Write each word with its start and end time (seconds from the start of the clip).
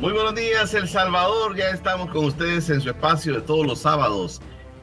Muy 0.00 0.12
buenos 0.12 0.36
días, 0.36 0.72
El 0.74 0.86
Salvador. 0.86 1.56
Ya 1.56 1.70
estamos 1.70 2.10
con 2.10 2.26
ustedes 2.26 2.70
en 2.70 2.80
su 2.80 2.88
espacio 2.88 3.34
de 3.34 3.40
todos 3.40 3.66
los 3.66 3.80
sábados 3.80 4.40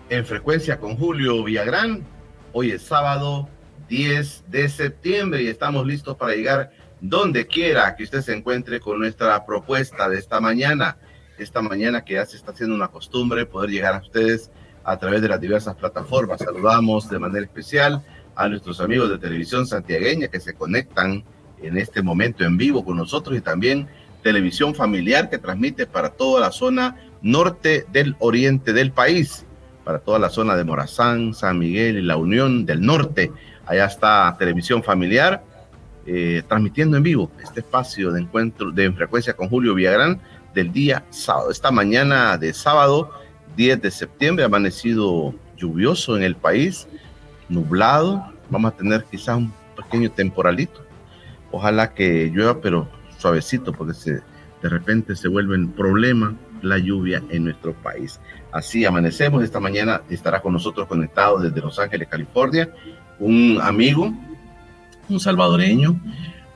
en 0.09 0.25
frecuencia 0.25 0.77
con 0.77 0.97
Julio 0.97 1.41
Villagrán. 1.41 2.05
Hoy 2.51 2.71
es 2.71 2.81
sábado 2.81 3.47
10 3.87 4.43
de 4.49 4.67
septiembre 4.67 5.41
y 5.41 5.47
estamos 5.47 5.87
listos 5.87 6.17
para 6.17 6.35
llegar 6.35 6.71
donde 6.99 7.47
quiera 7.47 7.95
que 7.95 8.03
usted 8.03 8.19
se 8.19 8.33
encuentre 8.33 8.81
con 8.81 8.99
nuestra 8.99 9.45
propuesta 9.45 10.09
de 10.09 10.19
esta 10.19 10.41
mañana. 10.41 10.97
Esta 11.37 11.61
mañana 11.61 12.03
que 12.03 12.15
ya 12.15 12.25
se 12.25 12.35
está 12.35 12.51
haciendo 12.51 12.75
una 12.75 12.89
costumbre 12.89 13.45
poder 13.45 13.69
llegar 13.69 13.93
a 13.93 13.99
ustedes 13.99 14.51
a 14.83 14.97
través 14.97 15.21
de 15.21 15.29
las 15.29 15.39
diversas 15.39 15.75
plataformas. 15.75 16.39
Saludamos 16.39 17.09
de 17.09 17.19
manera 17.19 17.45
especial 17.45 18.05
a 18.35 18.49
nuestros 18.49 18.81
amigos 18.81 19.09
de 19.09 19.17
televisión 19.17 19.65
santiagueña 19.65 20.27
que 20.27 20.41
se 20.41 20.55
conectan 20.55 21.23
en 21.61 21.77
este 21.77 22.01
momento 22.01 22.43
en 22.43 22.57
vivo 22.57 22.83
con 22.83 22.97
nosotros 22.97 23.37
y 23.37 23.41
también 23.41 23.87
televisión 24.25 24.73
familiar 24.73 25.29
que 25.29 25.37
transmite 25.37 25.85
para 25.85 26.09
toda 26.09 26.41
la 26.41 26.51
zona 26.51 26.95
norte 27.21 27.85
del 27.91 28.15
oriente 28.17 28.73
del 28.73 28.91
país, 28.91 29.45
para 29.83 29.99
toda 29.99 30.17
la 30.17 30.31
zona 30.31 30.55
de 30.55 30.63
Morazán, 30.63 31.35
San 31.35 31.59
Miguel 31.59 31.99
y 31.99 32.01
la 32.01 32.17
Unión 32.17 32.65
del 32.65 32.81
Norte. 32.81 33.31
Allá 33.67 33.85
está 33.85 34.35
televisión 34.39 34.81
familiar 34.81 35.43
eh, 36.07 36.41
transmitiendo 36.47 36.97
en 36.97 37.03
vivo 37.03 37.29
este 37.43 37.59
espacio 37.59 38.11
de 38.11 38.21
encuentro 38.21 38.71
de 38.71 38.91
frecuencia 38.93 39.35
con 39.35 39.47
Julio 39.47 39.75
Villagrán 39.75 40.19
del 40.55 40.71
día 40.71 41.03
sábado. 41.11 41.51
Esta 41.51 41.69
mañana 41.69 42.35
de 42.39 42.51
sábado 42.51 43.11
10 43.55 43.79
de 43.79 43.91
septiembre 43.91 44.43
amanecido 44.43 45.35
lluvioso 45.55 46.17
en 46.17 46.23
el 46.23 46.35
país, 46.35 46.87
nublado. 47.47 48.25
Vamos 48.49 48.73
a 48.73 48.75
tener 48.75 49.03
quizás 49.03 49.37
un 49.37 49.53
pequeño 49.77 50.09
temporalito. 50.09 50.83
Ojalá 51.51 51.93
que 51.93 52.31
llueva, 52.33 52.59
pero 52.59 52.89
suavecito 53.25 53.73
porque 53.73 53.95
se, 53.95 54.11
de 54.61 54.69
repente 54.69 55.15
se 55.15 55.27
vuelve 55.27 55.55
un 55.55 55.71
problema 55.71 56.35
la 56.61 56.77
lluvia 56.77 57.23
en 57.29 57.45
nuestro 57.45 57.73
país. 57.73 58.19
Así 58.51 58.85
amanecemos. 58.85 59.43
Esta 59.43 59.59
mañana 59.59 60.03
estará 60.11 60.41
con 60.41 60.53
nosotros 60.53 60.87
conectado 60.87 61.39
desde 61.39 61.59
Los 61.59 61.79
Ángeles, 61.79 62.07
California, 62.07 62.69
un 63.17 63.59
amigo, 63.63 64.13
un 65.09 65.19
salvadoreño, 65.19 65.99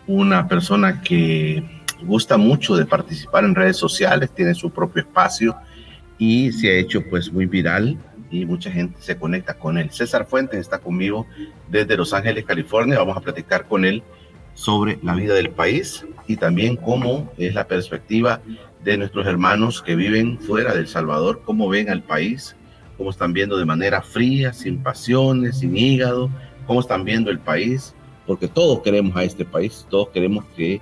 una 0.06 0.48
persona 0.48 1.02
que 1.02 1.64
gusta 2.04 2.38
mucho 2.38 2.76
de 2.76 2.86
participar 2.86 3.46
en 3.46 3.56
redes 3.56 3.78
sociales, 3.78 4.30
tiene 4.30 4.54
su 4.54 4.70
propio 4.70 5.02
espacio 5.02 5.56
y 6.20 6.52
se 6.52 6.70
ha 6.70 6.74
hecho 6.74 7.04
pues 7.10 7.34
muy 7.34 7.48
viral 7.48 7.98
y 8.30 8.46
mucha 8.46 8.70
gente 8.70 9.02
se 9.02 9.18
conecta 9.18 9.56
con 9.56 9.80
él. 9.80 9.90
César 9.90 10.28
Fuentes 10.28 10.60
está 10.60 10.78
conmigo 10.78 11.26
desde 11.68 11.98
Los 11.98 12.14
Ángeles, 12.14 12.46
California. 12.46 13.00
Vamos 13.00 13.18
a 13.18 13.22
platicar 13.22 13.66
con 13.66 13.86
él 13.86 14.04
sobre 14.60 15.00
la 15.04 15.16
vida 15.16 15.36
del 15.36 15.52
país 15.52 16.06
y 16.28 16.36
también 16.36 16.76
cómo 16.76 17.32
es 17.38 17.54
la 17.54 17.66
perspectiva 17.66 18.42
de 18.84 18.98
nuestros 18.98 19.26
hermanos 19.26 19.82
que 19.82 19.96
viven 19.96 20.38
fuera 20.38 20.76
del 20.76 20.86
Salvador, 20.86 21.42
cómo 21.46 21.70
ven 21.70 21.90
al 21.90 22.04
país, 22.04 22.58
cómo 22.98 23.10
están 23.10 23.32
viendo 23.32 23.58
de 23.58 23.64
manera 23.64 24.02
fría, 24.02 24.52
sin 24.52 24.84
pasiones, 24.84 25.60
sin 25.60 25.78
hígado, 25.78 26.30
cómo 26.68 26.82
están 26.82 27.06
viendo 27.06 27.32
el 27.32 27.40
país, 27.40 27.96
porque 28.28 28.50
todos 28.50 28.82
queremos 28.82 29.16
a 29.16 29.24
este 29.24 29.46
país, 29.46 29.88
todos 29.90 30.10
queremos 30.10 30.44
que 30.58 30.82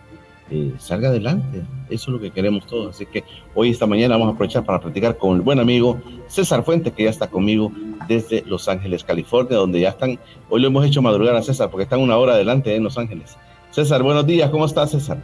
eh, 0.50 0.73
salga 0.80 1.09
adelante, 1.09 1.61
eso 1.92 2.10
es 2.10 2.14
lo 2.16 2.20
que 2.20 2.32
queremos 2.32 2.66
todos. 2.66 2.95
Así 2.95 3.05
que 3.05 3.23
hoy, 3.54 3.70
esta 3.70 3.86
mañana, 3.86 4.16
vamos 4.16 4.32
a 4.32 4.33
aprovechar 4.33 4.66
para 4.66 4.82
platicar 4.82 5.17
con 5.17 5.36
el 5.36 5.42
buen 5.42 5.60
amigo 5.60 6.02
César 6.26 6.64
Fuentes, 6.64 6.93
que 6.93 7.04
ya 7.04 7.11
está 7.11 7.27
conmigo 7.27 7.71
desde 8.08 8.42
Los 8.48 8.67
Ángeles, 8.70 9.04
California, 9.04 9.55
donde 9.55 9.82
ya 9.82 9.89
están, 9.89 10.17
hoy 10.49 10.61
lo 10.61 10.67
hemos 10.67 10.83
hecho 10.83 11.04
madrugar 11.04 11.36
a 11.36 11.43
César, 11.43 11.70
porque 11.70 11.83
están 11.83 11.99
una 11.99 12.17
hora 12.17 12.33
adelante 12.33 12.76
en 12.76 12.83
Los 12.83 12.98
Ángeles. 12.98 13.37
César, 13.77 14.02
buenos 14.02 14.26
días, 14.26 14.49
¿cómo 14.49 14.65
estás 14.65 14.89
César? 14.89 15.20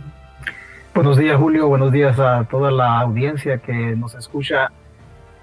Buenos 0.93 1.17
días 1.17 1.37
Julio, 1.37 1.67
buenos 1.67 1.91
días 1.91 2.19
a 2.19 2.43
toda 2.43 2.69
la 2.69 2.99
audiencia 2.99 3.57
que 3.57 3.95
nos 3.95 4.13
escucha 4.13 4.69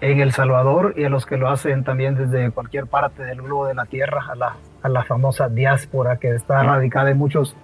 en 0.01 0.21
El 0.21 0.31
Salvador 0.31 0.95
y 0.97 1.03
a 1.03 1.09
los 1.09 1.27
que 1.27 1.37
lo 1.37 1.49
hacen 1.49 1.83
también 1.83 2.15
desde 2.15 2.53
cualquier 2.53 2.87
parte 2.87 3.25
del 3.25 3.43
globo 3.43 3.67
de 3.67 3.75
la 3.75 3.85
Tierra, 3.87 4.27
a 4.31 4.37
la, 4.37 4.57
a 4.81 4.89
la 4.89 5.03
famosa 5.03 5.49
diáspora 5.49 6.19
que 6.19 6.37
está 6.37 6.63
radicada 6.63 7.11
en 7.11 7.19
muchos, 7.19 7.57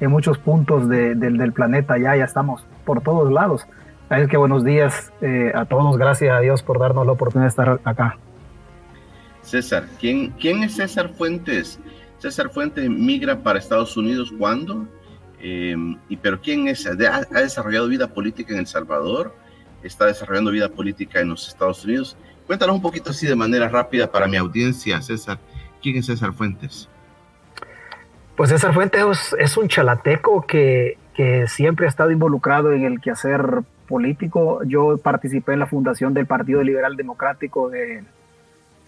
en 0.00 0.10
muchos 0.10 0.38
puntos 0.38 0.88
del 0.88 1.52
planeta, 1.52 1.98
ya, 1.98 2.16
ya 2.16 2.24
estamos 2.24 2.64
por 2.86 3.02
todos 3.02 3.30
lados. 3.30 3.66
Así 4.08 4.26
que 4.28 4.38
buenos 4.38 4.64
días 4.64 5.12
eh, 5.20 5.52
a 5.54 5.66
todos, 5.66 5.98
gracias 5.98 6.34
a 6.34 6.40
Dios 6.40 6.62
por 6.62 6.78
darnos 6.78 7.04
la 7.04 7.12
oportunidad 7.12 7.48
de 7.48 7.50
estar 7.50 7.80
acá. 7.84 8.16
César, 9.42 9.84
¿quién, 10.00 10.30
quién 10.40 10.62
es 10.62 10.76
César 10.76 11.10
Fuentes? 11.10 11.78
César 12.18 12.50
Fuentes 12.50 12.88
migra 12.88 13.38
para 13.38 13.58
Estados 13.58 13.96
Unidos 13.96 14.32
cuándo? 14.38 14.86
Em, 15.40 15.98
y 16.08 16.16
pero 16.16 16.40
quién 16.40 16.66
es, 16.68 16.86
ha, 16.86 16.94
desarrollado 16.94 17.88
vida 17.88 18.08
política 18.08 18.54
en 18.54 18.60
El 18.60 18.66
Salvador, 18.66 19.34
está 19.82 20.06
desarrollando 20.06 20.50
vida 20.50 20.68
política 20.68 21.20
en 21.20 21.28
los 21.28 21.48
Estados 21.48 21.84
Unidos. 21.84 22.16
Cuéntanos 22.46 22.76
un 22.76 22.82
poquito 22.82 23.10
así 23.10 23.26
de 23.26 23.36
manera 23.36 23.68
rápida 23.68 24.10
para 24.10 24.26
mi 24.26 24.36
audiencia, 24.36 25.00
César. 25.02 25.38
¿Quién 25.82 25.96
es 25.96 26.06
César 26.06 26.32
Fuentes? 26.32 26.88
Pues 28.36 28.50
César 28.50 28.72
Fuentes 28.72 29.34
es, 29.38 29.56
un 29.56 29.68
chalateco 29.68 30.46
que, 30.46 30.98
que, 31.14 31.46
siempre 31.48 31.86
ha 31.86 31.88
estado 31.88 32.10
involucrado 32.10 32.72
en 32.72 32.84
el 32.84 33.00
quehacer 33.00 33.62
político. 33.88 34.62
Yo 34.64 34.98
participé 34.98 35.52
en 35.52 35.60
la 35.60 35.66
fundación 35.66 36.12
del 36.14 36.26
Partido 36.26 36.62
Liberal 36.62 36.96
Democrático 36.96 37.70
de, 37.70 38.04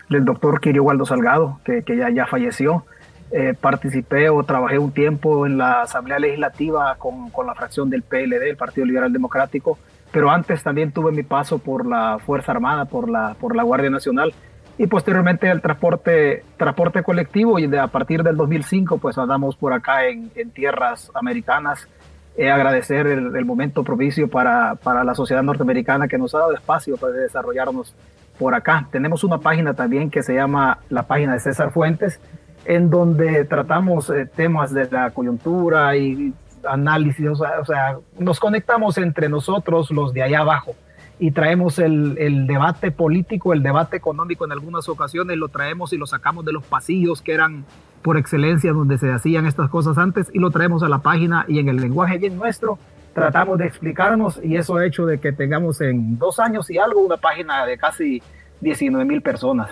del 0.09 0.25
doctor 0.25 0.61
Kirio 0.61 0.85
Waldo 0.85 1.07
Salgado, 1.07 1.61
que, 1.65 1.83
que 1.83 1.97
ya, 1.97 2.11
ya 2.11 2.27
falleció. 2.27 2.85
Eh, 3.31 3.55
participé 3.61 4.31
o 4.31 4.43
trabajé 4.43 4.79
un 4.79 4.91
tiempo 4.91 5.45
en 5.45 5.59
la 5.59 5.83
Asamblea 5.83 6.19
Legislativa 6.19 6.95
con, 6.97 7.29
con, 7.29 7.47
la 7.47 7.55
fracción 7.55 7.91
del 7.91 8.03
PLD, 8.03 8.49
el 8.49 8.57
Partido 8.57 8.87
Liberal 8.87 9.13
Democrático, 9.13 9.79
pero 10.11 10.31
antes 10.31 10.63
también 10.63 10.93
tuve 10.93 11.13
mi 11.13 11.23
paso 11.23 11.59
por 11.59 11.85
la 11.85 12.19
Fuerza 12.25 12.53
Armada, 12.53 12.87
por 12.87 13.11
la, 13.11 13.37
por 13.39 13.55
la 13.55 13.65
Guardia 13.65 13.91
Nacional 13.91 14.33
y 14.79 14.87
posteriormente 14.87 15.51
el 15.51 15.61
transporte, 15.61 16.43
transporte 16.57 17.03
colectivo 17.03 17.59
y 17.59 17.67
de, 17.67 17.79
a 17.79 17.89
partir 17.89 18.23
del 18.23 18.37
2005 18.37 18.97
pues 18.97 19.19
andamos 19.19 19.57
por 19.57 19.75
acá 19.75 20.07
en, 20.07 20.31
tierras 20.53 21.11
americanas. 21.15 21.87
Eh, 22.35 22.51
agradecer 22.51 23.09
el, 23.09 23.35
el, 23.35 23.45
momento 23.45 23.83
propicio 23.83 24.29
para, 24.29 24.77
para 24.77 25.03
la 25.03 25.15
sociedad 25.15 25.43
norteamericana 25.43 26.07
que 26.07 26.17
nos 26.17 26.35
ha 26.35 26.39
dado 26.39 26.55
espacio 26.55 26.97
para 26.97 27.13
desarrollarnos 27.13 27.95
por 28.39 28.55
acá. 28.55 28.87
Tenemos 28.93 29.25
una 29.25 29.39
página 29.39 29.75
también 29.75 30.09
que 30.09 30.23
se 30.23 30.35
llama 30.35 30.79
la 30.89 31.03
página 31.03 31.35
de 31.35 31.41
César 31.41 31.73
Fuentes, 31.73 32.21
en 32.65 32.91
donde 32.91 33.45
tratamos 33.45 34.11
eh, 34.11 34.27
temas 34.27 34.73
de 34.73 34.89
la 34.91 35.11
coyuntura 35.11 35.97
y 35.97 36.33
análisis, 36.69 37.27
o 37.29 37.65
sea, 37.65 37.99
nos 38.19 38.41
conectamos 38.41 38.99
entre 38.99 39.29
nosotros, 39.29 39.91
los 39.91 40.13
de 40.13 40.23
allá 40.23 40.41
abajo, 40.41 40.75
y 41.19 41.31
traemos 41.31 41.79
el, 41.79 42.17
el, 42.19 42.47
debate 42.47 42.91
político, 42.91 43.53
el 43.53 43.63
debate 43.63 43.97
económico 43.97 44.45
en 44.45 44.53
algunas 44.53 44.89
ocasiones, 44.89 45.37
lo 45.37 45.49
traemos 45.49 45.93
y 45.93 45.97
lo 45.97 46.07
sacamos 46.07 46.45
de 46.45 46.53
los 46.53 46.65
pasillos 46.65 47.23
que 47.23 47.33
eran 47.33 47.65
por 48.03 48.17
excelencia 48.17 48.73
donde 48.73 48.99
se 48.99 49.11
hacían 49.11 49.47
estas 49.47 49.71
cosas 49.71 49.99
antes 49.99 50.31
y 50.33 50.39
lo 50.39 50.51
traemos 50.51 50.83
a 50.83 50.89
la 50.89 50.99
página 50.99 51.45
y 51.49 51.59
en 51.59 51.69
el 51.69 51.77
lenguaje 51.77 52.19
bien 52.19 52.37
nuestro 52.37 52.79
tratamos 53.13 53.59
de 53.59 53.67
explicarnos 53.67 54.41
y 54.43 54.57
eso 54.57 54.77
ha 54.77 54.87
hecho 54.87 55.07
de 55.07 55.19
que 55.19 55.33
tengamos 55.33 55.81
en 55.81 56.19
dos 56.19 56.39
años 56.39 56.71
y 56.71 56.79
algo 56.79 57.01
una 57.01 57.17
página 57.17 57.67
de 57.67 57.77
casi 57.77 58.23
19 58.61 59.05
mil 59.05 59.23
personas. 59.23 59.71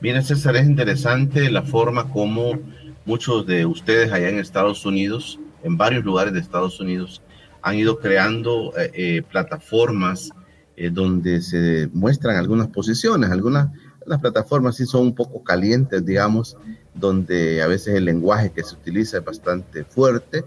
Bien, 0.00 0.24
César, 0.24 0.56
es 0.56 0.66
interesante 0.66 1.50
la 1.50 1.60
forma 1.60 2.08
como 2.08 2.58
muchos 3.04 3.46
de 3.46 3.66
ustedes 3.66 4.10
allá 4.10 4.30
en 4.30 4.38
Estados 4.38 4.86
Unidos, 4.86 5.38
en 5.62 5.76
varios 5.76 6.06
lugares 6.06 6.32
de 6.32 6.40
Estados 6.40 6.80
Unidos, 6.80 7.20
han 7.60 7.76
ido 7.76 7.98
creando 7.98 8.72
eh, 8.78 8.90
eh, 8.94 9.22
plataformas 9.30 10.30
eh, 10.74 10.88
donde 10.88 11.42
se 11.42 11.90
muestran 11.92 12.36
algunas 12.36 12.68
posiciones. 12.68 13.30
Algunas 13.30 13.68
las 14.06 14.22
plataformas 14.22 14.76
sí 14.76 14.86
son 14.86 15.02
un 15.02 15.14
poco 15.14 15.44
calientes, 15.44 16.02
digamos, 16.06 16.56
donde 16.94 17.60
a 17.60 17.66
veces 17.66 17.94
el 17.94 18.06
lenguaje 18.06 18.52
que 18.52 18.64
se 18.64 18.76
utiliza 18.76 19.18
es 19.18 19.24
bastante 19.24 19.84
fuerte, 19.84 20.44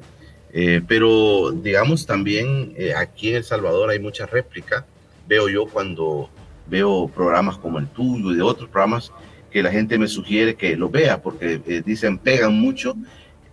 pero 0.88 1.52
digamos 1.52 2.06
también 2.08 2.76
aquí 2.98 3.30
en 3.30 3.36
El 3.38 3.44
Salvador 3.44 3.92
hay 3.92 4.00
mucha 4.00 4.26
réplica. 4.26 4.86
Veo 5.28 5.48
yo 5.48 5.68
cuando 5.68 6.30
veo 6.68 7.08
programas 7.08 7.58
como 7.58 7.78
el 7.80 7.88
tuyo 7.88 8.32
y 8.32 8.36
de 8.36 8.42
otros 8.42 8.70
programas 8.70 9.12
que 9.54 9.62
la 9.62 9.72
gente 9.72 10.00
me 10.00 10.08
sugiere 10.08 10.56
que 10.56 10.76
lo 10.76 10.90
vea 10.90 11.22
porque 11.22 11.62
eh, 11.68 11.84
dicen 11.86 12.18
pegan 12.18 12.60
mucho, 12.60 12.98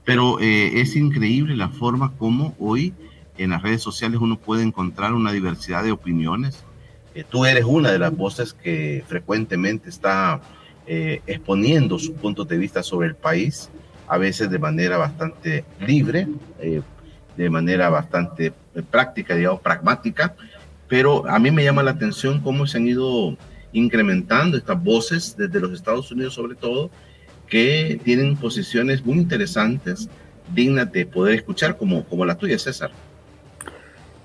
pero 0.02 0.40
eh, 0.40 0.80
es 0.80 0.96
increíble 0.96 1.54
la 1.54 1.68
forma 1.68 2.14
como 2.16 2.56
hoy 2.58 2.94
en 3.36 3.50
las 3.50 3.62
redes 3.62 3.82
sociales 3.82 4.18
uno 4.18 4.38
puede 4.38 4.62
encontrar 4.62 5.12
una 5.12 5.30
diversidad 5.30 5.84
de 5.84 5.92
opiniones. 5.92 6.64
Eh, 7.14 7.22
tú 7.28 7.44
eres 7.44 7.64
una 7.66 7.92
de 7.92 7.98
las 7.98 8.16
voces 8.16 8.54
que 8.54 9.04
frecuentemente 9.06 9.90
está 9.90 10.40
exponiendo 10.92 12.00
su 12.00 12.14
punto 12.14 12.44
de 12.44 12.58
vista 12.58 12.82
sobre 12.82 13.06
el 13.06 13.14
país, 13.14 13.70
a 14.08 14.18
veces 14.18 14.50
de 14.50 14.58
manera 14.58 14.96
bastante 14.96 15.64
libre, 15.86 16.26
de 17.36 17.48
manera 17.48 17.88
bastante 17.90 18.52
práctica, 18.90 19.36
digamos, 19.36 19.60
pragmática, 19.60 20.34
pero 20.88 21.28
a 21.28 21.38
mí 21.38 21.52
me 21.52 21.62
llama 21.62 21.84
la 21.84 21.92
atención 21.92 22.40
cómo 22.40 22.66
se 22.66 22.78
han 22.78 22.88
ido 22.88 23.36
incrementando 23.72 24.56
estas 24.56 24.82
voces 24.82 25.36
desde 25.36 25.60
los 25.60 25.72
Estados 25.72 26.10
Unidos 26.10 26.34
sobre 26.34 26.54
todo, 26.54 26.90
que 27.46 28.00
tienen 28.04 28.36
posiciones 28.36 29.04
muy 29.04 29.18
interesantes, 29.18 30.08
dignas 30.54 30.90
de 30.92 31.06
poder 31.06 31.34
escuchar 31.36 31.76
como, 31.76 32.04
como 32.04 32.24
la 32.24 32.36
tuya, 32.36 32.58
César. 32.58 32.90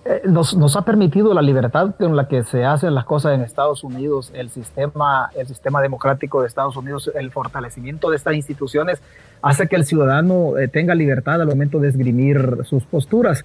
eh, 0.06 0.22
nos, 0.26 0.56
nos, 0.56 0.76
ha 0.76 0.84
permitido 0.84 1.34
la 1.34 1.42
libertad 1.42 1.96
con 1.98 2.16
la 2.16 2.28
que 2.28 2.44
se 2.44 2.64
hacen 2.64 2.94
las 2.94 3.06
cosas 3.06 3.34
en 3.34 3.42
Estados 3.42 3.84
Unidos, 3.84 4.32
el 4.36 4.52
sistema, 4.52 5.32
el 5.36 5.48
sistema 5.48 5.82
democrático 5.82 6.42
de 6.42 6.48
Estados 6.48 6.78
Unidos, 6.78 7.12
el 7.16 7.32
fortalecimiento 7.32 8.12
de 8.12 8.18
estas 8.18 8.36
instituciones 8.36 9.02
hace 9.42 9.68
que 9.68 9.76
el 9.76 9.86
ciudadano 9.86 10.58
eh, 10.58 10.68
tenga 10.68 10.94
libertad 10.94 11.42
al 11.42 11.48
momento 11.48 11.80
de 11.80 11.90
esgrimir 11.90 12.60
sus 12.66 12.84
posturas. 12.84 13.44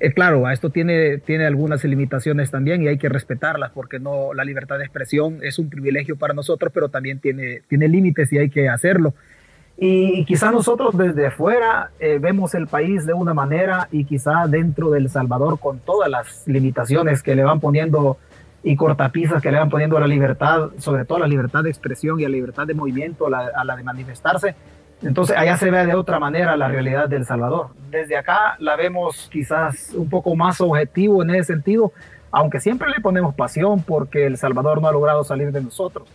Eh, 0.00 0.14
claro, 0.14 0.48
esto 0.48 0.70
tiene, 0.70 1.18
tiene 1.18 1.44
algunas 1.44 1.84
limitaciones 1.84 2.50
también 2.50 2.82
y 2.82 2.88
hay 2.88 2.96
que 2.96 3.10
respetarlas 3.10 3.70
porque 3.70 3.98
no, 3.98 4.32
la 4.32 4.44
libertad 4.44 4.78
de 4.78 4.84
expresión 4.84 5.40
es 5.42 5.58
un 5.58 5.68
privilegio 5.68 6.16
para 6.16 6.32
nosotros, 6.32 6.72
pero 6.74 6.88
también 6.88 7.20
tiene, 7.20 7.60
tiene 7.68 7.86
límites 7.86 8.32
y 8.32 8.38
hay 8.38 8.48
que 8.48 8.70
hacerlo. 8.70 9.12
Y 9.76 10.24
quizá 10.24 10.50
nosotros 10.50 10.96
desde 10.96 11.26
afuera 11.26 11.90
eh, 12.00 12.18
vemos 12.18 12.54
el 12.54 12.66
país 12.66 13.04
de 13.04 13.12
una 13.12 13.34
manera 13.34 13.88
y 13.92 14.04
quizá 14.04 14.46
dentro 14.46 14.90
del 14.90 15.10
Salvador 15.10 15.58
con 15.60 15.80
todas 15.80 16.10
las 16.10 16.44
limitaciones 16.46 17.22
que 17.22 17.34
le 17.34 17.44
van 17.44 17.60
poniendo 17.60 18.16
y 18.62 18.76
cortapisas 18.76 19.42
que 19.42 19.50
le 19.50 19.58
van 19.58 19.70
poniendo 19.70 19.96
a 19.96 20.00
la 20.00 20.06
libertad, 20.06 20.70
sobre 20.78 21.04
todo 21.04 21.16
a 21.16 21.20
la 21.20 21.28
libertad 21.28 21.62
de 21.62 21.70
expresión 21.70 22.20
y 22.20 22.24
a 22.24 22.28
la 22.28 22.34
libertad 22.34 22.66
de 22.66 22.74
movimiento, 22.74 23.26
a 23.34 23.50
a 23.54 23.64
la 23.64 23.76
de 23.76 23.82
manifestarse. 23.82 24.54
Entonces 25.02 25.36
allá 25.36 25.56
se 25.56 25.70
ve 25.70 25.86
de 25.86 25.94
otra 25.94 26.18
manera 26.18 26.56
la 26.56 26.68
realidad 26.68 27.08
del 27.08 27.24
Salvador. 27.24 27.68
Desde 27.90 28.16
acá 28.16 28.56
la 28.58 28.76
vemos 28.76 29.28
quizás 29.32 29.92
un 29.94 30.08
poco 30.08 30.34
más 30.36 30.60
objetivo 30.60 31.22
en 31.22 31.30
ese 31.30 31.54
sentido, 31.54 31.92
aunque 32.30 32.60
siempre 32.60 32.90
le 32.90 33.00
ponemos 33.00 33.34
pasión 33.34 33.82
porque 33.82 34.26
El 34.26 34.36
Salvador 34.36 34.80
no 34.80 34.88
ha 34.88 34.92
logrado 34.92 35.24
salir 35.24 35.52
de 35.52 35.62
nosotros. 35.62 36.08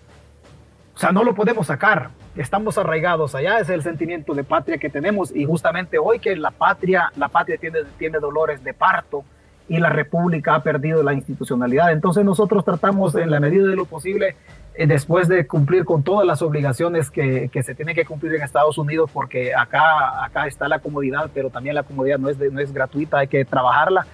O 0.95 0.97
sea, 0.97 1.11
no 1.11 1.23
lo 1.23 1.35
podemos 1.35 1.67
sacar, 1.67 2.09
estamos 2.37 2.77
arraigados 2.77 3.35
allá, 3.35 3.59
es 3.59 3.69
el 3.69 3.83
sentimiento 3.83 4.33
de 4.33 4.45
patria 4.45 4.77
que 4.77 4.89
tenemos 4.89 5.35
y 5.35 5.43
justamente 5.43 5.97
hoy 5.97 6.19
que 6.19 6.35
la 6.37 6.51
patria, 6.51 7.11
la 7.17 7.27
patria 7.27 7.57
tiene, 7.57 7.79
tiene 7.97 8.19
dolores 8.19 8.63
de 8.63 8.73
parto 8.73 9.25
y 9.67 9.79
la 9.79 9.89
república 9.89 10.55
ha 10.55 10.63
perdido 10.63 11.03
la 11.03 11.13
institucionalidad. 11.13 11.91
Entonces 11.91 12.23
nosotros 12.23 12.63
tratamos 12.63 13.15
en 13.15 13.31
la 13.31 13.39
medida 13.39 13.67
de 13.67 13.75
lo 13.75 13.85
posible, 13.85 14.35
eh, 14.75 14.87
después 14.87 15.27
de 15.27 15.47
cumplir 15.47 15.85
con 15.85 16.03
todas 16.03 16.27
las 16.27 16.41
obligaciones 16.41 17.09
que, 17.09 17.49
que, 17.51 17.63
se 17.63 17.73
tienen 17.75 17.95
que 17.95 18.05
cumplir 18.05 18.35
en 18.35 18.43
Estados 18.43 18.77
Unidos, 18.77 19.09
porque 19.11 19.55
acá, 19.55 20.23
acá 20.23 20.47
está 20.47 20.67
la 20.67 20.79
comodidad, 20.79 21.29
pero 21.33 21.49
también 21.49 21.75
la 21.75 21.83
comodidad 21.83 22.19
no 22.19 22.29
es, 22.29 22.37
no 22.37 22.59
es 22.59 22.73
gratuita, 22.73 23.19
hay 23.19 23.27
que 23.27 23.45
trabajarla. 23.45 24.05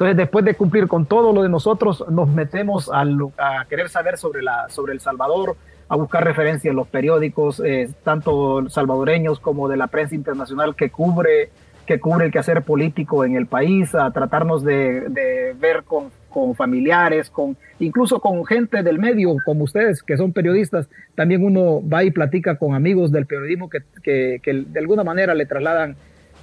Entonces, 0.00 0.16
después 0.16 0.44
de 0.46 0.54
cumplir 0.54 0.88
con 0.88 1.04
todo 1.04 1.30
lo 1.32 1.42
de 1.42 1.50
nosotros, 1.50 2.04
nos 2.08 2.26
metemos 2.28 2.90
a, 2.90 3.04
querer 3.68 3.90
saber 3.90 4.16
sobre, 4.16 4.42
la, 4.42 4.66
sobre 4.70 4.94
El 4.94 5.00
Salvador, 5.00 5.56
a 5.90 5.96
buscar 5.96 6.24
referencia 6.24 6.70
en 6.70 6.76
los 6.76 6.88
periódicos, 6.88 7.60
eh, 7.62 7.90
tanto 8.02 8.66
salvadoreños 8.70 9.40
como 9.40 9.68
de 9.68 9.76
la 9.76 9.88
prensa 9.88 10.14
internacional 10.14 10.74
que 10.74 10.88
cubre, 10.88 11.50
que 11.90 11.98
cubre 11.98 12.26
el 12.26 12.30
quehacer 12.30 12.62
político 12.62 13.24
en 13.24 13.34
el 13.34 13.46
país, 13.46 13.96
a 13.96 14.12
tratarnos 14.12 14.62
de, 14.62 15.56
ver 15.58 15.82
con, 15.82 16.12
familiares, 16.54 17.28
con 17.30 17.56
incluso 17.80 18.20
con 18.20 18.46
gente 18.46 18.84
del 18.84 19.00
medio, 19.00 19.34
como 19.44 19.64
ustedes, 19.64 20.04
que 20.04 20.16
son 20.16 20.32
periodistas. 20.32 20.88
También 21.16 21.44
uno 21.44 21.82
va 21.84 22.04
y 22.04 22.12
platica 22.12 22.54
con 22.58 22.76
amigos 22.76 23.10
del 23.10 23.26
periodismo 23.26 23.68
que, 23.68 23.82
que, 24.04 24.40
de 24.68 24.78
alguna 24.78 25.02
manera 25.02 25.34
le 25.34 25.46
trasladan 25.46 25.96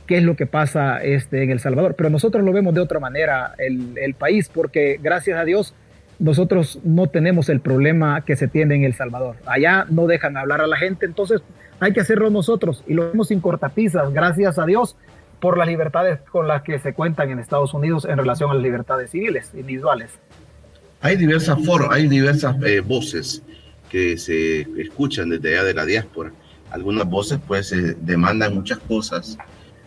qué 0.05 0.17
es 0.17 0.23
lo 0.23 0.35
que 0.35 0.47
pasa 0.47 1.01
este, 1.01 1.43
en 1.43 1.51
El 1.51 1.61
Salvador. 1.61 1.95
Pero 1.97 2.09
nosotros 2.09 2.43
lo 2.43 2.51
vemos 2.51 2.73
de 2.73 2.81
otra 2.81 2.99
manera, 2.99 3.53
el, 3.57 3.97
el 3.97 4.15
país, 4.15 4.51
porque 4.53 4.99
gracias 5.01 5.39
a 5.39 5.45
Dios 5.45 5.73
nosotros 6.19 6.81
no 6.83 7.07
tenemos 7.07 7.47
el 7.47 7.61
problema 7.61 8.25
que 8.25 8.35
se 8.35 8.49
tiene 8.49 8.75
en 8.75 8.83
El 8.83 8.95
Salvador. 8.95 9.37
Allá 9.45 9.85
no 9.89 10.07
dejan 10.07 10.35
hablar 10.35 10.59
a 10.59 10.67
la 10.67 10.75
gente, 10.75 11.05
entonces 11.05 11.41
hay 11.79 11.93
que 11.93 12.01
hacerlo 12.01 12.29
nosotros 12.29 12.83
y 12.85 12.95
lo 12.95 13.09
hemos 13.09 13.29
sin 13.29 13.39
cortapisas, 13.39 14.11
gracias 14.11 14.59
a 14.59 14.65
Dios 14.65 14.97
por 15.39 15.57
las 15.57 15.67
libertades 15.67 16.19
con 16.31 16.47
las 16.47 16.63
que 16.63 16.79
se 16.79 16.93
cuentan 16.93 17.29
en 17.29 17.39
Estados 17.39 17.73
Unidos 17.73 18.05
en 18.05 18.17
relación 18.17 18.49
a 18.51 18.53
las 18.53 18.63
libertades 18.63 19.11
civiles 19.11 19.51
individuales. 19.53 20.11
Hay 21.01 21.15
diversas 21.15 21.63
formas, 21.63 21.91
hay 21.91 22.07
diversas 22.07 22.55
eh, 22.63 22.79
voces 22.79 23.43
que 23.89 24.17
se 24.17 24.61
escuchan 24.81 25.29
desde 25.29 25.53
allá 25.53 25.63
de 25.63 25.73
la 25.73 25.85
diáspora. 25.85 26.31
Algunas 26.71 27.07
voces 27.07 27.39
pues 27.47 27.71
eh, 27.71 27.95
demandan 28.01 28.53
muchas 28.53 28.79
cosas, 28.79 29.37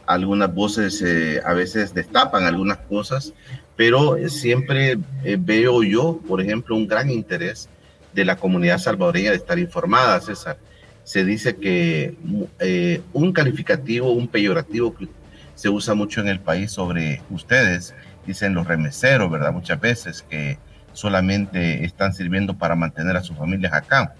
algunas 0.07 0.55
voces 0.55 1.03
eh, 1.03 1.41
a 1.45 1.53
veces 1.53 1.93
destapan 1.93 2.45
algunas 2.45 2.79
cosas 2.79 3.35
pero 3.81 4.19
siempre 4.29 4.99
eh, 5.25 5.39
veo 5.41 5.83
yo, 5.83 6.21
por 6.29 6.43
ejemplo, 6.43 6.77
un 6.77 6.87
gran 6.87 7.09
interés 7.09 7.67
de 8.13 8.27
la 8.27 8.37
comunidad 8.37 8.77
salvadoreña 8.77 9.31
de 9.31 9.39
estar 9.39 9.59
informada, 9.59 10.21
César. 10.21 10.59
Se 11.03 11.25
dice 11.25 11.57
que 11.57 12.15
eh, 12.59 13.01
un 13.15 13.33
calificativo, 13.33 14.13
un 14.13 14.29
peyorativo 14.29 14.95
que 14.95 15.09
se 15.61 15.69
usa 15.69 15.93
mucho 15.93 16.23
en 16.23 16.29
el 16.29 16.41
país 16.41 16.71
sobre 16.71 17.21
ustedes, 17.29 17.95
dicen 18.27 18.55
los 18.55 18.67
remeseros, 18.67 19.31
¿verdad? 19.31 19.53
Muchas 19.53 19.79
veces 19.79 20.25
que 20.27 20.57
solamente 20.95 21.85
están 21.85 22.15
sirviendo 22.15 22.57
para 22.57 22.77
mantener 22.77 23.15
a 23.19 23.23
sus 23.23 23.37
familias 23.37 23.75
acá. 23.75 24.15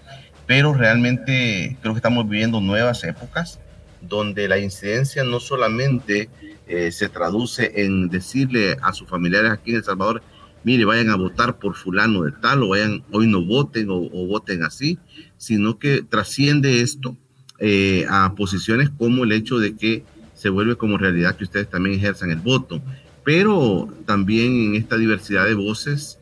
Pero 0.45 0.71
realmente 0.75 1.77
creo 1.81 1.93
que 1.95 1.97
estamos 1.97 2.29
viviendo 2.29 2.61
nuevas 2.61 3.03
épocas 3.03 3.59
donde 4.01 4.47
la 4.47 4.59
incidencia 4.59 5.23
no 5.23 5.39
solamente 5.39 6.29
eh, 6.67 6.91
se 6.91 7.09
traduce 7.09 7.71
en 7.75 8.09
decirle 8.09 8.77
a 8.79 8.93
sus 8.93 9.09
familiares 9.09 9.49
aquí 9.49 9.71
en 9.71 9.77
El 9.77 9.83
Salvador, 9.83 10.21
mire, 10.63 10.85
vayan 10.85 11.09
a 11.09 11.15
votar 11.15 11.57
por 11.57 11.73
fulano 11.73 12.21
de 12.21 12.33
tal, 12.33 12.61
o 12.61 12.69
vayan, 12.69 13.03
hoy 13.11 13.25
no 13.25 13.43
voten 13.43 13.87
o, 13.89 14.27
voten 14.27 14.63
así, 14.63 14.99
sino 15.37 15.79
que 15.79 16.03
trasciende 16.03 16.81
esto 16.81 17.17
eh, 17.57 18.05
a 18.07 18.35
posiciones 18.35 18.91
como 18.91 19.23
el 19.23 19.31
hecho 19.31 19.57
de 19.57 19.75
que 19.75 20.03
se 20.41 20.49
vuelve 20.49 20.75
como 20.75 20.97
realidad 20.97 21.35
que 21.35 21.43
ustedes 21.43 21.69
también 21.69 21.99
ejerzan 21.99 22.31
el 22.31 22.39
voto. 22.39 22.81
Pero 23.23 23.87
también 24.07 24.69
en 24.69 24.75
esta 24.75 24.97
diversidad 24.97 25.45
de 25.45 25.53
voces, 25.53 26.17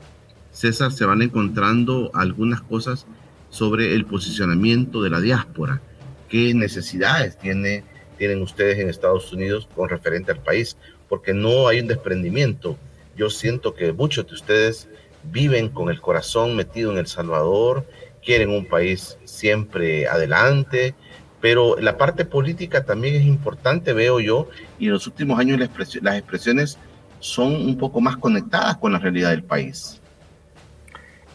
César, 0.52 0.92
se 0.92 1.06
van 1.06 1.22
encontrando 1.22 2.12
algunas 2.14 2.60
cosas 2.60 3.08
sobre 3.50 3.96
el 3.96 4.04
posicionamiento 4.04 5.02
de 5.02 5.10
la 5.10 5.22
diáspora 5.22 5.82
qué 6.28 6.54
necesidades 6.54 7.38
tiene, 7.38 7.86
tienen 8.18 8.42
ustedes 8.42 8.78
en 8.80 8.90
Estados 8.90 9.32
Unidos 9.32 9.70
con 9.74 9.88
referente 9.88 10.34
al 10.34 10.44
país, 10.44 10.76
porque 11.08 11.34
no 11.34 11.70
hay 11.70 11.80
un 11.80 11.88
desprendimiento. 11.88 12.78
Yo 13.16 13.30
siento 13.30 13.74
que 13.74 13.94
muchos 13.94 14.28
de 14.28 14.34
ustedes 14.34 14.90
viven 15.24 15.70
con 15.70 15.90
el 15.90 16.02
corazón 16.02 16.58
metido 16.58 16.92
en 16.92 16.98
El 16.98 17.08
Salvador, 17.08 17.86
quieren 18.22 18.50
un 18.50 18.66
país 18.66 19.18
siempre 19.24 20.10
adelante, 20.10 20.94
pero 21.42 21.76
la 21.80 21.98
parte 21.98 22.26
política 22.26 22.84
también 22.84 23.16
es 23.16 23.24
importante, 23.24 23.94
veo 23.94 24.20
yo, 24.20 24.48
y 24.78 24.88
en 24.88 24.94
los 24.94 25.08
últimos 25.08 25.40
años 25.40 25.60
las 26.02 26.18
expresiones 26.18 26.78
son 27.20 27.54
un 27.54 27.78
poco 27.78 28.02
más 28.02 28.18
conectadas 28.18 28.78
con 28.78 28.92
la 28.92 29.00
realidad 29.00 29.30
del 29.32 29.44
país. 29.44 30.02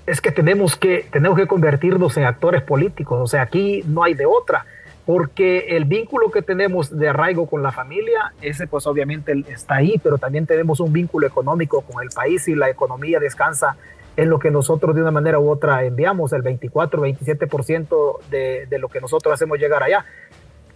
Es 0.06 0.20
que 0.20 0.30
tenemos 0.30 0.76
que, 0.76 1.06
tenemos 1.10 1.38
que 1.38 1.46
convertirnos 1.46 2.16
en 2.16 2.24
actores 2.24 2.62
políticos, 2.62 3.18
o 3.22 3.26
sea, 3.26 3.42
aquí 3.42 3.82
no 3.86 4.02
hay 4.02 4.14
de 4.14 4.26
otra 4.26 4.66
porque 5.06 5.76
el 5.76 5.84
vínculo 5.84 6.30
que 6.30 6.42
tenemos 6.42 6.96
de 6.96 7.08
arraigo 7.08 7.46
con 7.46 7.62
la 7.62 7.72
familia, 7.72 8.32
ese 8.40 8.66
pues 8.66 8.86
obviamente 8.86 9.44
está 9.48 9.76
ahí, 9.76 10.00
pero 10.02 10.18
también 10.18 10.46
tenemos 10.46 10.80
un 10.80 10.92
vínculo 10.92 11.26
económico 11.26 11.82
con 11.82 12.02
el 12.02 12.08
país 12.08 12.48
y 12.48 12.54
la 12.54 12.70
economía 12.70 13.20
descansa 13.20 13.76
en 14.16 14.30
lo 14.30 14.38
que 14.38 14.50
nosotros 14.50 14.94
de 14.94 15.02
una 15.02 15.10
manera 15.10 15.38
u 15.38 15.50
otra 15.50 15.84
enviamos, 15.84 16.32
el 16.32 16.42
24, 16.42 17.02
27% 17.02 18.20
de, 18.30 18.66
de 18.66 18.78
lo 18.78 18.88
que 18.88 19.00
nosotros 19.00 19.34
hacemos 19.34 19.58
llegar 19.58 19.82
allá. 19.82 20.04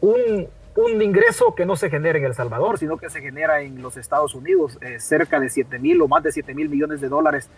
Un, 0.01 0.49
un, 0.77 1.03
ingreso 1.03 1.55
que 1.55 1.67
no 1.67 1.77
se 1.77 1.91
genera 1.91 2.19
en 2.19 2.25
El 2.25 2.35
Salvador, 2.35 2.79
sino 2.79 2.97
que 2.97 3.11
se 3.11 3.21
genera 3.21 3.61
en 3.61 3.83
los 3.83 3.97
Estados 3.97 4.35
Unidos, 4.35 4.79
eh, 4.81 5.01
cerca 5.01 5.41
de 5.41 5.51
7 5.51 5.79
mil 5.79 6.01
o 6.03 6.09
más 6.09 6.23
de 6.23 6.33
7 6.33 6.55
mil 6.55 6.69
millones 6.69 7.01
de 7.01 7.09
dólares 7.09 7.49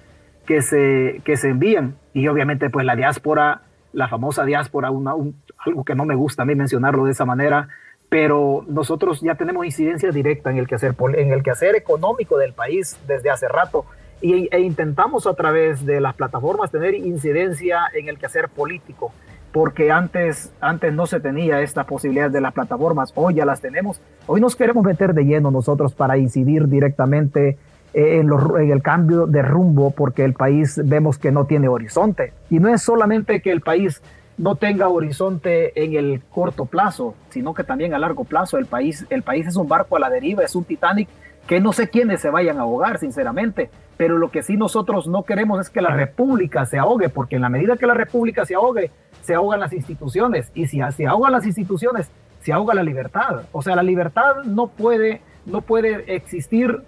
que 0.47 0.63
se, 0.63 1.21
que 1.25 1.37
se 1.37 1.49
envían. 1.49 1.97
Y 2.13 2.29
obviamente 2.29 2.71
pues 2.71 2.85
la 2.87 2.97
diáspora 2.97 3.63
la 3.93 4.09
famosa 4.09 4.45
diáspora, 4.45 4.91
una, 4.91 5.15
un, 5.15 5.43
algo 5.59 5.85
que 5.85 5.95
no 5.95 6.05
me 6.05 6.15
gusta 6.15 6.43
a 6.43 6.47
mí 6.47 6.55
mencionarlo 6.55 7.05
de 7.05 7.13
esa 7.13 7.25
manera, 7.25 7.69
pero 8.09 8.65
nosotros 8.69 9.21
ya 9.21 9.35
tenemos 9.35 9.65
incidencia 9.65 10.11
directa 10.11 10.51
en 10.51 10.59
el 10.59 10.67
quehacer, 10.67 10.95
en 11.17 11.33
el 11.33 11.43
quehacer 11.43 11.77
económico 11.77 12.39
del 12.39 12.53
país 12.53 12.99
desde 13.07 13.31
hace 13.31 13.49
rato 13.49 13.85
y, 14.21 14.49
e 14.51 14.61
intentamos 14.61 15.27
a 15.27 15.35
través 15.35 15.85
de 15.85 16.01
las 16.01 16.15
plataformas 16.15 16.71
tener 16.71 16.95
incidencia 16.95 17.83
en 17.95 18.09
el 18.09 18.19
quehacer 18.19 18.49
político, 18.49 19.13
porque 19.53 19.91
antes, 19.91 20.53
antes 20.61 20.93
no 20.93 21.07
se 21.07 21.21
tenía 21.21 21.61
esta 21.61 21.85
posibilidad 21.85 22.31
de 22.31 22.41
las 22.41 22.53
plataformas, 22.53 23.13
hoy 23.15 23.35
ya 23.35 23.45
las 23.45 23.61
tenemos, 23.61 24.01
hoy 24.27 24.41
nos 24.41 24.57
queremos 24.57 24.85
meter 24.85 25.15
de 25.15 25.25
lleno 25.25 25.51
nosotros 25.51 25.95
para 25.95 26.19
incidir 26.19 26.69
directamente 26.69 27.59
en, 27.93 28.31
en, 28.31 28.71
el 28.71 28.83
cambio 28.83 29.27
de 29.27 29.43
rumbo 29.43 29.91
porque 29.91 30.25
el 30.25 30.35
país 30.35 30.81
vemos 30.85 31.19
que 31.19 31.33
no 31.33 31.47
tiene 31.47 31.69
horizonte. 31.69 32.33
Y 32.49 32.61
no 32.61 32.69
es 32.69 32.83
solamente 32.83 33.43
que 33.43 33.51
el 33.51 33.63
país 33.63 34.01
no 34.39 34.55
tenga 34.55 34.89
horizonte 34.89 35.85
en 35.85 35.95
el 35.95 36.23
corto 36.31 36.65
plazo, 36.65 37.15
sino 37.29 37.53
que 37.53 37.63
también 37.63 37.93
a 37.93 37.99
largo 37.99 38.25
plazo. 38.25 38.57
El 38.59 38.67
país, 38.67 39.07
el 39.11 39.23
país 39.23 39.47
es 39.47 39.57
un 39.57 39.69
barco 39.69 39.97
a 39.97 40.01
la 40.01 40.09
deriva, 40.09 40.43
es 40.43 40.55
un 40.55 40.65
Titanic 40.65 41.09
que 41.47 41.61
no 41.61 41.73
sé 41.73 41.89
quiénes 41.89 42.21
se 42.21 42.31
vayan 42.31 42.59
a 42.59 42.63
ahogar, 42.63 42.99
sinceramente, 42.99 43.71
pero 44.01 44.17
lo 44.17 44.31
que 44.31 44.43
sí 44.43 44.57
nosotros 44.57 45.07
no 45.09 45.25
queremos 45.25 45.61
es 45.61 45.69
que 45.69 45.83
la 45.83 45.91
república 45.91 46.65
se 46.65 46.79
ahogue, 46.79 47.11
porque 47.11 47.37
en 47.37 47.43
la 47.43 47.51
medida 47.51 47.77
que 47.77 47.85
la 47.87 47.93
república 47.93 48.47
se 48.47 48.55
ahogue, 48.55 48.91
se 49.21 49.35
ahogan 49.35 49.61
las 49.61 49.75
instituciones, 49.75 50.51
y 50.55 50.69
si 50.69 50.81
se 50.97 51.07
ahogan 51.07 51.33
las 51.33 51.45
instituciones, 51.45 52.11
se 52.41 52.51
ahoga 52.51 52.73
la 52.73 52.83
libertad. 52.83 53.43
O 53.53 53.61
sea, 53.61 53.77
la 53.77 53.83
libertad 53.83 54.37
no 54.47 54.69
puede, 54.69 55.21
no 55.45 55.61
puede 55.61 56.15
existir 56.15 56.81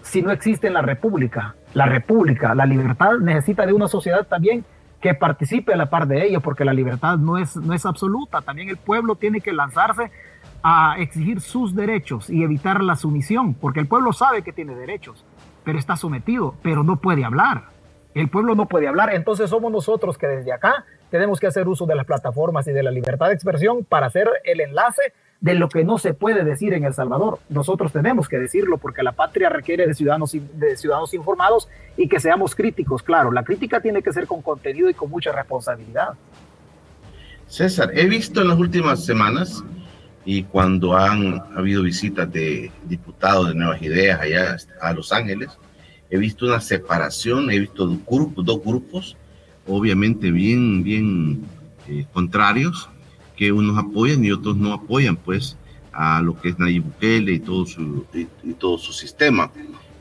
si 0.00 0.22
no 0.22 0.30
existe 0.30 0.68
en 0.68 0.72
la 0.72 0.80
república. 0.80 1.54
La 1.74 1.84
república, 1.84 2.54
la 2.54 2.64
libertad 2.64 3.18
necesita 3.18 3.66
de 3.66 3.74
una 3.74 3.88
sociedad 3.88 4.26
también 4.26 4.64
que 5.02 5.12
participe 5.12 5.74
a 5.74 5.76
la 5.76 5.90
par 5.90 6.06
de 6.06 6.24
ello, 6.24 6.40
porque 6.40 6.64
la 6.64 6.72
libertad 6.72 7.18
no 7.18 7.36
es, 7.36 7.56
no 7.56 7.74
es 7.74 7.84
absoluta. 7.84 8.40
También 8.40 8.70
el 8.70 8.78
pueblo 8.78 9.16
tiene 9.16 9.42
que 9.42 9.52
lanzarse 9.52 10.10
a 10.62 10.94
exigir 10.98 11.40
sus 11.40 11.74
derechos 11.74 12.30
y 12.30 12.42
evitar 12.42 12.82
la 12.82 12.96
sumisión, 12.96 13.52
porque 13.54 13.80
el 13.80 13.86
pueblo 13.86 14.12
sabe 14.12 14.42
que 14.42 14.52
tiene 14.52 14.74
derechos, 14.74 15.24
pero 15.64 15.78
está 15.78 15.96
sometido, 15.96 16.54
pero 16.62 16.84
no 16.84 16.96
puede 16.96 17.24
hablar. 17.24 17.64
El 18.14 18.28
pueblo 18.28 18.54
no 18.54 18.66
puede 18.66 18.88
hablar, 18.88 19.14
entonces 19.14 19.48
somos 19.48 19.72
nosotros 19.72 20.18
que 20.18 20.26
desde 20.26 20.52
acá 20.52 20.84
tenemos 21.10 21.40
que 21.40 21.46
hacer 21.46 21.66
uso 21.66 21.86
de 21.86 21.94
las 21.94 22.04
plataformas 22.04 22.66
y 22.68 22.72
de 22.72 22.82
la 22.82 22.90
libertad 22.90 23.28
de 23.28 23.34
expresión 23.34 23.84
para 23.84 24.06
hacer 24.06 24.28
el 24.44 24.60
enlace 24.60 25.14
de 25.40 25.54
lo 25.54 25.68
que 25.68 25.82
no 25.82 25.98
se 25.98 26.14
puede 26.14 26.44
decir 26.44 26.72
en 26.72 26.84
El 26.84 26.94
Salvador. 26.94 27.40
Nosotros 27.48 27.90
tenemos 27.92 28.28
que 28.28 28.38
decirlo 28.38 28.78
porque 28.78 29.02
la 29.02 29.12
patria 29.12 29.48
requiere 29.48 29.86
de 29.86 29.94
ciudadanos, 29.94 30.32
de 30.32 30.76
ciudadanos 30.76 31.14
informados 31.14 31.68
y 31.96 32.08
que 32.08 32.20
seamos 32.20 32.54
críticos. 32.54 33.02
Claro, 33.02 33.32
la 33.32 33.42
crítica 33.42 33.80
tiene 33.80 34.02
que 34.02 34.12
ser 34.12 34.26
con 34.26 34.40
contenido 34.40 34.88
y 34.88 34.94
con 34.94 35.10
mucha 35.10 35.32
responsabilidad. 35.32 36.10
César, 37.48 37.90
he 37.94 38.06
visto 38.06 38.40
en 38.40 38.48
las 38.48 38.58
últimas 38.58 39.04
semanas 39.04 39.64
y 40.24 40.44
cuando 40.44 40.96
han 40.96 41.42
habido 41.56 41.82
visitas 41.82 42.30
de 42.32 42.70
diputados 42.84 43.48
de 43.48 43.54
Nuevas 43.54 43.82
Ideas 43.82 44.20
allá 44.20 44.56
a 44.80 44.92
Los 44.92 45.12
Ángeles, 45.12 45.50
he 46.10 46.18
visto 46.18 46.46
una 46.46 46.60
separación, 46.60 47.50
he 47.50 47.58
visto 47.58 47.86
dos 47.86 47.98
grupos, 48.06 48.44
dos 48.44 48.62
grupos 48.64 49.16
obviamente 49.66 50.30
bien, 50.30 50.82
bien 50.82 51.44
eh, 51.88 52.04
contrarios, 52.12 52.88
que 53.36 53.52
unos 53.52 53.78
apoyan 53.78 54.24
y 54.24 54.30
otros 54.30 54.56
no 54.56 54.72
apoyan, 54.72 55.16
pues, 55.16 55.56
a 55.92 56.22
lo 56.22 56.40
que 56.40 56.50
es 56.50 56.58
Nayib 56.58 56.84
Bukele 56.84 57.32
y 57.32 57.40
todo 57.40 57.66
su, 57.66 58.06
y, 58.14 58.52
todo 58.54 58.78
su 58.78 58.92
sistema. 58.92 59.50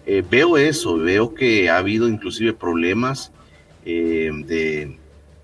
Eh, 0.06 0.24
veo 0.30 0.58
eso, 0.58 0.98
veo 0.98 1.34
que 1.34 1.70
ha 1.70 1.78
habido 1.78 2.08
inclusive 2.08 2.54
problemas 2.54 3.32
eh, 3.86 4.32
de 4.46 4.98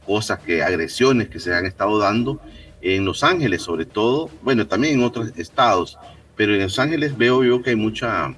cosas 0.05 0.39
que, 0.39 0.63
agresiones 0.63 1.29
que 1.29 1.39
se 1.39 1.53
han 1.53 1.65
estado 1.65 1.99
dando 1.99 2.39
en 2.81 3.05
Los 3.05 3.23
Ángeles, 3.23 3.61
sobre 3.61 3.85
todo, 3.85 4.29
bueno, 4.41 4.67
también 4.67 4.95
en 4.95 5.03
otros 5.03 5.31
estados, 5.37 5.97
pero 6.35 6.53
en 6.53 6.61
Los 6.61 6.79
Ángeles 6.79 7.17
veo 7.17 7.43
yo 7.43 7.61
que 7.61 7.71
hay 7.71 7.75
mucha, 7.75 8.33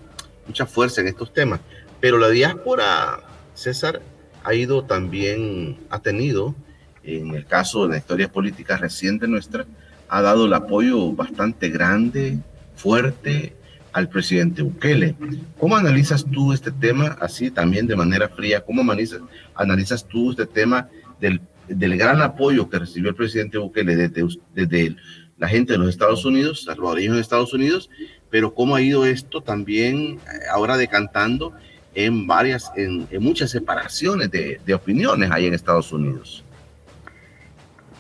mucha 0.48 0.65
fuerza 0.65 1.01
en 1.01 1.08
estos 1.08 1.34
temas. 1.34 1.60
Pero 2.00 2.17
la 2.17 2.29
diáspora, 2.29 3.19
César, 3.53 4.01
ha 4.43 4.53
ido 4.53 4.84
también, 4.84 5.77
ha 5.89 6.00
tenido, 6.00 6.55
en 7.03 7.36
el 7.36 7.46
caso 7.46 7.84
de 7.84 7.89
la 7.89 7.98
historia 7.98 8.31
política 8.31 8.77
reciente 8.77 9.27
nuestra, 9.27 9.65
ha 10.08 10.22
dado 10.22 10.46
el 10.46 10.53
apoyo 10.53 11.12
bastante 11.12 11.69
grande, 11.69 12.39
fuerte 12.75 13.55
al 13.91 14.08
presidente 14.08 14.62
Bukele. 14.62 15.15
¿Cómo 15.60 15.75
analizas 15.75 16.25
tú 16.25 16.53
este 16.53 16.72
tema 16.72 17.17
así 17.19 17.51
también 17.51 17.88
de 17.88 17.96
manera 17.96 18.29
fría? 18.29 18.62
¿Cómo 18.62 18.81
analizas, 18.81 19.22
analizas 19.55 20.05
tú 20.08 20.31
este 20.31 20.46
tema 20.46 20.89
del, 21.19 21.41
del 21.69 21.97
gran 21.97 22.21
apoyo 22.21 22.69
que 22.69 22.79
recibió 22.79 23.09
el 23.09 23.15
presidente 23.15 23.57
Bukele 23.57 23.95
desde, 23.95 24.25
desde 24.53 24.95
la 25.38 25.47
gente 25.47 25.73
de 25.73 25.79
los 25.79 25.89
Estados 25.89 26.25
Unidos, 26.25 26.63
salvadoreños 26.63 27.15
de 27.15 27.21
Estados 27.21 27.53
Unidos, 27.53 27.89
pero 28.29 28.53
cómo 28.53 28.75
ha 28.75 28.81
ido 28.81 29.05
esto 29.05 29.41
también 29.41 29.95
eh, 29.97 30.19
ahora 30.51 30.77
decantando 30.77 31.53
en 31.95 32.27
varias, 32.27 32.71
en, 32.75 33.07
muchas 33.19 33.49
separaciones 33.49 34.29
de, 34.31 34.73
opiniones 34.73 35.31
ahí 35.31 35.47
en 35.47 35.53
Estados 35.53 35.91
Unidos. 35.91 36.43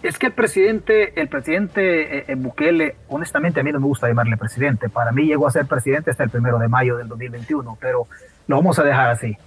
Es 0.03 0.17
que 0.17 0.27
el 0.27 0.33
presidente, 0.33 1.19
el 1.19 1.27
presidente 1.27 2.19
eh, 2.19 2.25
eh, 2.27 2.35
Bukele, 2.35 2.95
honestamente 3.09 3.59
a 3.59 3.63
mí 3.63 3.71
no 3.71 3.79
me 3.79 3.87
gusta 3.87 4.07
llamarle 4.07 4.37
presidente. 4.37 4.87
Para 4.87 5.11
mí 5.11 5.25
llegó 5.25 5.47
a 5.47 5.51
ser 5.51 5.65
presidente 5.65 6.11
hasta 6.11 6.23
el 6.23 6.29
primero 6.29 6.57
de 6.59 6.69
mayo 6.69 6.97
del 6.97 7.07
2021, 7.07 7.77
pero 7.81 8.07
lo 8.47 8.55
vamos 8.55 8.79
a 8.79 8.83
dejar 8.83 9.09
así. 9.09 9.37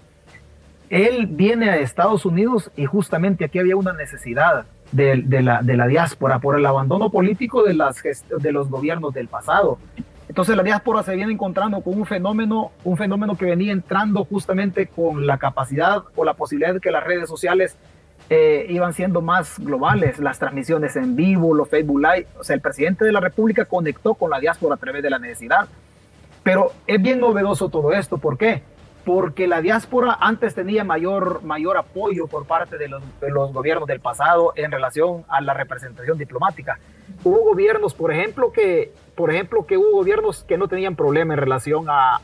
Él 0.93 1.27
viene 1.27 1.71
a 1.71 1.79
Estados 1.79 2.27
Unidos 2.27 2.71
y 2.77 2.85
justamente 2.85 3.47
aquí 3.47 3.59
había 3.59 3.77
una 3.77 3.95
necesidad 3.95 4.67
de, 4.93 5.17
la, 5.41 5.63
de 5.63 5.75
la 5.75 5.87
diáspora 5.87 6.39
por 6.39 6.55
el 6.55 6.67
abandono 6.67 7.09
político 7.09 7.63
de, 7.63 7.73
las, 7.73 8.03
de 8.03 8.53
los 8.53 8.69
gobiernos 8.69 9.15
del 9.15 9.27
pasado. 9.27 9.79
Entonces 10.29 10.55
la 10.55 10.63
diáspora 10.63 11.03
se 11.03 11.17
viene 11.17 11.33
encontrando 11.33 11.81
con 11.81 11.99
un 11.99 12.05
fenómeno, 12.05 12.73
un 12.85 12.99
fenómeno 12.99 13.39
que 13.39 13.47
venía 13.47 13.73
entrando 13.73 14.27
justamente 14.27 14.87
con 14.87 15.27
la 15.27 15.39
capacidad 15.39 16.03
o 16.15 16.27
la 16.27 16.35
posibilidad 16.35 16.75
de 16.75 16.81
que 16.81 16.91
las 16.91 17.05
redes 17.05 17.27
sociales 17.27 17.75
eh, 18.29 18.67
iban 18.69 18.93
siendo 18.93 19.23
más 19.23 19.59
globales, 19.61 20.19
las 20.19 20.39
transmisiones 20.39 20.95
en 20.97 21.17
vivo, 21.17 21.55
los 21.55 21.71
Facebook 21.71 22.03
Live. 22.03 22.27
O 22.39 22.45
sea, 22.45 22.55
el 22.55 22.61
presidente 22.61 23.07
de 23.07 23.13
la 23.13 23.21
República 23.21 23.65
conectó 23.65 24.13
con 24.13 24.29
la 24.29 24.41
diáspora 24.41 24.75
a 24.75 24.79
través 24.79 25.03
de 25.03 25.09
la 25.09 25.19
necesidad. 25.19 25.69
Pero 26.43 26.71
es 26.87 27.01
bien 27.01 27.19
novedoso 27.19 27.71
todo 27.71 27.95
esto. 27.95 28.19
¿Por 28.19 28.37
qué? 28.37 28.63
Porque 29.05 29.47
la 29.49 29.61
diáspora 29.61 30.17
antes 30.21 30.55
tenía 30.55 30.85
mayor, 30.85 31.43
mayor 31.43 31.77
apoyo 31.77 32.29
por 32.29 32.47
parte 32.47 32.79
de 32.79 32.89
los, 32.89 33.03
de 33.21 33.31
los 33.31 33.53
gobiernos 33.53 33.89
del 33.89 34.01
pasado 34.01 34.53
en 34.55 34.71
relación 34.71 35.25
a 35.29 35.41
la 35.41 35.55
representación 35.55 36.19
diplomática. 36.19 36.79
Hubo 37.25 37.43
gobiernos, 37.43 37.95
por 37.95 38.13
ejemplo, 38.13 38.53
que 38.53 38.93
por 39.15 39.31
ejemplo, 39.31 39.67
que 39.67 39.77
hubo 39.77 39.93
gobiernos 39.93 40.45
que 40.45 40.57
no 40.57 40.69
tenían 40.69 40.97
problema 40.97 41.35
en 41.35 41.41
relación 41.41 41.87
a, 41.89 42.21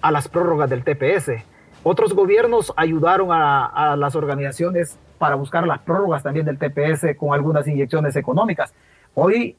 a 0.00 0.10
las 0.10 0.28
prórrogas 0.28 0.70
del 0.70 0.84
TPS. 0.84 1.44
Otros 1.82 2.14
gobiernos 2.14 2.72
ayudaron 2.76 3.28
a, 3.32 3.96
las 3.96 4.14
organizaciones 4.14 4.98
para 5.18 5.34
buscar 5.34 5.66
las 5.66 5.80
prórrogas 5.80 6.22
también 6.22 6.46
del 6.46 6.58
TPS 6.58 7.16
con 7.16 7.34
algunas 7.34 7.66
inyecciones 7.66 8.16
económicas. 8.16 8.72
Hoy 9.14 9.56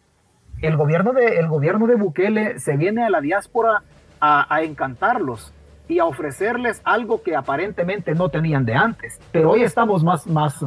el 0.61 0.77
gobierno 0.77 1.13
de, 1.13 1.39
el 1.39 1.47
gobierno 1.47 1.87
de 1.87 1.95
Bukele 1.95 2.59
se 2.59 2.77
viene 2.77 3.03
a 3.03 3.09
la 3.09 3.21
diáspora 3.21 3.83
a, 4.19 4.53
a 4.53 4.61
encantarlos 4.61 5.53
y 5.91 5.99
a 5.99 6.05
ofrecerles 6.05 6.81
algo 6.83 7.21
que 7.21 7.35
aparentemente 7.35 8.15
no 8.15 8.29
tenían 8.29 8.65
de 8.65 8.73
antes. 8.73 9.19
Pero 9.31 9.51
hoy 9.51 9.63
estamos 9.63 10.03
más, 10.03 10.25
más, 10.25 10.57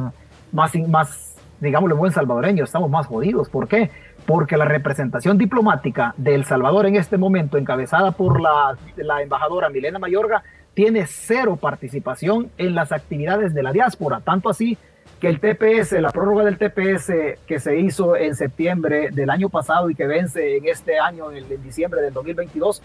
más, 0.51 0.75
más, 0.87 1.35
digámoslo 1.59 1.97
buen 1.97 2.11
salvadoreño, 2.11 2.63
estamos 2.63 2.89
más 2.89 3.07
jodidos. 3.07 3.49
¿Por 3.49 3.67
qué? 3.67 3.91
porque 4.25 4.57
la 4.57 4.65
representación 4.65 5.37
diplomática 5.37 6.13
de 6.17 6.35
El 6.35 6.45
Salvador 6.45 6.85
en 6.87 6.95
este 6.95 7.17
momento, 7.17 7.57
encabezada 7.57 8.11
por 8.11 8.41
la, 8.41 8.75
embajadora 9.21 9.69
Milena 9.69 9.99
Mayorga, 9.99 10.43
tiene 10.73 11.05
cero 11.07 11.57
participación 11.61 12.49
en 12.57 12.75
las 12.75 12.91
actividades 12.91 13.53
de 13.53 13.63
la 13.63 13.71
diáspora, 13.71 14.19
tanto 14.21 14.49
así 14.49 14.77
que 15.19 15.27
el 15.27 15.39
TPS, 15.39 15.93
la 16.01 16.09
prórroga 16.09 16.43
del 16.43 16.57
TPS 16.57 17.39
que 17.47 17.59
se 17.59 17.79
hizo 17.79 18.17
en 18.17 18.35
septiembre 18.35 19.09
del 19.11 19.29
año 19.29 19.49
pasado 19.49 19.89
y 19.89 19.95
que 19.95 20.05
vence 20.05 20.57
en 20.57 20.67
este 20.67 20.99
año, 20.99 21.31
en, 21.31 21.45
diciembre 21.63 22.01
del 22.01 22.13
2022, 22.13 22.81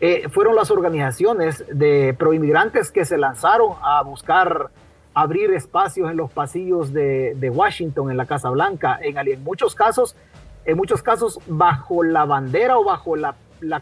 eh, 0.00 0.28
fueron 0.30 0.56
las 0.56 0.70
organizaciones 0.70 1.64
de 1.70 2.14
proinmigrantes 2.18 2.90
que 2.90 3.04
se 3.04 3.18
lanzaron 3.18 3.74
a 3.82 4.02
buscar 4.02 4.70
abrir 5.14 5.52
espacios 5.52 6.10
en 6.10 6.16
los 6.16 6.30
pasillos 6.30 6.92
de, 6.92 7.52
Washington, 7.52 8.10
en 8.10 8.16
la 8.16 8.26
Casa 8.26 8.50
Blanca, 8.50 8.98
en, 9.02 9.42
muchos 9.42 9.74
casos 9.74 10.16
en 10.64 10.76
muchos 10.76 11.02
casos 11.02 11.38
bajo 11.46 12.02
la 12.02 12.24
bandera 12.24 12.78
o 12.78 12.84
bajo 12.84 13.16
la, 13.16 13.34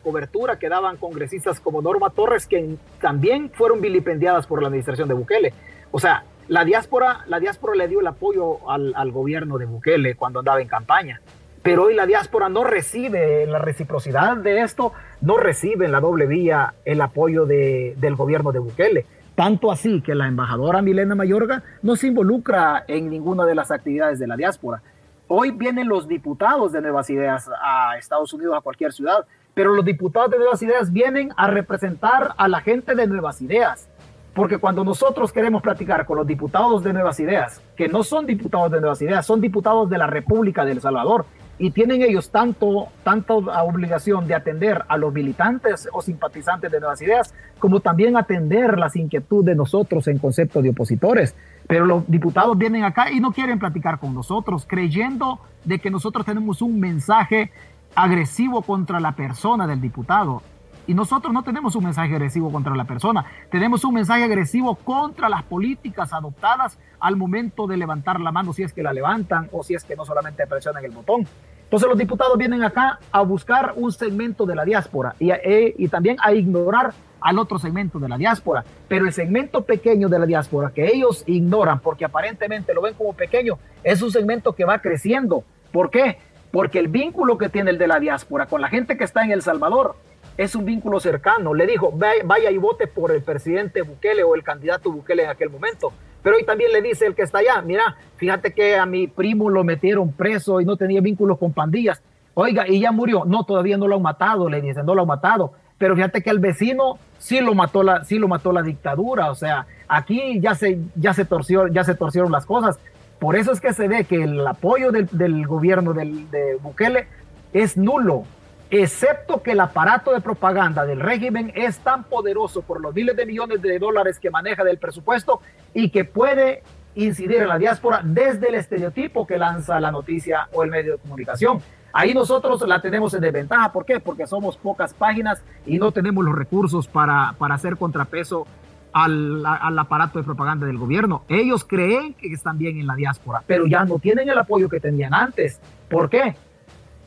cobertura 0.03 0.59
que 0.59 0.69
daban 0.69 0.97
congresistas 0.97 1.61
como 1.61 1.83
Norma 1.83 2.11
Torres, 2.11 2.47
que 2.47 2.77
también 3.01 3.51
fueron 3.51 3.81
vilipendiadas 3.81 4.47
por 4.47 4.61
la 4.61 4.67
administración 4.69 5.07
de 5.07 5.15
Bukele. 5.15 5.55
O 5.93 6.01
sea, 6.01 6.25
la 6.49 6.65
diáspora, 6.65 7.25
la 7.29 7.39
diáspora 7.39 7.77
le 7.77 7.87
dio 7.87 8.01
el 8.01 8.07
apoyo 8.09 8.69
al, 8.69 9.13
gobierno 9.13 9.57
de 9.57 9.67
Bukele 9.67 10.17
cuando 10.17 10.41
andaba 10.41 10.61
en 10.61 10.67
campaña. 10.67 11.21
Pero 11.63 11.85
hoy 11.85 11.95
la 11.95 12.07
diáspora 12.07 12.49
no 12.49 12.65
recibe 12.65 13.47
la 13.47 13.59
reciprocidad 13.59 14.37
de 14.37 14.61
esto, 14.61 14.93
no 15.21 15.37
recibe 15.37 15.87
en 15.87 15.93
la 15.93 16.01
doble 16.01 16.27
vía 16.27 16.75
el 16.85 17.01
apoyo 17.01 17.47
del 17.47 18.15
gobierno 18.15 18.53
de 18.53 18.61
Bukele. 18.61 19.07
Tanto 19.35 19.71
así 19.71 20.01
que 20.01 20.15
la 20.15 20.27
embajadora 20.27 20.83
Milena 20.83 21.15
Mayorga 21.15 21.63
no 21.83 21.97
se 21.97 22.09
involucra 22.09 22.85
en 22.89 23.09
ninguna 23.09 23.45
de 23.45 23.55
las 23.55 23.71
actividades 23.71 24.19
de 24.19 24.27
la 24.27 24.37
diáspora. 24.37 24.83
Hoy 25.29 25.51
vienen 25.51 25.89
los 25.89 26.09
diputados 26.09 26.73
de 26.73 26.81
Nuevas 26.81 27.11
Ideas 27.11 27.49
a 27.63 27.99
Estados 27.99 28.33
Unidos, 28.33 28.57
a 28.57 28.61
cualquier 28.61 28.93
ciudad, 28.93 29.27
pero 29.55 29.75
los 29.75 29.85
diputados 29.85 30.31
de 30.31 30.39
Nuevas 30.39 30.63
Ideas 30.63 30.93
vienen 30.93 31.31
a 31.37 31.49
representar 31.49 32.35
a 32.37 32.49
la 32.49 32.61
gente 32.61 32.95
de 32.95 33.07
Nuevas 33.07 33.43
Ideas. 33.43 33.89
Porque 34.35 34.59
cuando 34.59 34.85
nosotros 34.85 35.33
queremos 35.33 35.63
platicar 35.63 36.07
con 36.07 36.17
los 36.17 36.27
diputados 36.27 36.83
de 36.83 36.93
Nuevas 36.93 37.19
Ideas, 37.21 37.61
que 37.77 37.89
no 37.89 38.05
son 38.05 38.25
diputados 38.25 38.71
de 38.71 38.81
Nuevas 38.81 39.03
Ideas, 39.03 39.27
son 39.27 39.41
diputados 39.41 39.91
de 39.91 39.99
la 39.99 40.07
República 40.07 40.65
de 40.65 40.73
El 40.73 40.81
Salvador, 40.81 41.27
y 41.59 41.73
tienen 41.73 42.03
ellos 42.03 42.31
tanto, 42.31 42.89
la 43.05 43.63
obligación 43.65 44.27
de 44.27 44.35
atender 44.35 44.85
a 44.89 44.97
los 44.97 45.13
militantes 45.13 45.89
o 45.93 46.01
simpatizantes 46.01 46.71
de 46.71 46.79
Nuevas 46.79 47.03
Ideas, 47.03 47.35
como 47.59 47.81
también 47.81 48.17
atender 48.17 48.79
las 48.79 48.95
inquietudes 48.95 49.47
de 49.47 49.55
nosotros 49.57 50.07
en 50.07 50.19
concepto 50.19 50.63
de 50.63 50.71
opositores. 50.71 51.35
Pero 51.67 51.85
los 51.85 52.09
diputados 52.09 52.57
vienen 52.57 52.85
acá 52.85 53.11
y 53.11 53.21
no 53.21 53.33
quieren 53.33 53.59
platicar 53.59 53.99
con 53.99 54.15
nosotros, 54.15 54.67
creyendo 54.69 55.41
de 55.65 55.81
que 55.81 55.91
nosotros 55.91 56.25
tenemos 56.25 56.63
un 56.63 56.79
mensaje 56.79 57.51
agresivo 57.95 58.63
contra 58.63 59.01
la 59.01 59.13
persona 59.13 59.67
del 59.67 59.81
diputado. 59.81 60.43
Y 60.87 60.95
nosotros 60.95 61.35
no 61.35 61.43
tenemos 61.43 61.77
un 61.77 61.85
mensaje 61.85 62.15
agresivo 62.15 62.51
contra 62.51 62.75
la 62.75 62.85
persona, 62.85 63.27
tenemos 63.51 63.85
un 63.85 63.93
mensaje 63.93 64.25
agresivo 64.25 64.75
contra 64.77 65.29
las 65.29 65.43
políticas 65.43 66.15
adoptadas 66.15 66.79
al 66.99 67.17
momento 67.17 67.67
de 67.67 67.77
levantar 67.77 68.21
la 68.21 68.33
mano, 68.33 68.55
si 68.55 68.63
es 68.63 68.73
que 68.73 68.83
la 68.83 68.95
levantan 68.95 69.51
o 69.53 69.63
si 69.63 69.75
es 69.75 69.85
que 69.85 69.97
no 69.97 70.07
solamente 70.07 70.47
presionan 70.47 70.83
el 70.83 70.93
botón. 70.93 71.27
Entonces 71.69 71.87
los 71.87 71.99
diputados 71.99 72.39
vienen 72.39 72.63
acá 72.63 72.99
a 73.13 73.21
buscar 73.21 73.75
un 73.77 73.93
segmento 73.93 74.47
de 74.47 74.55
la 74.55 74.65
diáspora 74.65 75.15
y, 75.19 75.31
eh, 75.33 75.75
y 75.77 75.89
también 75.89 76.17
a 76.23 76.33
ignorar 76.33 76.95
al 77.21 77.39
otro 77.39 77.59
segmento 77.59 77.99
de 77.99 78.09
la 78.09 78.17
diáspora. 78.17 78.65
Pero 78.89 79.05
el 79.05 79.13
segmento 79.13 79.63
pequeño 79.63 80.09
de 80.09 80.19
la 80.19 80.25
diáspora 80.25 80.71
que 80.71 80.87
ellos 80.87 81.25
ignoran 81.27 81.81
porque 81.81 82.07
aparentemente 82.07 82.73
lo 82.73 82.81
ven 82.81 82.95
como 82.95 83.13
pequeño, 83.13 83.59
es 83.85 84.01
un 84.01 84.11
segmento 84.11 84.55
que 84.55 84.65
va 84.65 84.79
creciendo. 84.79 85.45
¿Por 85.71 85.91
qué? 85.91 86.17
Porque 86.51 86.79
el 86.79 86.89
vínculo 86.89 87.37
que 87.37 87.51
tiene 87.51 87.71
el 87.71 87.77
de 87.77 87.87
la 87.87 88.01
diáspora 88.01 88.47
con 88.47 88.63
la 88.63 88.69
gente 88.69 88.97
que 88.97 89.05
está 89.05 89.23
en 89.23 89.33
El 89.33 89.43
Salvador 89.43 89.97
es 90.39 90.55
un 90.55 90.65
vínculo 90.65 91.01
cercano. 91.01 91.53
Le 91.53 91.67
dijo, 91.67 91.93
vaya 91.93 92.51
y 92.51 92.57
vote 92.57 92.87
por 92.87 93.11
el 93.11 93.23
presidente 93.23 93.83
Bukele 93.83 94.23
o 94.23 94.35
el 94.35 94.43
candidato 94.43 94.91
Bukele 94.91 95.25
en 95.25 95.31
aquel 95.31 95.51
momento. 95.51 95.93
Pero 96.29 96.37
hoy 96.37 96.45
también 96.45 96.73
le 96.73 96.83
dice 96.83 97.07
el 97.07 97.15
que 97.15 97.23
está 97.23 97.39
allá, 97.39 97.63
mira, 97.63 97.97
fíjate 98.17 98.53
que 98.53 98.77
a 98.77 98.85
mi 98.85 99.07
primo 99.07 99.49
lo 99.49 99.65
metieron 99.65 100.13
preso 100.13 100.61
y 100.61 100.67
no 100.67 100.77
tenía 100.77 101.01
vínculos 101.01 101.39
con 101.39 101.55
pandillas. 101.55 102.03
Oiga, 102.35 102.69
y 102.69 102.81
ya 102.81 102.93
murió. 102.93 103.25
No, 103.25 103.45
todavía 103.45 103.79
no 103.79 103.89
lo 103.89 103.97
han 103.97 104.03
matado, 104.03 104.51
le 104.51 104.61
dicen, 104.61 104.85
no 104.85 104.95
lo 104.95 105.01
han 105.01 105.09
matado. 105.09 105.55
Pero 105.79 105.97
fíjate 105.97 106.23
que 106.23 106.29
el 106.29 106.39
vecino 106.39 106.99
sí 107.17 107.41
lo 107.41 107.55
mató 107.55 107.83
la, 107.83 108.05
sí 108.05 108.19
lo 108.19 108.29
mató 108.29 108.53
la 108.53 108.61
dictadura. 108.61 109.31
O 109.31 109.35
sea, 109.35 109.67
aquí 109.89 110.39
ya 110.39 110.55
se, 110.55 110.79
ya 110.97 111.15
se 111.15 111.25
torció, 111.25 111.67
ya 111.69 111.83
se 111.83 111.95
torcieron 111.95 112.31
las 112.31 112.45
cosas. 112.45 112.79
Por 113.19 113.35
eso 113.35 113.51
es 113.51 113.63
que 113.63 113.73
se 113.73 113.89
ve 113.89 114.05
que 114.05 114.23
el 114.23 114.47
apoyo 114.47 114.93
del, 114.93 115.47
gobierno 115.47 115.95
de 115.95 116.59
Bukele 116.61 117.07
es 117.55 117.79
nulo 117.79 118.25
excepto 118.71 119.43
que 119.43 119.53
el 119.53 119.61
aparato 119.61 120.13
de 120.13 120.21
propaganda 120.21 120.85
del 120.85 121.01
régimen 121.01 121.53
es 121.55 121.79
tan 121.79 122.05
poderoso 122.05 122.63
por 122.63 122.81
los 122.81 122.95
miles 122.95 123.17
de 123.17 123.27
millones 123.27 123.63
de 123.63 123.79
dólares 123.79 124.19
que 124.19 124.31
maneja 124.31 124.65
del 124.65 124.79
presupuesto 124.79 125.41
y 125.75 125.91
que 125.91 126.05
puede 126.05 126.63
incidir 126.95 127.43
en 127.43 127.49
la 127.49 127.59
diáspora 127.59 128.01
desde 128.03 128.49
el 128.49 128.57
estereotipo 128.57 129.27
que 129.27 129.39
lanza 129.39 129.79
la 129.81 129.91
noticia 129.91 130.49
o 130.53 130.65
el 130.65 130.71
medio 130.71 130.93
de 130.93 130.99
comunicación. 130.99 131.61
Ahí 131.93 132.13
nosotros 132.13 132.61
la 132.67 132.81
tenemos 132.81 133.15
en 133.15 133.21
desventaja. 133.21 133.73
¿Por 133.73 133.85
qué? 133.85 134.01
Porque 134.01 134.27
somos 134.27 134.57
pocas 134.57 134.93
páginas 134.93 135.43
y 135.65 135.79
no 135.79 135.93
tenemos 135.93 136.25
los 136.25 136.35
recursos 136.35 136.87
para, 136.87 137.35
para 137.39 137.55
hacer 137.55 137.77
contrapeso 137.77 138.47
al, 138.93 139.45
al, 139.45 139.79
aparato 139.79 140.19
de 140.19 140.25
propaganda 140.25 140.67
del 140.67 140.77
gobierno. 140.77 141.23
Ellos 141.29 141.65
creen 141.65 142.15
que 142.15 142.33
están 142.33 142.59
bien 142.59 142.79
en 142.79 142.87
la 142.87 142.95
diáspora, 142.95 143.43
pero 143.47 143.67
ya 143.67 143.85
no 143.85 143.99
tienen 143.99 144.29
el 144.29 144.39
apoyo 144.39 144.69
que 144.69 144.81
tenían 144.81 145.15
antes. 145.15 145.61
¿Por 145.89 146.11
qué? 146.11 146.37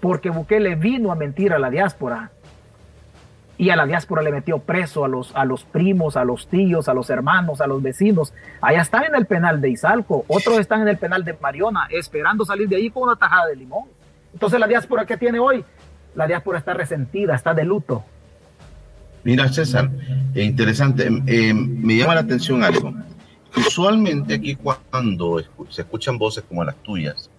Porque 0.02 0.30
Bukele 0.30 0.76
vino 0.76 1.12
a 1.12 1.16
mentir 1.16 1.54
a 1.54 1.60
la 1.60 1.70
diáspora. 1.70 2.32
Y 3.58 3.70
a 3.70 3.76
la 3.76 3.86
diáspora 3.86 4.24
le 4.24 4.32
metió 4.32 4.58
preso 4.58 5.06
a 5.06 5.08
los, 5.08 5.36
a 5.36 5.46
los 5.46 5.64
primos, 5.64 6.18
a 6.18 6.26
los 6.26 6.48
tíos, 6.48 6.90
a 6.90 6.96
los 6.96 7.12
hermanos, 7.12 7.62
a 7.62 7.68
los 7.68 7.84
vecinos. 7.84 8.34
Allá 8.60 8.82
están 8.82 9.04
en 9.04 9.16
el 9.16 9.28
penal 9.28 9.62
de 9.62 9.70
Izalco, 9.70 10.26
otros 10.28 10.58
están 10.58 10.82
en 10.82 10.88
el 10.88 10.98
penal 10.98 11.24
de 11.24 11.38
Mariona, 11.40 11.88
esperando 11.92 12.44
salir 12.44 12.68
de 12.68 12.78
ahí 12.78 12.90
con 12.90 13.04
una 13.04 13.16
tajada 13.16 13.46
de 13.48 13.56
limón. 13.56 13.84
Entonces 14.34 14.60
la 14.60 14.68
diáspora 14.68 15.06
que 15.06 15.16
tiene 15.16 15.38
hoy, 15.38 15.64
la 16.16 16.26
diáspora 16.26 16.58
está 16.58 16.74
resentida, 16.74 17.36
está 17.36 17.54
de 17.54 17.64
luto. 17.64 18.04
Mira, 19.24 19.48
César, 19.50 19.92
eh, 20.34 20.44
interesante. 20.44 21.08
Eh, 21.28 21.54
me 21.54 21.96
llama 21.96 22.16
la 22.16 22.22
atención 22.22 22.64
algo. 22.64 22.92
Usualmente 23.56 24.34
aquí 24.34 24.56
cuando 24.56 25.40
se 25.70 25.82
escuchan 25.82 26.18
voces 26.18 26.44
como 26.48 26.64
las 26.64 26.76
tuyas, 26.78 27.30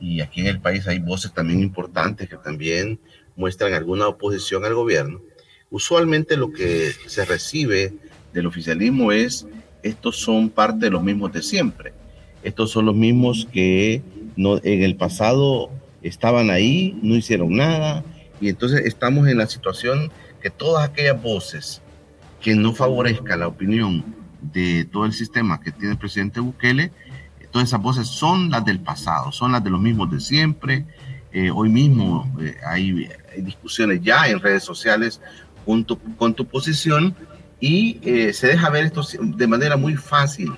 y 0.00 0.20
aquí 0.20 0.40
en 0.40 0.46
el 0.46 0.60
país 0.60 0.86
hay 0.88 0.98
voces 0.98 1.32
también 1.32 1.60
importantes 1.60 2.28
que 2.28 2.36
también 2.36 2.98
muestran 3.36 3.74
alguna 3.74 4.08
oposición 4.08 4.64
al 4.64 4.74
gobierno. 4.74 5.20
Usualmente 5.70 6.36
lo 6.36 6.52
que 6.52 6.92
se 7.06 7.24
recibe 7.24 7.92
del 8.32 8.46
oficialismo 8.46 9.12
es, 9.12 9.46
estos 9.82 10.16
son 10.16 10.50
parte 10.50 10.86
de 10.86 10.90
los 10.90 11.02
mismos 11.02 11.32
de 11.32 11.42
siempre. 11.42 11.92
Estos 12.42 12.70
son 12.70 12.86
los 12.86 12.94
mismos 12.94 13.46
que 13.52 14.02
no, 14.36 14.58
en 14.62 14.82
el 14.82 14.96
pasado 14.96 15.70
estaban 16.02 16.50
ahí, 16.50 16.98
no 17.02 17.14
hicieron 17.14 17.56
nada, 17.56 18.04
y 18.40 18.48
entonces 18.48 18.86
estamos 18.86 19.28
en 19.28 19.38
la 19.38 19.46
situación 19.46 20.10
que 20.40 20.50
todas 20.50 20.88
aquellas 20.88 21.22
voces 21.22 21.82
que 22.40 22.54
no 22.54 22.74
favorezcan 22.74 23.40
la 23.40 23.48
opinión 23.48 24.02
de 24.40 24.86
todo 24.90 25.04
el 25.04 25.12
sistema 25.12 25.60
que 25.60 25.70
tiene 25.70 25.92
el 25.92 25.98
presidente 25.98 26.40
Bukele, 26.40 26.90
Todas 27.50 27.68
esas 27.68 27.82
voces 27.82 28.06
son 28.06 28.50
las 28.50 28.64
del 28.64 28.80
pasado, 28.80 29.32
son 29.32 29.52
las 29.52 29.64
de 29.64 29.70
los 29.70 29.80
mismos 29.80 30.10
de 30.10 30.20
siempre. 30.20 30.84
Eh, 31.32 31.50
hoy 31.50 31.68
mismo 31.68 32.32
eh, 32.40 32.56
hay, 32.64 33.08
discusiones 33.38 34.00
ya 34.02 34.28
en 34.28 34.40
redes 34.40 34.64
sociales 34.64 35.20
junto 35.64 35.98
con 36.16 36.34
tu 36.34 36.46
posición 36.46 37.14
y 37.60 38.00
eh, 38.02 38.32
se 38.32 38.48
deja 38.48 38.70
ver 38.70 38.86
esto 38.86 39.02
de 39.20 39.46
manera 39.46 39.76
muy 39.76 39.96
fácil. 39.96 40.52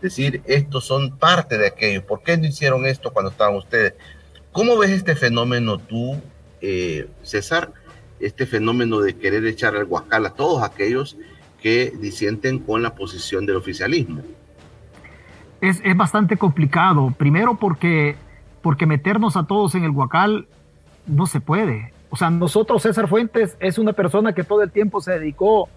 Decir, 0.00 0.42
estos 0.46 0.84
son 0.84 1.18
parte 1.18 1.58
de 1.58 1.66
aquello. 1.66 2.06
¿Por 2.06 2.22
qué 2.22 2.36
no 2.36 2.46
hicieron 2.46 2.86
esto 2.86 3.12
cuando 3.12 3.30
estaban 3.30 3.56
ustedes? 3.56 3.94
¿Cómo 4.52 4.78
ves 4.78 4.90
este 4.90 5.16
fenómeno 5.16 5.78
tú, 5.78 6.20
César? 7.22 7.72
Este 8.20 8.46
fenómeno 8.46 9.00
de 9.00 9.16
querer 9.16 9.44
echar 9.44 9.74
el 9.74 9.86
guacal 9.86 10.24
a 10.26 10.30
todos 10.30 10.62
aquellos 10.62 11.16
que 11.60 11.92
disienten 12.00 12.60
con 12.60 12.82
la 12.82 12.94
posición 12.94 13.44
del 13.44 13.56
oficialismo 13.56 14.22
es, 15.60 15.80
es, 15.84 15.96
bastante 15.96 16.36
complicado. 16.36 17.12
Primero 17.16 17.56
porque, 17.56 18.16
porque 18.62 18.86
meternos 18.86 19.36
a 19.36 19.46
todos 19.46 19.74
en 19.74 19.84
el 19.84 19.92
guacal 19.92 20.46
no 21.06 21.26
se 21.26 21.40
puede. 21.40 21.92
O 22.10 22.16
sea, 22.16 22.30
nosotros, 22.30 22.82
César 22.82 23.08
Fuentes, 23.08 23.56
es 23.60 23.78
una 23.78 23.92
persona 23.92 24.32
que 24.32 24.44
todo 24.44 24.62
el 24.62 24.70
tiempo 24.70 25.00
se 25.00 25.12
dedicó 25.12 25.68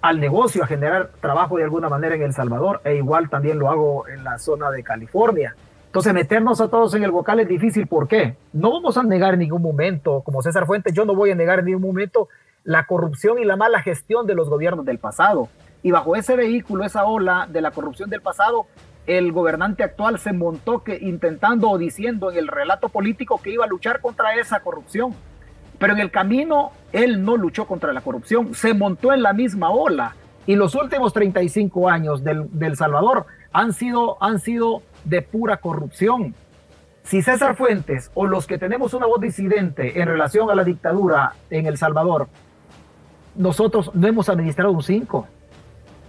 al 0.00 0.20
negocio, 0.20 0.64
a 0.64 0.66
generar 0.66 1.10
trabajo 1.20 1.56
de 1.56 1.64
alguna 1.64 1.88
manera 1.88 2.14
en 2.14 2.22
El 2.22 2.32
Salvador, 2.32 2.80
e 2.84 2.96
igual 2.96 3.28
también 3.28 3.58
lo 3.58 3.70
hago 3.70 4.08
en 4.08 4.24
la 4.24 4.38
zona 4.38 4.70
de 4.70 4.82
California. 4.82 5.54
Entonces, 5.86 6.14
meternos 6.14 6.60
a 6.60 6.68
todos 6.68 6.94
en 6.94 7.02
el 7.02 7.10
guacal 7.10 7.40
es 7.40 7.48
difícil. 7.48 7.86
¿Por 7.88 8.06
qué? 8.06 8.36
No 8.52 8.70
vamos 8.70 8.96
a 8.96 9.02
negar 9.02 9.34
en 9.34 9.40
ningún 9.40 9.60
momento, 9.60 10.22
como 10.22 10.40
César 10.40 10.66
Fuentes, 10.66 10.94
yo 10.94 11.04
no 11.04 11.14
voy 11.14 11.32
a 11.32 11.34
negar 11.34 11.58
en 11.58 11.66
ningún 11.66 11.82
momento 11.82 12.28
la 12.62 12.86
corrupción 12.86 13.38
y 13.38 13.44
la 13.44 13.56
mala 13.56 13.82
gestión 13.82 14.26
de 14.26 14.34
los 14.34 14.48
gobiernos 14.48 14.84
del 14.84 14.98
pasado. 14.98 15.48
Y 15.82 15.90
bajo 15.90 16.14
ese 16.14 16.36
vehículo, 16.36 16.84
esa 16.84 17.04
ola 17.04 17.48
de 17.50 17.60
la 17.60 17.70
corrupción 17.70 18.08
del 18.08 18.20
pasado, 18.20 18.66
el 19.18 19.32
gobernante 19.32 19.82
actual 19.82 20.20
se 20.20 20.32
montó 20.32 20.84
que, 20.84 20.96
intentando 20.96 21.68
o 21.68 21.78
diciendo 21.78 22.30
en 22.30 22.38
el 22.38 22.46
relato 22.46 22.88
político 22.88 23.40
que 23.42 23.50
iba 23.50 23.64
a 23.64 23.68
luchar 23.68 24.00
contra 24.00 24.36
esa 24.36 24.60
corrupción. 24.60 25.14
Pero 25.80 25.94
en 25.94 25.98
el 25.98 26.12
camino 26.12 26.70
él 26.92 27.24
no 27.24 27.36
luchó 27.36 27.66
contra 27.66 27.92
la 27.92 28.02
corrupción, 28.02 28.54
se 28.54 28.72
montó 28.72 29.12
en 29.12 29.22
la 29.22 29.32
misma 29.32 29.70
ola. 29.70 30.14
Y 30.46 30.54
los 30.54 30.76
últimos 30.76 31.12
35 31.12 31.88
años 31.88 32.22
del, 32.22 32.76
Salvador 32.76 33.26
han 33.52 33.72
sido, 33.72 34.16
han 34.22 34.38
sido 34.38 34.82
de 35.04 35.22
pura 35.22 35.56
corrupción. 35.56 36.34
Si 37.02 37.20
César 37.20 37.56
Fuentes 37.56 38.12
o 38.14 38.26
los 38.26 38.46
que 38.46 38.58
tenemos 38.58 38.94
una 38.94 39.06
voz 39.06 39.20
disidente 39.20 40.00
en 40.00 40.06
relación 40.06 40.50
a 40.50 40.54
la 40.54 40.62
dictadura 40.62 41.34
en 41.50 41.66
El 41.66 41.76
Salvador, 41.76 42.28
nosotros 43.34 43.90
no 43.94 44.06
hemos 44.06 44.28
administrado 44.28 44.70
un 44.70 44.82
5 44.82 45.26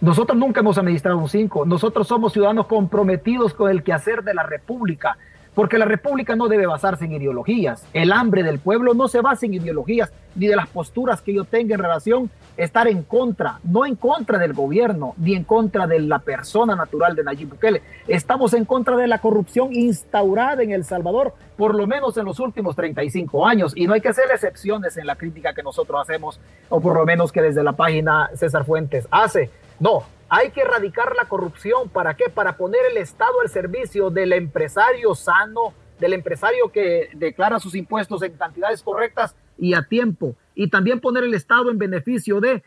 nosotros 0.01 0.35
nunca 0.35 0.61
hemos 0.61 0.79
administrado 0.79 1.19
un 1.19 1.29
5. 1.29 1.67
Nosotros 1.67 2.07
somos 2.07 2.33
ciudadanos 2.33 2.65
comprometidos 2.65 3.53
con 3.53 3.69
el 3.69 3.83
quehacer 3.83 4.23
de 4.23 4.33
la 4.33 4.41
República, 4.41 5.15
porque 5.53 5.77
la 5.77 5.85
República 5.85 6.35
no 6.35 6.47
debe 6.47 6.65
basarse 6.65 7.05
en 7.05 7.11
ideologías. 7.11 7.85
El 7.93 8.11
hambre 8.11 8.41
del 8.41 8.57
pueblo 8.57 8.95
no 8.95 9.07
se 9.07 9.21
basa 9.21 9.45
en 9.45 9.53
ideologías 9.53 10.11
ni 10.33 10.47
de 10.47 10.55
las 10.55 10.67
posturas 10.69 11.21
que 11.21 11.35
yo 11.35 11.43
tenga 11.43 11.75
en 11.75 11.81
relación 11.81 12.31
a 12.57 12.61
estar 12.63 12.87
en 12.87 13.03
contra, 13.03 13.59
no 13.63 13.85
en 13.85 13.95
contra 13.95 14.39
del 14.39 14.53
gobierno, 14.53 15.13
ni 15.17 15.35
en 15.35 15.43
contra 15.43 15.85
de 15.85 15.99
la 15.99 16.17
persona 16.17 16.75
natural 16.75 17.15
de 17.15 17.23
Nayib 17.23 17.49
Bukele. 17.49 17.83
Estamos 18.07 18.55
en 18.55 18.65
contra 18.65 18.97
de 18.97 19.07
la 19.07 19.19
corrupción 19.19 19.71
instaurada 19.71 20.63
en 20.63 20.71
El 20.71 20.83
Salvador, 20.83 21.35
por 21.57 21.75
lo 21.75 21.85
menos 21.85 22.17
en 22.17 22.25
los 22.25 22.39
últimos 22.39 22.75
35 22.75 23.45
años. 23.45 23.73
Y 23.75 23.85
no 23.85 23.93
hay 23.93 24.01
que 24.01 24.09
hacer 24.09 24.25
excepciones 24.33 24.97
en 24.97 25.05
la 25.05 25.15
crítica 25.15 25.53
que 25.53 25.61
nosotros 25.61 26.01
hacemos, 26.01 26.39
o 26.69 26.81
por 26.81 26.95
lo 26.95 27.05
menos 27.05 27.31
que 27.31 27.43
desde 27.43 27.61
la 27.61 27.73
página 27.73 28.31
César 28.33 28.65
Fuentes 28.65 29.07
hace 29.11 29.51
no, 29.81 30.03
hay 30.29 30.51
que 30.51 30.61
erradicar 30.61 31.15
la 31.15 31.25
corrupción. 31.27 31.89
¿Para 31.89 32.13
qué? 32.15 32.25
Para 32.29 32.55
poner 32.55 32.81
el 32.91 32.97
Estado 32.97 33.41
al 33.41 33.49
servicio 33.49 34.11
del 34.11 34.31
empresario 34.31 35.15
sano, 35.15 35.73
del 35.99 36.13
empresario 36.13 36.71
que 36.71 37.09
declara 37.15 37.59
sus 37.59 37.73
impuestos 37.73 38.21
en 38.21 38.33
cantidades 38.37 38.83
correctas 38.83 39.35
y 39.57 39.73
a 39.73 39.81
tiempo. 39.81 40.35
Y 40.53 40.69
también 40.69 40.99
poner 40.99 41.23
el 41.23 41.33
Estado 41.33 41.71
en 41.71 41.79
beneficio 41.79 42.39
de 42.39 42.63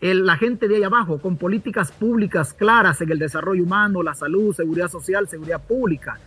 la 0.00 0.36
gente 0.36 0.66
de 0.66 0.76
ahí 0.76 0.82
abajo, 0.82 1.20
con 1.20 1.36
políticas 1.36 1.92
públicas 1.92 2.52
claras 2.52 3.00
en 3.00 3.12
el 3.12 3.20
desarrollo 3.20 3.62
humano, 3.62 4.02
la 4.02 4.14
salud, 4.14 4.52
seguridad 4.52 4.88
social, 4.88 5.28
seguridad 5.28 5.62
pública. 5.62 6.18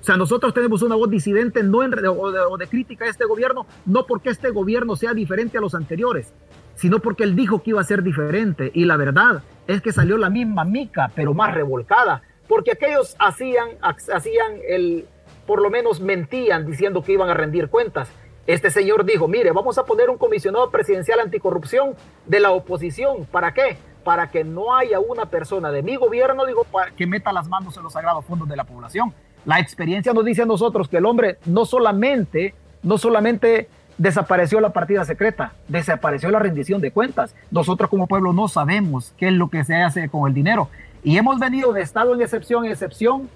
O 0.00 0.04
sea, 0.04 0.16
nosotros 0.16 0.54
tenemos 0.54 0.82
una 0.82 0.94
voz 0.94 1.10
disidente 1.10 1.64
no 1.64 1.82
en, 1.82 1.94
o, 2.06 2.30
de, 2.30 2.38
o 2.38 2.56
de 2.56 2.68
crítica 2.68 3.06
a 3.06 3.08
este 3.08 3.24
gobierno, 3.24 3.66
no 3.86 4.06
porque 4.06 4.30
este 4.30 4.50
gobierno 4.50 4.94
sea 4.94 5.14
diferente 5.14 5.58
a 5.58 5.60
los 5.60 5.74
anteriores, 5.74 6.32
sino 6.76 6.98
porque 6.98 7.24
él 7.24 7.36
dijo 7.36 7.62
que 7.62 7.70
iba 7.70 7.80
a 7.80 7.84
ser 7.84 8.02
diferente. 8.02 8.70
Y 8.74 8.84
la 8.84 8.96
verdad 8.96 9.42
es 9.66 9.80
que 9.80 9.92
salió 9.92 10.16
la 10.16 10.30
misma 10.30 10.64
mica, 10.64 11.10
pero 11.14 11.34
más 11.34 11.54
revolcada, 11.54 12.22
porque 12.48 12.72
aquellos 12.72 13.16
hacían, 13.18 13.68
hacían 13.80 14.58
el, 14.68 15.06
por 15.46 15.62
lo 15.62 15.70
menos 15.70 16.00
mentían 16.00 16.66
diciendo 16.66 17.02
que 17.02 17.12
iban 17.12 17.30
a 17.30 17.34
rendir 17.34 17.68
cuentas. 17.68 18.10
Este 18.46 18.70
señor 18.70 19.06
dijo, 19.06 19.26
mire, 19.26 19.52
vamos 19.52 19.78
a 19.78 19.84
poner 19.84 20.10
un 20.10 20.18
comisionado 20.18 20.70
presidencial 20.70 21.20
anticorrupción 21.20 21.94
de 22.26 22.40
la 22.40 22.50
oposición. 22.50 23.24
¿Para 23.30 23.54
qué? 23.54 23.78
Para 24.04 24.30
que 24.30 24.44
no 24.44 24.76
haya 24.76 25.00
una 25.00 25.26
persona 25.26 25.70
de 25.70 25.82
mi 25.82 25.96
gobierno, 25.96 26.44
digo, 26.44 26.66
que 26.94 27.06
meta 27.06 27.32
las 27.32 27.48
manos 27.48 27.74
en 27.78 27.84
los 27.84 27.94
sagrados 27.94 28.24
fondos 28.26 28.46
de 28.48 28.56
la 28.56 28.64
población. 28.64 29.14
La 29.46 29.60
experiencia 29.60 30.12
nos 30.12 30.26
dice 30.26 30.42
a 30.42 30.46
nosotros 30.46 30.88
que 30.88 30.98
el 30.98 31.06
hombre 31.06 31.38
no 31.46 31.64
solamente 31.64 32.54
no 32.84 32.98
solamente 32.98 33.68
desapareció 33.98 34.60
la 34.60 34.70
partida 34.70 35.04
secreta, 35.04 35.52
desapareció 35.68 36.30
la 36.30 36.38
rendición 36.38 36.80
de 36.80 36.90
cuentas. 36.90 37.34
Nosotros 37.50 37.90
como 37.90 38.06
pueblo 38.06 38.32
no 38.32 38.48
sabemos 38.48 39.12
qué 39.16 39.28
es 39.28 39.34
lo 39.34 39.48
que 39.48 39.64
se 39.64 39.76
hace 39.76 40.08
con 40.08 40.28
el 40.28 40.34
dinero. 40.34 40.68
Y 41.02 41.18
hemos 41.18 41.38
venido 41.38 41.72
de 41.72 41.82
estado 41.82 42.14
en 42.14 42.22
excepción 42.22 42.64
en 42.64 42.72
excepción, 42.72 43.28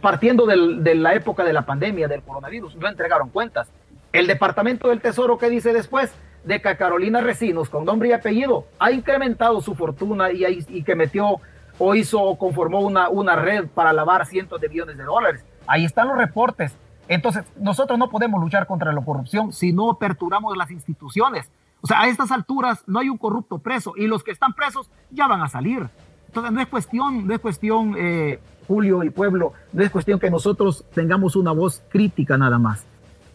partiendo 0.00 0.46
de 0.46 0.94
la 0.94 1.14
época 1.14 1.44
de 1.44 1.52
la 1.52 1.62
pandemia, 1.62 2.08
del 2.08 2.22
coronavirus, 2.22 2.76
no 2.76 2.88
entregaron 2.88 3.28
cuentas. 3.28 3.68
El 4.12 4.26
Departamento 4.26 4.88
del 4.88 5.00
Tesoro, 5.00 5.38
¿qué 5.38 5.50
dice 5.50 5.72
después? 5.72 6.12
De 6.44 6.60
que 6.60 6.76
Carolina 6.76 7.20
Recinos, 7.20 7.68
con 7.68 7.84
nombre 7.84 8.08
y 8.08 8.12
apellido, 8.12 8.66
ha 8.78 8.90
incrementado 8.90 9.60
su 9.60 9.74
fortuna 9.74 10.32
y, 10.32 10.82
que 10.82 10.94
metió 10.94 11.36
o 11.78 11.94
hizo 11.94 12.20
o 12.20 12.38
conformó 12.38 12.80
una 12.80 13.36
red 13.36 13.66
para 13.66 13.92
lavar 13.92 14.26
cientos 14.26 14.60
de 14.60 14.68
millones 14.68 14.96
de 14.96 15.04
dólares. 15.04 15.44
Ahí 15.66 15.84
están 15.84 16.08
los 16.08 16.16
reportes. 16.16 16.74
Entonces, 17.14 17.44
nosotros 17.56 17.98
no 17.98 18.08
podemos 18.08 18.40
luchar 18.40 18.66
contra 18.66 18.92
la 18.92 19.04
corrupción 19.04 19.52
si 19.52 19.72
no 19.72 19.90
aperturamos 19.90 20.56
las 20.56 20.70
instituciones. 20.70 21.50
O 21.80 21.86
sea, 21.86 22.00
a 22.00 22.08
estas 22.08 22.30
alturas 22.30 22.84
no 22.86 23.00
hay 23.00 23.08
un 23.08 23.18
corrupto 23.18 23.58
preso 23.58 23.92
y 23.96 24.06
los 24.06 24.22
que 24.22 24.30
están 24.30 24.54
presos 24.54 24.90
ya 25.10 25.26
van 25.26 25.42
a 25.42 25.48
salir. 25.48 25.88
Entonces, 26.28 26.52
no 26.52 26.60
es 26.60 26.68
cuestión, 26.68 27.26
no 27.26 27.34
es 27.34 27.40
cuestión, 27.40 27.94
eh, 27.98 28.40
Julio 28.66 29.02
y 29.02 29.10
pueblo, 29.10 29.52
no 29.72 29.82
es 29.82 29.90
cuestión 29.90 30.18
que 30.18 30.30
nosotros 30.30 30.84
tengamos 30.94 31.36
una 31.36 31.52
voz 31.52 31.82
crítica 31.90 32.38
nada 32.38 32.58
más. 32.58 32.86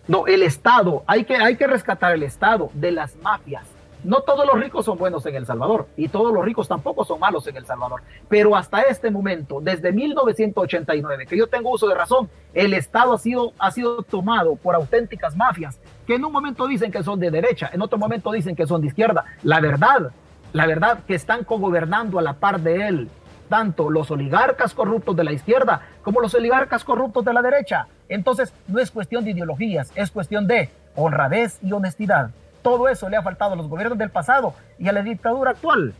No, 0.07 0.25
el 0.25 0.41
Estado, 0.41 1.03
hay 1.05 1.25
que, 1.25 1.35
hay 1.35 1.57
que 1.57 1.67
rescatar 1.67 2.13
el 2.13 2.23
Estado 2.23 2.71
de 2.73 2.91
las 2.91 3.15
mafias 3.17 3.76
no 4.03 4.21
todos 4.21 4.45
los 4.45 4.59
ricos 4.59 4.85
son 4.85 4.97
buenos 4.97 5.25
en 5.25 5.35
El 5.35 5.45
Salvador 5.45 5.87
y 5.97 6.07
todos 6.07 6.33
los 6.33 6.43
ricos 6.43 6.67
tampoco 6.67 7.03
son 7.03 7.19
malos 7.19 7.47
en 7.47 7.57
El 7.57 7.65
Salvador. 7.65 8.01
Pero 8.29 8.55
hasta 8.55 8.81
este 8.81 9.11
momento, 9.11 9.59
desde 9.61 9.91
1989, 9.91 11.25
que 11.25 11.37
yo 11.37 11.47
tengo 11.47 11.71
uso 11.71 11.87
de 11.87 11.95
razón, 11.95 12.29
el 12.53 12.73
Estado 12.73 13.13
ha 13.13 13.17
sido, 13.17 13.53
ha 13.59 13.71
sido 13.71 14.03
tomado 14.03 14.55
por 14.55 14.75
auténticas 14.75 15.35
mafias 15.35 15.79
que 16.05 16.15
en 16.15 16.25
un 16.25 16.31
momento 16.31 16.67
dicen 16.67 16.91
que 16.91 17.03
son 17.03 17.19
de 17.19 17.31
derecha, 17.31 17.69
en 17.73 17.81
otro 17.81 17.97
momento 17.97 18.31
dicen 18.31 18.55
que 18.55 18.67
son 18.67 18.81
de 18.81 18.87
izquierda. 18.87 19.25
La 19.43 19.59
verdad, 19.59 20.11
la 20.53 20.65
verdad 20.65 20.99
que 21.05 21.15
están 21.15 21.43
cogobernando 21.43 22.17
a 22.19 22.21
la 22.21 22.33
par 22.33 22.61
de 22.61 22.87
él 22.87 23.09
tanto 23.47 23.89
los 23.89 24.11
oligarcas 24.11 24.73
corruptos 24.73 25.15
de 25.15 25.23
la 25.23 25.31
izquierda 25.31 25.81
como 26.01 26.21
los 26.21 26.33
oligarcas 26.35 26.83
corruptos 26.83 27.25
de 27.25 27.33
la 27.33 27.41
derecha. 27.41 27.87
Entonces, 28.09 28.53
no 28.67 28.79
es 28.79 28.91
cuestión 28.91 29.23
de 29.23 29.31
ideologías, 29.31 29.91
es 29.95 30.11
cuestión 30.11 30.47
de 30.47 30.69
honradez 30.95 31.59
y 31.61 31.71
honestidad. 31.71 32.31
Todo 32.61 32.89
eso 32.89 33.09
le 33.09 33.17
ha 33.17 33.23
faltado 33.23 33.53
a 33.53 33.55
los 33.55 33.67
gobiernos 33.67 33.97
del 33.97 34.09
pasado 34.09 34.53
y 34.77 34.87
a 34.87 34.91
la 34.91 35.01
dictadura 35.01 35.51
actual. 35.51 35.93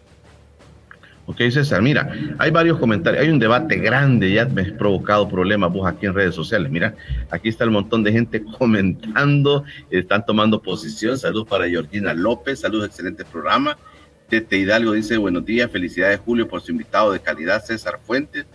Ok, 1.30 1.42
César, 1.52 1.82
mira, 1.82 2.10
hay 2.38 2.52
varios 2.52 2.80
comentarios, 2.80 3.22
hay 3.22 3.30
un 3.30 3.38
debate 3.38 3.76
grande, 3.76 4.32
ya 4.32 4.46
me 4.46 4.62
has 4.62 4.72
provocado 4.72 5.28
problemas 5.28 5.74
vos 5.74 5.86
aquí 5.86 6.06
en 6.06 6.14
redes 6.14 6.34
sociales. 6.34 6.72
Mira, 6.72 6.96
aquí 7.30 7.50
está 7.50 7.66
el 7.66 7.72
montón 7.72 8.02
de 8.02 8.14
gente 8.14 8.46
comentando, 8.58 9.66
están 9.90 10.26
tomando 10.26 10.62
posición. 10.62 11.18
Saludos 11.18 11.50
para 11.50 11.68
Georgina 11.68 12.14
López, 12.14 12.62
saludos, 12.62 12.88
excelente 12.88 13.26
programa. 13.26 13.78
Tete 14.30 14.58
Hidalgo 14.58 14.94
dice, 14.94 15.18
buenos 15.18 15.46
días, 15.46 15.70
felicidades 15.70 16.22
Julio 16.22 16.48
por 16.48 16.62
su 16.62 16.72
invitado 16.72 17.12
de 17.12 17.20
calidad, 17.20 17.62
César 17.62 18.00
Fuentes. 18.02 18.46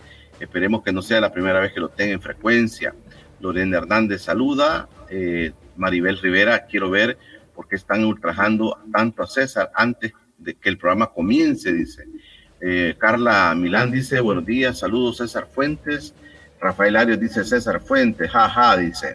Esperemos 0.40 0.82
que 0.82 0.92
no 0.92 1.02
sea 1.02 1.20
la 1.20 1.30
primera 1.30 1.60
vez 1.60 1.74
que 1.74 1.80
lo 1.80 1.90
tenga 1.90 2.14
en 2.14 2.22
frecuencia. 2.22 2.94
Lorena 3.40 3.78
Hernández 3.78 4.22
saluda. 4.22 4.88
Eh, 5.10 5.52
Maribel 5.76 6.18
Rivera, 6.18 6.64
quiero 6.64 6.88
ver 6.88 7.18
porque 7.62 7.76
están 7.76 8.04
ultrajando 8.04 8.76
tanto 8.92 9.22
a 9.22 9.26
César 9.28 9.70
antes 9.76 10.12
de 10.36 10.54
que 10.54 10.68
el 10.68 10.78
programa 10.78 11.12
comience, 11.12 11.72
dice. 11.72 12.08
Eh, 12.60 12.96
Carla 12.98 13.54
Milán 13.54 13.92
dice, 13.92 14.18
buenos 14.18 14.44
días, 14.44 14.80
saludos 14.80 15.18
César 15.18 15.46
Fuentes. 15.46 16.12
Rafael 16.60 16.96
Arias 16.96 17.20
dice, 17.20 17.44
César 17.44 17.80
Fuentes, 17.80 18.28
jaja, 18.28 18.76
dice. 18.78 19.14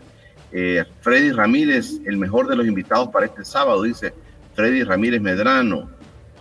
Eh, 0.53 0.86
Freddy 1.01 1.33
Ramírez, 1.33 1.99
el 2.05 2.15
mejor 2.15 2.47
de 2.47 2.55
los 2.55 2.65
invitados 2.65 3.10
para 3.10 3.25
este 3.25 3.43
sábado, 3.43 3.83
dice 3.83 4.13
Freddy 4.55 4.83
Ramírez 4.83 5.21
Medrano. 5.21 5.89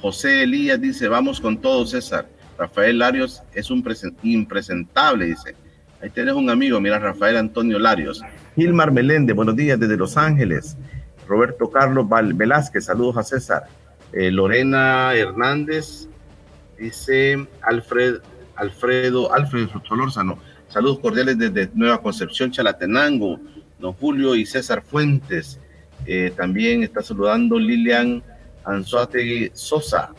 José 0.00 0.44
Elías 0.44 0.80
dice, 0.80 1.08
vamos 1.08 1.40
con 1.40 1.60
todo, 1.60 1.84
César. 1.86 2.28
Rafael 2.56 3.00
Larios 3.00 3.42
es 3.52 3.68
un 3.68 3.84
impresentable, 4.22 5.24
dice. 5.26 5.56
Ahí 6.00 6.10
tenés 6.10 6.34
un 6.34 6.50
amigo, 6.50 6.80
mira, 6.80 7.00
Rafael 7.00 7.36
Antonio 7.36 7.80
Larios. 7.80 8.22
Gilmar 8.54 8.92
Meléndez, 8.92 9.34
buenos 9.34 9.56
días 9.56 9.80
desde 9.80 9.96
Los 9.96 10.16
Ángeles. 10.16 10.76
Roberto 11.26 11.70
Carlos 11.70 12.06
Velázquez, 12.08 12.84
saludos 12.84 13.16
a 13.16 13.22
César. 13.22 13.64
Eh, 14.12 14.30
Lorena 14.30 15.14
Hernández, 15.14 16.08
dice 16.78 17.46
Alfred, 17.62 18.20
Alfredo, 18.54 19.32
Alfredo 19.32 19.82
Solórzano, 19.86 20.38
saludos 20.68 21.00
cordiales 21.00 21.38
desde 21.38 21.70
Nueva 21.74 22.00
Concepción, 22.00 22.50
Chalatenango, 22.50 23.40
don 23.78 23.92
Julio 23.94 24.34
y 24.34 24.46
César 24.46 24.82
Fuentes. 24.82 25.60
Eh, 26.06 26.32
también 26.36 26.82
está 26.82 27.02
saludando 27.02 27.58
Lilian 27.58 28.22
Anzuategui 28.64 29.50
Sosa, 29.54 30.10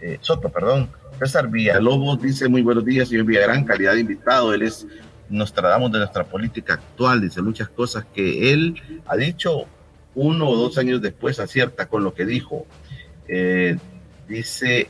eh, 0.00 0.18
Soto, 0.20 0.48
perdón. 0.48 0.88
César 1.18 1.48
Villalobos 1.48 2.20
dice 2.20 2.48
muy 2.48 2.62
buenos 2.62 2.84
días, 2.84 3.08
señor 3.08 3.24
Villagrán, 3.24 3.64
calidad 3.64 3.94
de 3.94 4.00
invitado. 4.00 4.52
Él 4.52 4.62
es, 4.62 4.86
nos 5.28 5.52
tratamos 5.52 5.90
de 5.90 5.98
nuestra 5.98 6.24
política 6.24 6.74
actual, 6.74 7.22
dice 7.22 7.40
muchas 7.42 7.68
cosas 7.68 8.04
que 8.14 8.52
él 8.52 8.80
ha 9.06 9.16
dicho 9.16 9.66
uno 10.16 10.48
o 10.48 10.56
dos 10.56 10.78
años 10.78 11.00
después 11.00 11.38
acierta 11.38 11.86
con 11.86 12.02
lo 12.02 12.14
que 12.14 12.26
dijo. 12.26 12.66
Eh, 13.28 13.76
dice 14.28 14.88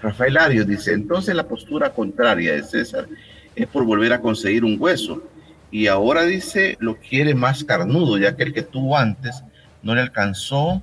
Rafael 0.00 0.36
Arias, 0.36 0.66
dice, 0.66 0.92
entonces 0.92 1.34
la 1.34 1.48
postura 1.48 1.90
contraria 1.90 2.52
de 2.54 2.62
César 2.62 3.08
es 3.56 3.66
por 3.66 3.84
volver 3.84 4.12
a 4.12 4.20
conseguir 4.20 4.64
un 4.64 4.76
hueso. 4.78 5.22
Y 5.70 5.88
ahora 5.88 6.22
dice, 6.22 6.76
lo 6.78 6.96
quiere 6.96 7.34
más 7.34 7.64
carnudo, 7.64 8.18
ya 8.18 8.36
que 8.36 8.44
el 8.44 8.52
que 8.52 8.62
tuvo 8.62 8.96
antes 8.96 9.42
no 9.82 9.94
le 9.94 10.02
alcanzó 10.02 10.82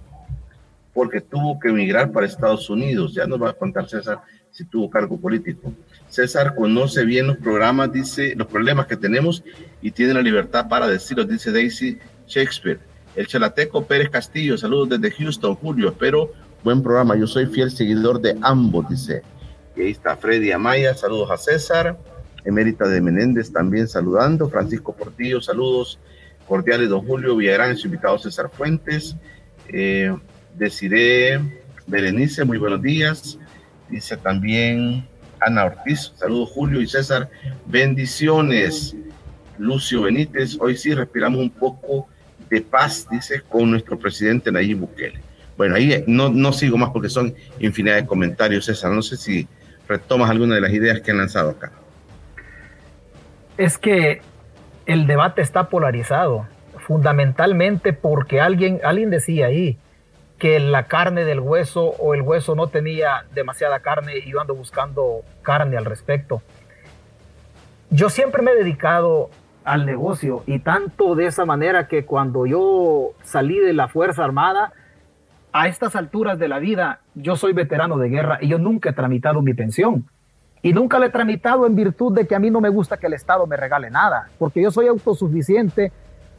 porque 0.94 1.22
tuvo 1.22 1.60
que 1.60 1.70
emigrar 1.70 2.12
para 2.12 2.26
Estados 2.26 2.70
Unidos. 2.70 3.14
Ya 3.14 3.26
nos 3.26 3.42
va 3.42 3.52
a 3.52 3.54
contar 3.54 3.88
César 3.88 4.22
si 4.52 4.66
tuvo 4.66 4.90
cargo 4.90 5.20
político. 5.20 5.74
César 6.10 6.56
conoce 6.56 7.06
bien 7.06 7.28
los 7.28 7.38
programas, 7.38 7.92
dice, 7.92 8.36
los 8.36 8.48
problemas 8.48 8.88
que 8.88 8.98
tenemos 8.98 9.44
y 9.82 9.92
tiene 9.92 10.14
la 10.14 10.22
libertad 10.22 10.68
para 10.68 10.88
decirlo, 10.88 11.24
dice 11.24 11.52
Daisy 11.52 11.98
Shakespeare. 12.28 12.93
El 13.16 13.28
Chalateco 13.28 13.86
Pérez 13.86 14.10
Castillo, 14.10 14.58
saludos 14.58 14.90
desde 14.90 15.12
Houston, 15.12 15.56
Julio, 15.56 15.90
espero 15.90 16.32
buen 16.64 16.82
programa. 16.82 17.16
Yo 17.16 17.28
soy 17.28 17.46
fiel 17.46 17.70
seguidor 17.70 18.20
de 18.20 18.36
ambos, 18.42 18.90
dice. 18.90 19.22
Y 19.76 19.82
ahí 19.82 19.92
está 19.92 20.18
Freddy 20.18 20.52
Amaya, 20.52 20.96
saludos 20.96 21.30
a 21.30 21.38
César. 21.38 21.98
Emérita 22.44 22.88
de 22.88 23.02
Menéndez 23.02 23.52
también 23.52 23.88
saludando. 23.88 24.50
Francisco 24.50 24.96
Portillo, 24.96 25.42
saludos 25.42 26.00
cordiales, 26.48 26.90
don 26.90 27.06
Julio 27.06 27.36
Villagrán, 27.36 27.78
su 27.78 27.88
invitado 27.88 28.18
César 28.18 28.50
Fuentes. 28.52 29.16
Eh, 29.68 30.16
Deciré 30.56 31.40
Berenice, 31.86 32.46
muy 32.46 32.58
buenos 32.58 32.82
días. 32.82 33.38
Dice 33.90 34.18
también 34.18 35.08
Ana 35.40 35.66
Ortiz, 35.66 36.14
saludos 36.16 36.50
Julio 36.50 36.82
y 36.82 36.88
César, 36.88 37.30
bendiciones. 37.68 38.96
Lucio 39.60 40.02
Benítez, 40.02 40.58
hoy 40.60 40.76
sí 40.76 40.96
respiramos 40.96 41.40
un 41.40 41.52
poco 41.52 42.08
de 42.54 42.62
paz, 42.62 43.08
dice, 43.10 43.42
con 43.42 43.72
nuestro 43.72 43.98
presidente 43.98 44.52
Nayib 44.52 44.80
Bukele. 44.80 45.20
Bueno, 45.58 45.76
ahí 45.76 46.04
no, 46.08 46.30
no 46.30 46.54
sigo 46.54 46.78
más 46.78 46.90
porque 46.92 47.10
son 47.10 47.34
infinidad 47.60 47.96
de 47.96 48.06
comentarios, 48.06 48.66
César. 48.66 48.92
No 48.92 49.02
sé 49.02 49.18
si 49.18 49.48
retomas 49.88 50.30
alguna 50.30 50.56
de 50.56 50.62
las 50.62 50.72
ideas 50.72 51.02
que 51.02 51.12
han 51.12 51.18
lanzado 51.18 51.52
acá. 51.52 51.72
Es 53.58 53.78
que 53.78 54.22
el 54.86 55.08
debate 55.08 55.42
está 55.42 55.70
polarizado, 55.70 56.48
fundamentalmente 56.78 57.94
porque 57.94 58.42
alguien, 58.42 58.80
alguien 58.84 59.10
decía 59.10 59.48
ahí 59.48 59.78
que 60.38 60.60
la 60.60 60.88
carne 60.88 61.24
del 61.26 61.40
hueso 61.40 61.86
o 61.86 62.14
el 62.14 62.22
hueso 62.22 62.56
no 62.56 62.68
tenía 62.68 63.26
demasiada 63.34 63.80
carne 63.80 64.18
y 64.18 64.32
yo 64.32 64.42
ando 64.42 64.56
buscando 64.56 65.22
carne 65.42 65.78
al 65.78 65.86
respecto. 65.86 66.42
Yo 67.90 68.10
siempre 68.10 68.42
me 68.42 68.52
he 68.52 68.56
dedicado 68.56 69.30
al 69.66 69.86
negocio 69.86 70.44
y 70.46 70.60
tanto 70.60 71.16
de 71.16 71.28
esa 71.28 71.46
manera 71.46 71.88
que 71.88 72.06
cuando 72.06 72.46
yo 72.46 73.12
salí 73.24 73.60
de 73.60 73.74
la 73.74 73.88
Fuerza 73.88 74.24
Armada, 74.24 74.74
a 75.54 75.68
estas 75.68 75.96
alturas 75.96 76.40
de 76.40 76.48
la 76.48 76.58
vida, 76.58 77.00
yo 77.14 77.36
soy 77.36 77.54
veterano 77.54 77.98
de 77.98 78.10
guerra 78.10 78.40
y 78.42 78.48
yo 78.48 78.58
nunca 78.58 78.90
he 78.90 78.94
tramitado 78.94 79.42
mi 79.44 79.54
pensión. 79.54 80.06
Y 80.64 80.74
nunca 80.74 80.98
la 80.98 81.08
he 81.08 81.10
tramitado 81.10 81.68
en 81.68 81.76
virtud 81.76 82.14
de 82.14 82.26
que 82.26 82.36
a 82.36 82.40
mí 82.40 82.50
no 82.50 82.60
me 82.60 82.70
gusta 82.70 82.98
que 82.98 83.08
el 83.08 83.14
Estado 83.14 83.46
me 83.46 83.56
regale 83.56 83.92
nada, 83.92 84.30
porque 84.40 84.62
yo 84.62 84.72
soy 84.72 84.88
autosuficiente 84.88 85.92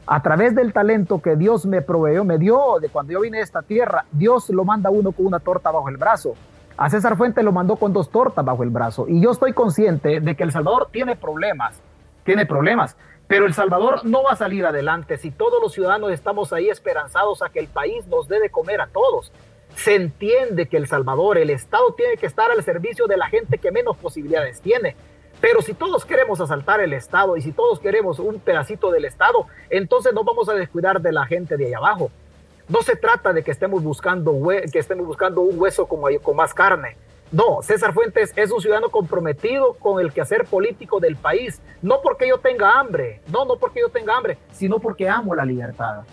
a 0.05 0.21
través 0.21 0.53
del 0.53 0.73
talento 0.73 1.21
que 1.21 1.35
Dios 1.35 1.65
me 1.65 1.81
proveyó, 1.81 2.23
me 2.25 2.37
dio 2.37 2.79
de 2.81 2.89
cuando 2.89 3.13
yo 3.13 3.21
vine 3.21 3.39
a 3.39 3.43
esta 3.43 3.61
tierra. 3.61 4.05
Dios 4.11 4.49
lo 4.49 4.65
manda 4.65 4.89
uno 4.89 5.11
con 5.13 5.25
una 5.25 5.39
torta 5.39 5.71
bajo 5.71 5.87
el 5.89 5.97
brazo. 5.97 6.33
A 6.77 6.89
César 6.89 7.15
Fuente 7.15 7.41
lo 7.41 7.53
mandó 7.53 7.77
con 7.77 7.93
dos 7.93 8.09
tortas 8.09 8.43
bajo 8.43 8.63
el 8.63 8.69
brazo. 8.69 9.05
Y 9.07 9.21
yo 9.21 9.31
estoy 9.31 9.53
consciente 9.53 10.19
de 10.19 10.35
que 10.35 10.43
El 10.43 10.51
Salvador 10.51 10.89
tiene 10.91 11.15
problemas, 11.15 11.79
tiene 12.25 12.45
problemas. 12.45 12.97
Pero 13.27 13.45
El 13.45 13.53
Salvador 13.53 14.05
no 14.05 14.23
va 14.23 14.31
a 14.31 14.35
salir 14.35 14.65
adelante 14.65 15.17
si 15.17 15.31
todos 15.31 15.61
los 15.61 15.73
ciudadanos 15.73 16.11
estamos 16.11 16.53
ahí 16.53 16.69
esperanzados 16.69 17.41
a 17.41 17.49
que 17.49 17.59
el 17.59 17.67
país 17.67 18.05
nos 18.07 18.27
dé 18.27 18.39
de 18.39 18.49
comer 18.49 18.81
a 18.81 18.87
todos. 18.87 19.31
Se 19.75 19.95
entiende 19.95 20.67
que 20.67 20.77
El 20.77 20.87
Salvador, 20.87 21.37
el 21.37 21.49
Estado 21.49 21.93
tiene 21.95 22.17
que 22.17 22.27
estar 22.27 22.51
al 22.51 22.63
servicio 22.63 23.07
de 23.07 23.17
la 23.17 23.27
gente 23.27 23.57
que 23.57 23.71
menos 23.71 23.97
posibilidades 23.97 24.61
tiene. 24.61 24.95
Pero 25.41 25.61
si 25.61 25.73
todos 25.73 26.05
queremos 26.05 26.39
asaltar 26.39 26.79
el 26.79 26.93
Estado 26.93 27.35
y 27.35 27.41
si 27.41 27.51
todos 27.51 27.79
queremos 27.79 28.19
un 28.19 28.39
pedacito 28.39 28.91
del 28.91 29.05
Estado, 29.05 29.47
entonces 29.69 30.13
no 30.13 30.23
vamos 30.23 30.47
a 30.47 30.53
descuidar 30.53 31.01
de 31.01 31.11
la 31.11 31.25
gente 31.25 31.57
de 31.57 31.65
ahí 31.65 31.73
abajo. 31.73 32.11
No 32.69 32.81
se 32.83 32.95
trata 32.95 33.33
de 33.33 33.43
que 33.43 33.51
estemos 33.51 33.83
buscando, 33.83 34.33
que 34.71 34.79
estemos 34.79 35.05
buscando 35.05 35.41
un 35.41 35.59
hueso 35.59 35.87
con, 35.87 36.01
con 36.19 36.35
más 36.35 36.53
carne. 36.53 36.95
No, 37.31 37.61
César 37.63 37.93
Fuentes 37.93 38.31
es 38.35 38.51
un 38.51 38.61
ciudadano 38.61 38.89
comprometido 38.89 39.73
con 39.73 39.99
el 39.99 40.13
quehacer 40.13 40.45
político 40.45 40.99
del 40.99 41.15
país, 41.15 41.61
no 41.81 42.01
porque 42.01 42.27
yo 42.27 42.37
tenga 42.37 42.79
hambre, 42.79 43.21
no, 43.27 43.45
no 43.45 43.57
porque 43.57 43.81
yo 43.81 43.89
tenga 43.89 44.15
hambre, 44.15 44.37
sino 44.51 44.79
porque 44.79 45.09
amo 45.09 45.33
la 45.33 45.43
libertad. 45.43 46.03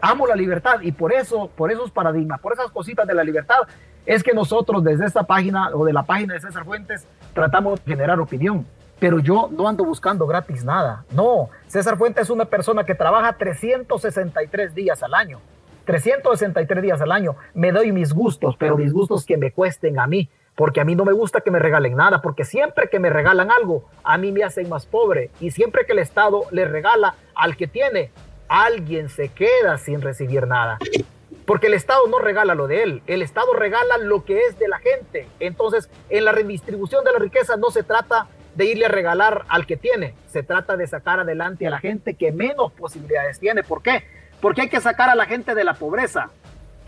Amo 0.00 0.26
la 0.26 0.36
libertad 0.36 0.80
y 0.82 0.92
por 0.92 1.12
eso, 1.12 1.50
por 1.56 1.72
esos 1.72 1.90
paradigmas, 1.90 2.40
por 2.40 2.52
esas 2.52 2.70
cositas 2.70 3.06
de 3.06 3.14
la 3.14 3.24
libertad, 3.24 3.60
es 4.06 4.22
que 4.22 4.32
nosotros 4.32 4.84
desde 4.84 5.06
esta 5.06 5.24
página 5.24 5.70
o 5.74 5.84
de 5.84 5.92
la 5.92 6.02
página 6.02 6.34
de 6.34 6.40
César 6.40 6.64
Fuentes 6.64 7.06
tratamos 7.34 7.84
de 7.84 7.92
generar 7.92 8.20
opinión. 8.20 8.66
Pero 8.98 9.20
yo 9.20 9.48
no 9.50 9.68
ando 9.68 9.84
buscando 9.84 10.26
gratis 10.26 10.64
nada. 10.64 11.04
No, 11.12 11.50
César 11.66 11.96
Fuentes 11.96 12.24
es 12.24 12.30
una 12.30 12.46
persona 12.46 12.84
que 12.84 12.94
trabaja 12.94 13.32
363 13.32 14.74
días 14.74 15.02
al 15.02 15.14
año. 15.14 15.40
363 15.84 16.82
días 16.82 17.00
al 17.00 17.12
año. 17.12 17.36
Me 17.54 17.72
doy 17.72 17.92
mis 17.92 18.12
gustos, 18.12 18.56
pero 18.58 18.76
mis 18.76 18.92
gustos 18.92 19.24
que 19.24 19.36
me 19.36 19.52
cuesten 19.52 19.98
a 19.98 20.06
mí. 20.06 20.28
Porque 20.58 20.80
a 20.80 20.84
mí 20.84 20.96
no 20.96 21.04
me 21.04 21.12
gusta 21.12 21.40
que 21.40 21.52
me 21.52 21.60
regalen 21.60 21.94
nada, 21.94 22.20
porque 22.20 22.44
siempre 22.44 22.88
que 22.90 22.98
me 22.98 23.10
regalan 23.10 23.48
algo, 23.52 23.84
a 24.02 24.18
mí 24.18 24.32
me 24.32 24.42
hacen 24.42 24.68
más 24.68 24.86
pobre. 24.86 25.30
Y 25.38 25.52
siempre 25.52 25.86
que 25.86 25.92
el 25.92 26.00
Estado 26.00 26.46
le 26.50 26.64
regala 26.64 27.14
al 27.36 27.56
que 27.56 27.68
tiene, 27.68 28.10
alguien 28.48 29.08
se 29.08 29.28
queda 29.28 29.78
sin 29.78 30.02
recibir 30.02 30.48
nada. 30.48 30.78
Porque 31.46 31.68
el 31.68 31.74
Estado 31.74 32.08
no 32.08 32.18
regala 32.18 32.56
lo 32.56 32.66
de 32.66 32.82
él, 32.82 33.02
el 33.06 33.22
Estado 33.22 33.52
regala 33.52 33.98
lo 33.98 34.24
que 34.24 34.46
es 34.46 34.58
de 34.58 34.66
la 34.66 34.80
gente. 34.80 35.28
Entonces, 35.38 35.88
en 36.10 36.24
la 36.24 36.32
redistribución 36.32 37.04
de 37.04 37.12
la 37.12 37.20
riqueza 37.20 37.56
no 37.56 37.70
se 37.70 37.84
trata 37.84 38.26
de 38.56 38.64
irle 38.64 38.86
a 38.86 38.88
regalar 38.88 39.44
al 39.48 39.64
que 39.64 39.76
tiene, 39.76 40.16
se 40.26 40.42
trata 40.42 40.76
de 40.76 40.88
sacar 40.88 41.20
adelante 41.20 41.68
a 41.68 41.70
la 41.70 41.78
gente 41.78 42.14
que 42.14 42.32
menos 42.32 42.72
posibilidades 42.72 43.38
tiene. 43.38 43.62
¿Por 43.62 43.80
qué? 43.80 44.02
Porque 44.40 44.62
hay 44.62 44.68
que 44.68 44.80
sacar 44.80 45.08
a 45.08 45.14
la 45.14 45.26
gente 45.26 45.54
de 45.54 45.62
la 45.62 45.74
pobreza, 45.74 46.30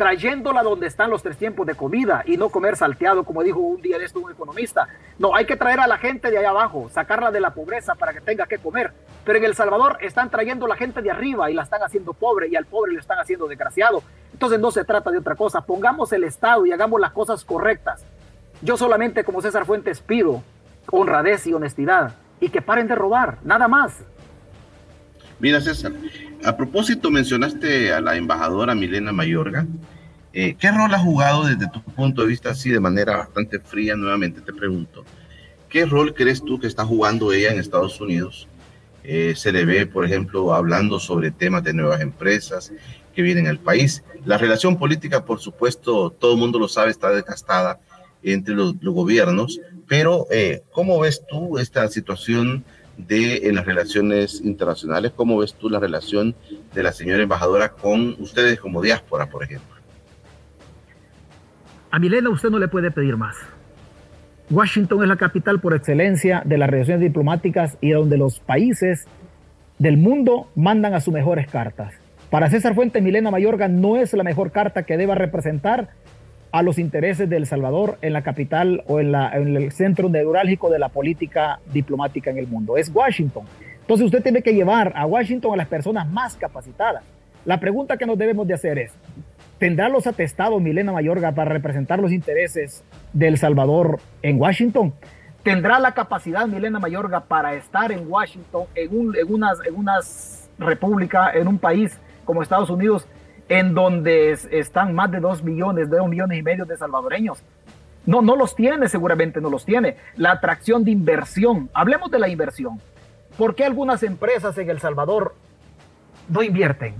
trayéndola 0.01 0.63
donde 0.63 0.87
están 0.87 1.11
los 1.11 1.23
tres 1.23 1.37
tiempos 1.37 1.67
de 1.67 1.75
comida 1.75 2.23
y 2.25 2.39
no 2.39 2.49
comer 2.49 2.75
salteado, 2.75 3.23
como 3.23 3.43
dijo 3.43 3.59
un 3.59 3.83
día 3.83 3.99
de 3.99 4.07
esto 4.07 4.19
un 4.19 4.33
economista. 4.33 4.89
No, 5.19 5.37
hay 5.37 5.45
que 5.45 5.57
traer 5.57 5.79
a 5.79 5.87
la 5.87 5.99
gente 5.99 6.31
de 6.31 6.39
allá 6.39 6.49
abajo, 6.49 6.89
sacarla 6.91 7.31
de 7.31 7.39
la 7.39 7.53
pobreza 7.53 7.95
para 7.95 8.15
que 8.15 8.23
tenga 8.23 8.47
que 8.47 8.57
comer. 8.57 8.95
Pero 9.27 9.37
en 9.37 9.45
El 9.45 9.55
Salvador 9.55 9.99
están 10.01 10.31
trayendo 10.31 10.67
la 10.67 10.77
gente 10.77 11.03
de 11.03 11.11
arriba 11.11 11.51
y 11.51 11.55
la 11.55 11.65
están 11.65 11.83
haciendo 11.83 12.15
pobre 12.15 12.49
y 12.49 12.57
al 12.57 12.65
pobre 12.65 12.93
le 12.93 12.99
están 12.99 13.19
haciendo 13.19 13.47
desgraciado. 13.47 14.03
Entonces 14.33 14.59
no 14.59 14.71
se 14.71 14.87
trata 14.87 15.11
de 15.11 15.19
otra 15.19 15.35
cosa. 15.35 15.61
Pongamos 15.61 16.11
el 16.15 16.25
Estado 16.25 16.65
y 16.65 16.73
hagamos 16.73 16.99
las 16.99 17.13
cosas 17.13 17.45
correctas. 17.45 18.03
Yo 18.63 18.79
solamente 18.79 19.23
como 19.23 19.43
César 19.43 19.67
Fuentes 19.67 20.01
pido 20.01 20.43
honradez 20.91 21.47
y 21.47 21.53
honestidad 21.53 22.15
y 22.41 22.49
que 22.49 22.63
paren 22.63 22.89
de 22.89 22.95
robar, 22.95 23.37
nada 23.45 23.69
más. 23.69 23.99
Mira 25.41 25.63
César, 25.63 25.93
a 26.45 26.55
propósito, 26.55 27.11
mencionaste 27.11 27.95
a 27.95 28.03
la 28.03 28.17
embajadora 28.17 28.75
Milena 28.75 29.11
Mayorga. 29.11 29.67
Eh, 30.35 30.55
¿Qué 30.59 30.71
rol 30.71 30.93
ha 30.93 30.99
jugado 30.99 31.47
desde 31.47 31.67
tu 31.71 31.81
punto 31.83 32.21
de 32.21 32.29
vista, 32.29 32.51
así 32.51 32.69
de 32.69 32.79
manera 32.79 33.17
bastante 33.17 33.59
fría? 33.59 33.97
Nuevamente 33.97 34.43
te 34.43 34.53
pregunto, 34.53 35.03
¿qué 35.71 35.87
rol 35.87 36.13
crees 36.13 36.45
tú 36.45 36.61
que 36.61 36.67
está 36.67 36.85
jugando 36.85 37.33
ella 37.33 37.53
en 37.53 37.59
Estados 37.59 37.99
Unidos? 38.03 38.49
Eh, 39.03 39.33
se 39.35 39.51
le 39.51 39.65
ve, 39.65 39.87
por 39.87 40.05
ejemplo, 40.05 40.53
hablando 40.53 41.01
sobre 41.01 41.31
temas 41.31 41.65
de 41.65 41.73
nuevas 41.73 42.03
empresas 42.03 42.71
que 43.15 43.23
vienen 43.23 43.47
al 43.47 43.59
país. 43.59 44.05
La 44.27 44.37
relación 44.37 44.77
política, 44.77 45.25
por 45.25 45.41
supuesto, 45.41 46.11
todo 46.11 46.35
el 46.35 46.39
mundo 46.39 46.59
lo 46.59 46.69
sabe, 46.69 46.91
está 46.91 47.09
desgastada 47.11 47.81
entre 48.23 48.55
los, 48.55 48.79
gobiernos, 48.79 49.59
pero 49.89 50.27
eh, 50.31 50.63
¿cómo 50.71 51.01
ves 51.01 51.23
tú 51.27 51.59
esta 51.59 51.89
situación? 51.89 52.63
De 53.07 53.49
en 53.49 53.55
las 53.55 53.67
relaciones 53.67 54.41
internacionales. 54.41 55.13
¿Cómo 55.15 55.39
ves 55.39 55.55
tú 55.55 55.69
la 55.69 55.79
relación 55.79 56.35
de 56.75 56.83
la 56.83 56.93
señora 56.93 57.23
embajadora 57.23 57.71
con 57.71 58.17
ustedes 58.19 58.61
como 58.61 58.83
diáspora, 58.83 59.27
por 59.27 59.43
ejemplo? 59.45 59.77
A 61.91 61.99
Milena 61.99 62.31
usted 62.31 62.51
no 62.51 62.59
le 62.59 62.69
puede 62.69 62.91
pedir 62.91 63.17
más. 63.17 63.37
Washington 64.51 65.03
es 65.03 65.09
la 65.09 65.17
capital 65.17 65.61
por 65.61 65.75
excelencia 65.75 66.43
de 66.45 66.59
las 66.59 66.69
relaciones 66.69 67.03
diplomáticas 67.03 67.79
y 67.81 67.91
donde 67.91 68.17
los 68.19 68.41
países 68.41 69.07
del 69.79 69.97
mundo 69.97 70.49
mandan 70.55 70.95
a 70.95 71.01
sus 71.01 71.15
mejores 71.15 71.49
cartas. 71.49 71.95
Para 72.31 72.51
César 72.51 72.75
Fuente, 72.75 73.01
Milena 73.01 73.31
Mayorga 73.31 73.67
no 73.67 73.97
es 73.97 74.13
la 74.13 74.23
mejor 74.23 74.53
carta 74.53 74.85
que 74.85 74.97
deba 74.97 75.15
representar 75.15 75.91
a 76.53 76.63
los 76.63 76.79
intereses 76.79 77.29
de 77.29 77.37
El 77.37 77.47
Salvador 77.47 77.99
en 78.03 78.13
la 78.13 78.23
capital 78.23 78.83
o 78.87 79.01
en, 79.01 79.13
la, 79.13 79.31
en 79.37 79.57
el 79.57 79.73
centro 79.73 80.09
neurálgico 80.09 80.71
de 80.71 80.79
la 80.79 80.89
política 80.89 81.61
diplomática 81.73 82.31
en 82.31 82.39
el 82.39 82.47
mundo. 82.47 82.77
Es 82.77 82.91
Washington. 82.93 83.45
Entonces 83.81 84.07
usted 84.07 84.23
tiene 84.23 84.43
que 84.43 84.55
llevar 84.55 84.93
a 84.95 85.07
Washington 85.07 85.55
a 85.55 85.57
las 85.57 85.69
personas 85.69 86.09
más 86.09 86.37
capacitadas. 86.37 87.03
La 87.45 87.59
pregunta 87.59 87.97
que 87.97 88.07
nos 88.07 88.19
debemos 88.19 88.47
de 88.47 88.55
hacer 88.55 88.79
es, 88.79 88.93
¿tendrá 89.59 89.89
los 89.89 90.07
atestados 90.07 90.61
Milena 90.61 90.93
Mayorga 90.93 91.33
para 91.33 91.51
representar 91.51 91.99
los 91.99 92.13
intereses 92.13 92.85
de 93.13 93.29
El 93.29 93.39
Salvador 93.39 93.99
en 94.23 94.41
Washington? 94.41 94.93
¿Tendrá 95.43 95.79
la 95.81 95.93
capacidad 95.93 96.47
Milena 96.47 96.79
Mayorga 96.79 97.21
para 97.21 97.55
estar 97.55 97.91
en 97.93 98.11
Washington, 98.11 98.65
en, 98.75 98.97
un, 98.97 99.17
en, 99.17 99.33
unas, 99.33 99.59
en 99.67 100.67
república, 100.67 101.31
en 101.33 101.49
un 101.49 101.59
país 101.59 101.99
como 102.25 102.43
Estados 102.43 102.69
Unidos, 102.69 103.09
en 103.51 103.75
donde 103.75 104.31
están 104.31 104.95
más 104.95 105.11
de 105.11 105.19
dos 105.19 105.43
millones, 105.43 105.91
de 105.91 106.01
millones 106.07 106.39
y 106.39 106.43
medio 106.43 106.65
de 106.65 106.77
salvadoreños. 106.77 107.43
No, 108.07 108.23
no 108.23 108.37
los 108.37 108.55
tiene, 108.55 108.89
seguramente 108.89 109.41
no 109.41 109.51
los 109.51 109.65
tiene. 109.65 109.97
La 110.15 110.31
atracción 110.31 110.85
de 110.85 110.93
inversión. 110.93 111.69
Hablemos 111.75 112.13
de 112.13 112.21
la 112.21 112.29
inversión. 112.29 112.81
¿Por 113.37 113.57
qué 113.57 113.65
algunas 113.65 114.05
empresas 114.05 114.57
en 114.57 114.71
El 114.71 114.79
Salvador 114.79 115.35
no 116.29 116.45
invierten? 116.45 116.95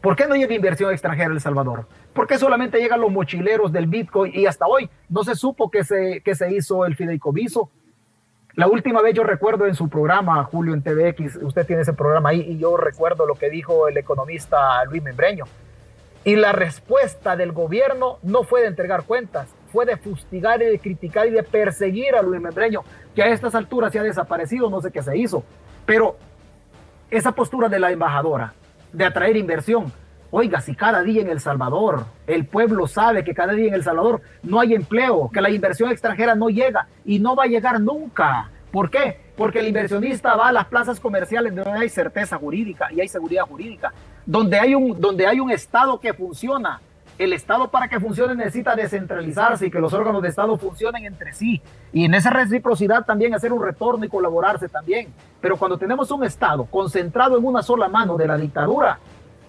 ¿Por 0.00 0.14
qué 0.14 0.28
no 0.28 0.36
llega 0.36 0.54
inversión 0.54 0.92
extranjera 0.92 1.26
en 1.26 1.32
El 1.32 1.40
Salvador? 1.40 1.88
¿Por 2.12 2.28
qué 2.28 2.38
solamente 2.38 2.78
llegan 2.78 3.00
los 3.00 3.10
mochileros 3.10 3.72
del 3.72 3.88
Bitcoin 3.88 4.30
y 4.32 4.46
hasta 4.46 4.66
hoy 4.66 4.88
no 5.08 5.24
se 5.24 5.34
supo 5.34 5.72
que 5.72 5.82
se, 5.82 6.22
que 6.24 6.36
se 6.36 6.54
hizo 6.54 6.86
el 6.86 6.94
fideicomiso? 6.94 7.68
La 8.54 8.68
última 8.68 9.02
vez 9.02 9.14
yo 9.14 9.24
recuerdo 9.24 9.66
en 9.66 9.74
su 9.74 9.88
programa, 9.88 10.44
Julio, 10.44 10.72
en 10.72 10.82
TVX, 10.82 11.42
usted 11.42 11.66
tiene 11.66 11.82
ese 11.82 11.94
programa 11.94 12.28
ahí, 12.28 12.42
y 12.42 12.58
yo 12.58 12.76
recuerdo 12.76 13.26
lo 13.26 13.34
que 13.34 13.50
dijo 13.50 13.88
el 13.88 13.96
economista 13.96 14.84
Luis 14.84 15.02
Membreño. 15.02 15.46
Y 16.26 16.36
la 16.36 16.52
respuesta 16.52 17.36
del 17.36 17.52
gobierno 17.52 18.18
no 18.22 18.44
fue 18.44 18.62
de 18.62 18.68
entregar 18.68 19.04
cuentas, 19.04 19.46
fue 19.70 19.84
de 19.84 19.98
fustigar 19.98 20.62
y 20.62 20.66
de 20.66 20.78
criticar 20.78 21.26
y 21.26 21.30
de 21.30 21.42
perseguir 21.42 22.14
a 22.14 22.22
Luis 22.22 22.40
Membreño, 22.40 22.82
que 23.14 23.22
a 23.22 23.26
estas 23.26 23.54
alturas 23.54 23.92
se 23.92 23.98
ha 23.98 24.02
desaparecido, 24.02 24.70
no 24.70 24.80
sé 24.80 24.90
qué 24.90 25.02
se 25.02 25.18
hizo. 25.18 25.44
Pero 25.84 26.16
esa 27.10 27.32
postura 27.32 27.68
de 27.68 27.78
la 27.78 27.90
embajadora, 27.90 28.54
de 28.90 29.04
atraer 29.04 29.36
inversión, 29.36 29.92
oiga, 30.30 30.62
si 30.62 30.74
cada 30.74 31.02
día 31.02 31.20
en 31.20 31.28
El 31.28 31.40
Salvador 31.40 32.06
el 32.26 32.46
pueblo 32.46 32.86
sabe 32.86 33.22
que 33.22 33.34
cada 33.34 33.52
día 33.52 33.68
en 33.68 33.74
El 33.74 33.82
Salvador 33.82 34.22
no 34.42 34.60
hay 34.60 34.72
empleo, 34.72 35.30
que 35.30 35.42
la 35.42 35.50
inversión 35.50 35.90
extranjera 35.90 36.34
no 36.34 36.48
llega 36.48 36.88
y 37.04 37.18
no 37.18 37.36
va 37.36 37.44
a 37.44 37.48
llegar 37.48 37.82
nunca. 37.82 38.50
¿Por 38.72 38.88
qué? 38.88 39.20
Porque 39.36 39.60
el 39.60 39.68
inversionista 39.68 40.34
va 40.36 40.48
a 40.48 40.52
las 40.52 40.64
plazas 40.66 40.98
comerciales 40.98 41.54
donde 41.54 41.70
hay 41.70 41.90
certeza 41.90 42.38
jurídica 42.38 42.90
y 42.90 43.02
hay 43.02 43.08
seguridad 43.08 43.44
jurídica 43.44 43.92
donde 44.26 44.58
hay 44.58 44.74
un, 44.74 45.00
donde 45.00 45.26
hay 45.26 45.40
un 45.40 45.50
Estado 45.50 45.98
que 46.00 46.14
funciona. 46.14 46.80
El 47.16 47.32
Estado 47.32 47.70
para 47.70 47.88
que 47.88 48.00
funcione 48.00 48.34
necesita 48.34 48.74
descentralizarse 48.74 49.66
y 49.66 49.70
que 49.70 49.78
los 49.78 49.92
órganos 49.92 50.20
de 50.20 50.28
Estado 50.28 50.56
funcionen 50.58 51.04
entre 51.04 51.32
sí. 51.32 51.62
Y 51.92 52.04
en 52.04 52.14
esa 52.14 52.30
reciprocidad 52.30 53.04
también 53.04 53.34
hacer 53.34 53.52
un 53.52 53.62
retorno 53.62 54.04
y 54.04 54.08
colaborarse 54.08 54.68
también. 54.68 55.08
Pero 55.40 55.56
cuando 55.56 55.78
tenemos 55.78 56.10
un 56.10 56.24
Estado 56.24 56.64
concentrado 56.64 57.38
en 57.38 57.44
una 57.44 57.62
sola 57.62 57.88
mano 57.88 58.16
de 58.16 58.26
la 58.26 58.36
dictadura, 58.36 58.98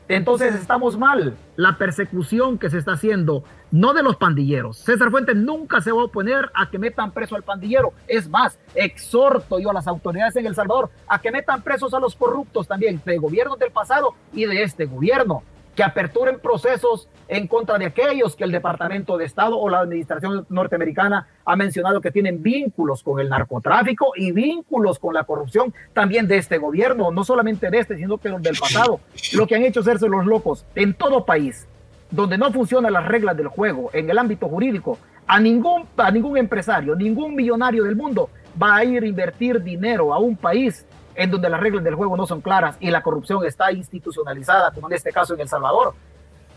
entonces 0.07 0.53
estamos 0.53 0.97
mal. 0.97 1.35
La 1.55 1.77
persecución 1.77 2.59
que 2.59 2.69
se 2.69 2.77
está 2.77 2.93
haciendo, 2.93 3.43
no 3.75 3.93
de 3.93 4.03
los 4.03 4.15
pandilleros. 4.15 4.77
César 4.77 5.11
Fuentes 5.11 5.35
nunca 5.35 5.81
se 5.81 5.91
va 5.91 5.99
a 6.01 6.05
oponer 6.05 6.49
a 6.53 6.69
que 6.69 6.79
metan 6.79 7.11
preso 7.11 7.35
al 7.35 7.43
pandillero. 7.43 7.91
Es 8.07 8.29
más, 8.29 8.57
exhorto 8.73 9.59
yo 9.59 9.69
a 9.69 9.73
las 9.73 9.85
autoridades 9.85 10.38
en 10.38 10.45
El 10.45 10.55
Salvador 10.55 10.89
a 11.07 11.19
que 11.19 11.29
metan 11.29 11.61
presos 11.61 11.93
a 11.93 11.99
los 11.99 12.15
corruptos 12.15 12.69
también, 12.69 13.01
de 13.03 13.17
gobiernos 13.17 13.59
del 13.59 13.71
pasado 13.71 14.15
y 14.31 14.45
de 14.45 14.63
este 14.63 14.85
gobierno 14.85 15.43
que 15.75 15.83
aperturen 15.83 16.39
procesos 16.39 17.09
en 17.27 17.47
contra 17.47 17.77
de 17.77 17.88
aquellos 17.88 18.38
que 18.38 18.45
el 18.45 18.51
Departamento 18.53 19.17
de 19.17 19.25
Estado 19.25 19.57
o 19.57 19.67
la 19.67 19.79
Administración 19.79 20.45
norteamericana 20.47 21.27
ha 21.43 21.57
mencionado 21.57 21.99
que 21.99 22.11
tienen 22.11 22.41
vínculos 22.41 23.03
con 23.03 23.19
el 23.19 23.27
narcotráfico 23.27 24.13
y 24.15 24.31
vínculos 24.31 24.99
con 24.99 25.13
la 25.13 25.25
corrupción 25.25 25.73
también 25.91 26.29
de 26.29 26.38
este 26.38 26.59
gobierno, 26.59 27.11
no 27.11 27.25
solamente 27.25 27.69
de 27.69 27.79
este, 27.79 27.97
sino 27.97 28.19
que 28.19 28.29
del 28.29 28.57
pasado. 28.57 29.01
Lo 29.33 29.45
que 29.47 29.55
han 29.55 29.63
hecho 29.63 29.81
hacerse 29.81 30.07
los 30.07 30.25
locos 30.25 30.65
en 30.75 30.93
todo 30.93 31.25
país, 31.25 31.67
donde 32.12 32.38
no 32.38 32.52
funcionan 32.52 32.94
las 32.94 33.06
reglas 33.08 33.36
del 33.36 33.48
juego 33.48 33.89
en 33.94 34.10
el 34.10 34.18
ámbito 34.18 34.48
jurídico, 34.48 34.98
a 35.28 35.39
ningún, 35.39 35.86
a 35.98 36.12
ningún 36.12 36.38
empresario, 36.38 36.96
ningún 36.96 37.36
millonario 37.36 37.84
del 37.84 37.96
mundo 37.96 38.30
va 38.62 38.76
a 38.76 38.84
ir 38.84 39.04
a 39.04 39.08
invertir 39.08 39.62
dinero 39.62 40.13
a 40.13 40.20
un 40.20 40.36
país 40.36 40.86
en 41.15 41.32
donde 41.32 41.50
las 41.50 41.60
reglas 41.60 41.84
del 41.84 41.96
juego 41.96 42.15
no 42.18 42.28
son 42.28 42.41
claras 42.41 42.78
y 42.80 42.91
la 42.91 43.02
corrupción 43.02 43.44
está 43.46 43.72
institucionalizada, 43.72 44.72
como 44.72 44.88
en 44.88 44.94
este 44.94 45.12
caso 45.12 45.34
en 45.34 45.41
El 45.41 45.50
Salvador. 45.50 45.94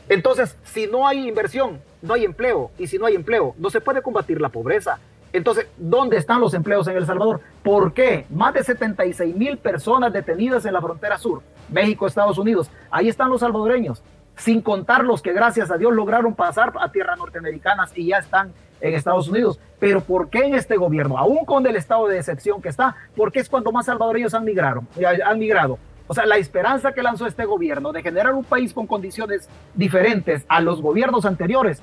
Entonces, 0.09 0.57
si 0.65 0.87
no 0.87 1.07
hay 1.07 1.29
inversión, 1.29 1.81
no 2.03 2.15
hay 2.15 2.25
empleo, 2.25 2.71
y 2.79 2.87
si 2.87 2.99
no 2.99 3.07
hay 3.07 3.15
empleo, 3.15 3.55
no 3.59 3.71
se 3.71 3.81
puede 3.81 4.03
combatir 4.03 4.41
la 4.41 4.49
pobreza. 4.49 4.99
Entonces, 5.33 5.67
¿dónde 5.77 6.17
están 6.17 6.41
los 6.41 6.55
empleos 6.55 6.89
en 6.89 6.97
El 6.97 7.07
Salvador? 7.07 7.41
¿Por 7.63 7.93
qué? 7.93 8.25
Más 8.31 8.55
de 8.55 8.65
76 8.65 9.37
mil 9.37 9.59
personas 9.59 10.13
detenidas 10.13 10.65
en 10.65 10.73
la 10.73 10.81
frontera 10.81 11.19
sur, 11.19 11.43
México, 11.69 12.07
Estados 12.07 12.39
Unidos. 12.39 12.71
Ahí 12.91 13.09
están 13.09 13.29
los 13.29 13.41
salvadoreños, 13.41 14.03
sin 14.39 14.63
contar 14.63 15.05
los 15.05 15.21
que 15.21 15.33
gracias 15.33 15.71
a 15.71 15.77
Dios 15.77 15.93
lograron 15.93 16.35
pasar 16.35 16.73
a 16.81 16.91
tierras 16.91 17.19
norteamericanas 17.19 17.93
y 17.97 18.07
ya 18.07 18.19
están 18.19 18.53
en 18.81 18.95
Estados 18.95 19.29
Unidos. 19.29 19.61
Pero 19.79 20.01
¿por 20.01 20.31
qué 20.31 20.47
en 20.47 20.55
este 20.55 20.77
gobierno, 20.77 21.19
aún 21.19 21.45
con 21.45 21.67
el 21.67 21.77
estado 21.77 22.07
de 22.09 22.19
excepción 22.19 22.63
que 22.63 22.69
está, 22.69 22.97
porque 23.17 23.41
es 23.41 23.49
cuando 23.49 23.73
más 23.73 23.87
salvadoreños 23.87 24.35
han 24.35 24.45
migrado? 24.45 24.85
Han 25.25 25.39
migrado. 25.39 25.79
O 26.07 26.15
sea, 26.15 26.25
la 26.25 26.39
esperanza 26.39 26.93
que 26.93 27.03
lanzó 27.03 27.27
este 27.27 27.45
gobierno 27.45 27.93
de 27.93 28.03
generar 28.03 28.35
un 28.35 28.45
país 28.45 28.73
con 28.73 28.87
condiciones 28.87 29.49
diferentes 29.75 30.45
a 30.49 30.61
los 30.61 30.81
gobiernos 30.81 31.27
anteriores 31.27 31.83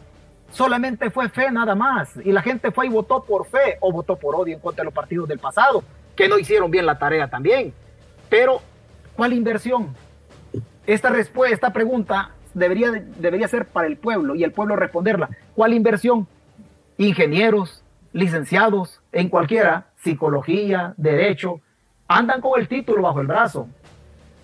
solamente 0.52 1.10
fue 1.10 1.30
fe 1.30 1.52
nada 1.52 1.76
más. 1.76 2.16
Y 2.24 2.32
la 2.32 2.42
gente 2.42 2.72
fue 2.72 2.88
y 2.88 2.90
votó 2.90 3.24
por 3.24 3.46
fe 3.46 3.78
o 3.82 3.92
votó 3.92 4.16
por 4.16 4.36
odio 4.36 4.56
en 4.56 4.62
contra 4.62 4.82
de 4.82 4.86
los 4.86 4.94
partidos 4.94 5.28
del 5.28 5.40
pasado, 5.40 5.84
que 6.16 6.28
no 6.28 6.40
hicieron 6.40 6.72
bien 6.72 6.86
la 6.86 6.98
tarea 6.98 7.28
también. 7.28 7.74
Pero, 8.30 8.62
¿cuál 9.16 9.34
inversión? 9.34 9.96
Esta 10.88 11.10
respuesta, 11.10 11.54
esta 11.54 11.74
pregunta 11.74 12.32
debería, 12.56 12.92
debería 13.20 13.48
ser 13.48 13.68
para 13.68 13.86
el 13.86 13.98
pueblo 13.98 14.34
y 14.34 14.44
el 14.44 14.52
pueblo 14.52 14.76
responderla. 14.76 15.30
¿Cuál 15.54 15.74
inversión? 15.74 16.28
Ingenieros, 16.98 17.84
licenciados, 18.14 19.02
en 19.12 19.30
cualquiera, 19.30 19.88
psicología, 19.98 20.94
derecho, 20.98 21.62
andan 22.08 22.42
con 22.42 22.60
el 22.60 22.68
título 22.68 23.02
bajo 23.04 23.22
el 23.22 23.28
brazo, 23.28 23.68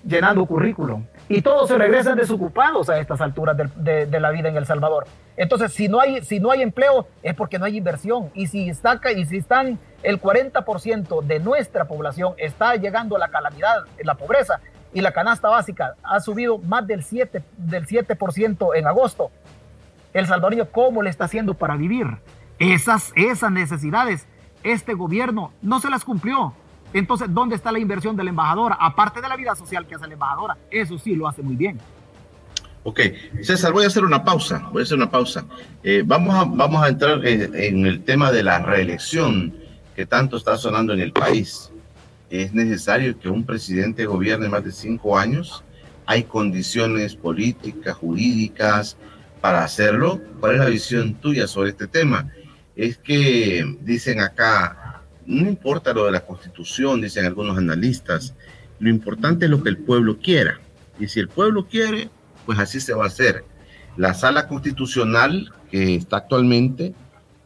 llenando 0.06 0.46
currículum. 0.46 1.06
Y 1.30 1.42
todos 1.42 1.70
se 1.70 1.78
regresan 1.78 2.18
desocupados 2.18 2.90
a 2.90 3.00
estas 3.00 3.22
alturas 3.22 3.56
de, 3.56 4.20
la 4.20 4.32
vida 4.32 4.50
en 4.50 4.58
El 4.58 4.66
Salvador. 4.66 5.06
Entonces, 5.38 5.72
si 5.72 5.88
no 5.88 6.02
hay, 6.02 6.22
si 6.24 6.40
no 6.40 6.52
hay 6.52 6.62
empleo, 6.62 7.08
es 7.24 7.34
porque 7.34 7.58
no 7.58 7.66
hay 7.66 7.78
inversión. 7.78 8.30
Y 8.34 8.48
si, 8.48 8.70
está, 8.70 9.00
y 9.16 9.26
si 9.26 9.38
están 9.38 9.80
el 10.04 10.22
40% 10.22 11.24
de 11.24 11.40
nuestra 11.40 11.86
población 11.86 12.34
está 12.38 12.76
llegando 12.76 13.16
a 13.16 13.20
la 13.20 13.30
calamidad, 13.30 13.86
la 14.04 14.16
pobreza, 14.16 14.60
y 14.94 15.02
la 15.02 15.12
canasta 15.12 15.50
básica 15.50 15.96
ha 16.04 16.20
subido 16.20 16.58
más 16.58 16.86
del 16.86 17.04
7%, 17.04 17.42
del 17.58 17.88
7 17.88 18.18
en 18.76 18.88
agosto, 18.88 19.32
el 20.14 20.28
salvadoreño, 20.28 20.70
¿cómo 20.70 21.02
le 21.02 21.10
está 21.10 21.26
haciendo 21.26 21.54
para 21.54 21.78
vivir? 21.78 22.08
Esas, 22.60 23.14
esas 23.16 23.52
necesidades, 23.52 24.28
este 24.64 24.94
gobierno 24.94 25.54
no 25.62 25.80
se 25.80 25.90
las 25.90 26.04
cumplió. 26.04 26.54
Entonces, 26.94 27.28
¿dónde 27.34 27.56
está 27.56 27.72
la 27.72 27.80
inversión 27.80 28.18
de 28.18 28.24
la 28.24 28.30
embajadora? 28.32 28.78
Aparte 28.80 29.22
de 29.22 29.30
la 29.30 29.38
vida 29.38 29.56
social 29.56 29.88
que 29.88 29.96
hace 29.96 30.08
la 30.08 30.14
embajadora, 30.14 30.58
eso 30.70 31.00
sí 31.00 31.16
lo 31.16 31.28
hace 31.28 31.42
muy 31.42 31.56
bien. 31.56 31.80
Ok, 32.84 33.00
César, 33.44 33.72
voy 33.72 33.84
a 33.84 33.88
hacer 33.88 34.04
una 34.04 34.24
pausa, 34.24 34.68
voy 34.72 34.82
a 34.82 34.84
hacer 34.84 34.98
una 34.98 35.10
pausa. 35.10 35.46
Eh, 35.84 36.04
vamos, 36.06 36.36
a, 36.36 36.46
vamos 36.46 36.84
a 36.84 36.90
entrar 36.90 37.26
en, 37.26 37.86
el 37.86 38.04
tema 38.04 38.32
de 38.32 38.44
la 38.44 38.60
reelección 38.60 39.54
que 39.96 40.06
tanto 40.06 40.38
está 40.38 40.58
sonando 40.58 40.94
en 40.94 41.00
el 41.00 41.12
país. 41.12 41.72
¿Es 42.32 42.54
necesario 42.54 43.20
que 43.20 43.28
un 43.28 43.46
presidente 43.46 44.06
gobierne 44.06 44.48
más 44.48 44.64
de 44.64 44.72
cinco 44.72 45.20
años? 45.20 45.66
¿Hay 46.06 46.24
condiciones 46.24 47.14
políticas, 47.14 47.98
jurídicas 47.98 48.96
para 49.42 49.66
hacerlo? 49.66 50.22
¿Cuál 50.40 50.54
es 50.54 50.60
la 50.60 50.70
visión 50.70 51.16
tuya 51.16 51.46
sobre 51.46 51.72
este 51.72 51.88
tema? 51.88 52.32
Es 52.78 52.98
que 52.98 53.78
dicen 53.82 54.22
acá, 54.22 55.02
no 55.26 55.42
importa 55.42 55.94
lo 55.94 56.06
de 56.06 56.14
la 56.14 56.26
constitución, 56.26 57.02
dicen 57.02 57.26
algunos 57.26 57.58
analistas, 57.58 58.34
lo 58.80 58.90
importante 58.90 59.46
es 59.46 59.52
lo 59.52 59.62
que 59.62 59.70
el 59.70 59.80
pueblo 59.80 60.18
quiera. 60.20 60.62
Y 61.02 61.10
si 61.10 61.20
el 61.20 61.28
pueblo 61.28 61.68
quiere, 61.68 62.10
pues 62.46 62.60
así 62.60 62.80
se 62.80 62.94
va 62.94 63.04
a 63.04 63.08
hacer. 63.08 63.44
La 63.98 64.14
sala 64.14 64.48
constitucional 64.48 65.52
que 65.70 65.96
está 65.96 66.16
actualmente 66.16 66.94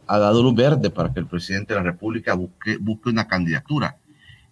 ha 0.06 0.18
dado 0.20 0.44
luz 0.44 0.54
verde 0.54 0.90
para 0.90 1.12
que 1.12 1.18
el 1.18 1.26
presidente 1.26 1.74
de 1.74 1.80
la 1.80 1.90
República 1.90 2.34
busque, 2.34 2.76
busque 2.76 3.08
una 3.08 3.26
candidatura. 3.26 3.96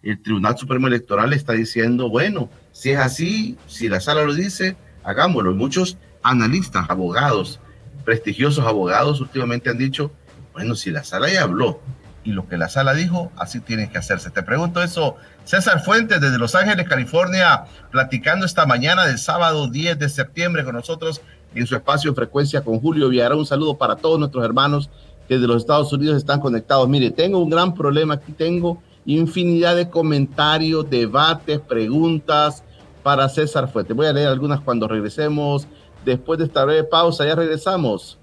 El 0.05 0.23
Tribunal 0.23 0.59
Supremo 0.59 0.87
Electoral 0.87 1.33
está 1.33 1.55
diciendo, 1.55 2.09
bueno, 2.09 2.51
si 2.73 2.91
es 2.91 2.99
así, 2.99 3.57
si 3.67 3.89
la 3.89 4.01
sala 4.01 4.25
lo 4.25 4.35
dice, 4.35 4.77
hagámoslo. 5.03 5.53
Y 5.53 5.55
muchos 5.55 5.97
analistas, 6.23 6.87
abogados, 6.91 7.61
prestigiosos 8.05 8.67
abogados 8.67 9.21
últimamente 9.21 9.71
han 9.71 9.79
dicho, 9.79 10.13
bueno, 10.53 10.75
si 10.75 10.91
la 10.91 11.05
sala 11.05 11.33
ya 11.33 11.43
habló 11.43 11.81
y 12.23 12.33
lo 12.33 12.49
que 12.49 12.57
la 12.57 12.69
sala 12.69 12.95
dijo, 12.95 13.33
así 13.37 13.61
tiene 13.61 13.91
que 13.91 13.99
hacerse. 13.99 14.31
Te 14.31 14.43
pregunto 14.43 14.83
eso, 14.83 15.17
César 15.45 15.83
Fuentes, 15.83 16.21
desde 16.21 16.39
Los 16.39 16.55
Ángeles, 16.55 16.89
California, 16.89 17.65
platicando 17.91 18.47
esta 18.47 18.67
mañana 18.67 19.07
del 19.07 19.19
sábado 19.19 19.69
10 19.69 19.99
de 19.99 20.09
septiembre 20.09 20.65
con 20.65 20.75
nosotros 20.75 21.21
en 21.55 21.67
su 21.67 21.77
espacio 21.77 22.11
de 22.11 22.17
frecuencia 22.17 22.63
con 22.63 22.81
Julio 22.81 23.09
Villarán. 23.09 23.39
Un 23.39 23.47
saludo 23.47 23.77
para 23.77 23.97
todos 23.97 24.19
nuestros 24.19 24.45
hermanos 24.45 24.91
que 25.29 25.39
de 25.39 25.47
los 25.47 25.59
Estados 25.59 25.93
Unidos 25.93 26.17
están 26.17 26.41
conectados. 26.41 26.89
Mire, 26.89 27.11
tengo 27.11 27.39
un 27.39 27.51
gran 27.51 27.75
problema 27.75 28.15
aquí, 28.15 28.33
tengo 28.33 28.83
infinidad 29.07 29.77
de 29.77 29.91
comentarios, 29.91 30.89
debates, 30.89 31.61
preguntas 31.61 32.65
para 33.03 33.29
César 33.29 33.71
Fuentes. 33.71 33.95
Voy 33.97 34.07
a 34.07 34.13
leer 34.13 34.29
algunas 34.29 34.61
cuando 34.61 34.89
regresemos. 34.89 35.67
Después 36.05 36.39
de 36.39 36.47
esta 36.47 36.65
breve 36.65 36.85
pausa, 36.85 37.27
ya 37.27 37.35
regresamos. 37.35 38.19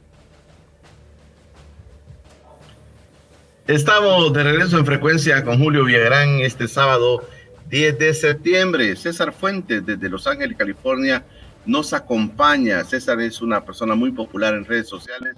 Estamos 3.68 4.34
de 4.34 4.44
regreso 4.44 4.78
en 4.78 4.86
frecuencia 4.86 5.46
con 5.46 5.60
Julio 5.60 5.86
Villagrán 5.86 6.40
este 6.42 6.68
sábado 6.68 7.24
10 7.70 8.00
de 8.00 8.14
septiembre. 8.14 8.96
César 8.96 9.32
Fuentes 9.32 9.86
desde 9.86 10.10
Los 10.10 10.28
Ángeles, 10.28 10.58
California, 10.58 11.24
nos 11.66 11.94
acompaña. 11.94 12.84
César 12.84 13.22
es 13.22 13.42
una 13.42 13.64
persona 13.64 13.96
muy 13.96 14.12
popular 14.12 14.56
en 14.56 14.66
redes 14.66 14.90
sociales 14.90 15.36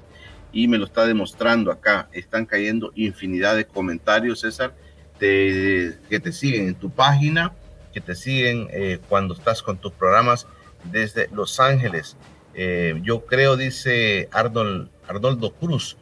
y 0.52 0.68
me 0.68 0.78
lo 0.78 0.86
está 0.86 1.06
demostrando 1.06 1.72
acá. 1.72 2.08
Están 2.12 2.46
cayendo 2.46 2.92
infinidad 2.96 3.56
de 3.56 3.66
comentarios, 3.66 4.40
César, 4.40 4.74
que 5.24 6.20
te 6.20 6.32
siguen 6.32 6.68
en 6.68 6.76
tu 6.76 6.90
página, 6.90 7.54
que 7.94 8.02
te 8.02 8.16
siguen 8.16 8.68
eh, 8.72 9.00
cuando 9.08 9.34
estás 9.34 9.62
con 9.62 9.78
tus 9.78 9.92
programas 9.94 10.48
desde 10.92 11.30
Los 11.32 11.60
Ángeles. 11.60 12.18
Eh, 12.56 13.00
yo 13.04 13.26
creo, 13.26 13.56
dice 13.56 14.28
Arnold, 14.32 14.90
Arnoldo 15.08 15.54
Cruz, 15.54 15.98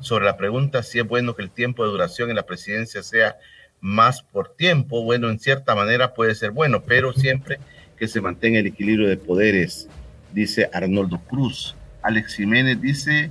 sobre 0.00 0.24
la 0.24 0.36
pregunta 0.36 0.82
si 0.82 0.98
es 0.98 1.06
bueno 1.06 1.34
que 1.34 1.42
el 1.42 1.50
tiempo 1.50 1.84
de 1.84 1.90
duración 1.90 2.30
en 2.30 2.36
la 2.36 2.44
presidencia 2.44 3.02
sea 3.02 3.36
más 3.80 4.22
por 4.22 4.54
tiempo. 4.56 5.02
Bueno, 5.04 5.30
en 5.30 5.38
cierta 5.38 5.74
manera 5.74 6.14
puede 6.14 6.34
ser 6.34 6.50
bueno, 6.50 6.82
pero 6.82 7.12
siempre 7.12 7.58
que 7.96 8.08
se 8.08 8.20
mantenga 8.20 8.58
el 8.58 8.66
equilibrio 8.66 9.08
de 9.08 9.16
poderes, 9.16 9.88
dice 10.32 10.68
Arnoldo 10.72 11.18
Cruz. 11.28 11.74
Alex 12.02 12.34
Jiménez 12.34 12.80
dice, 12.80 13.30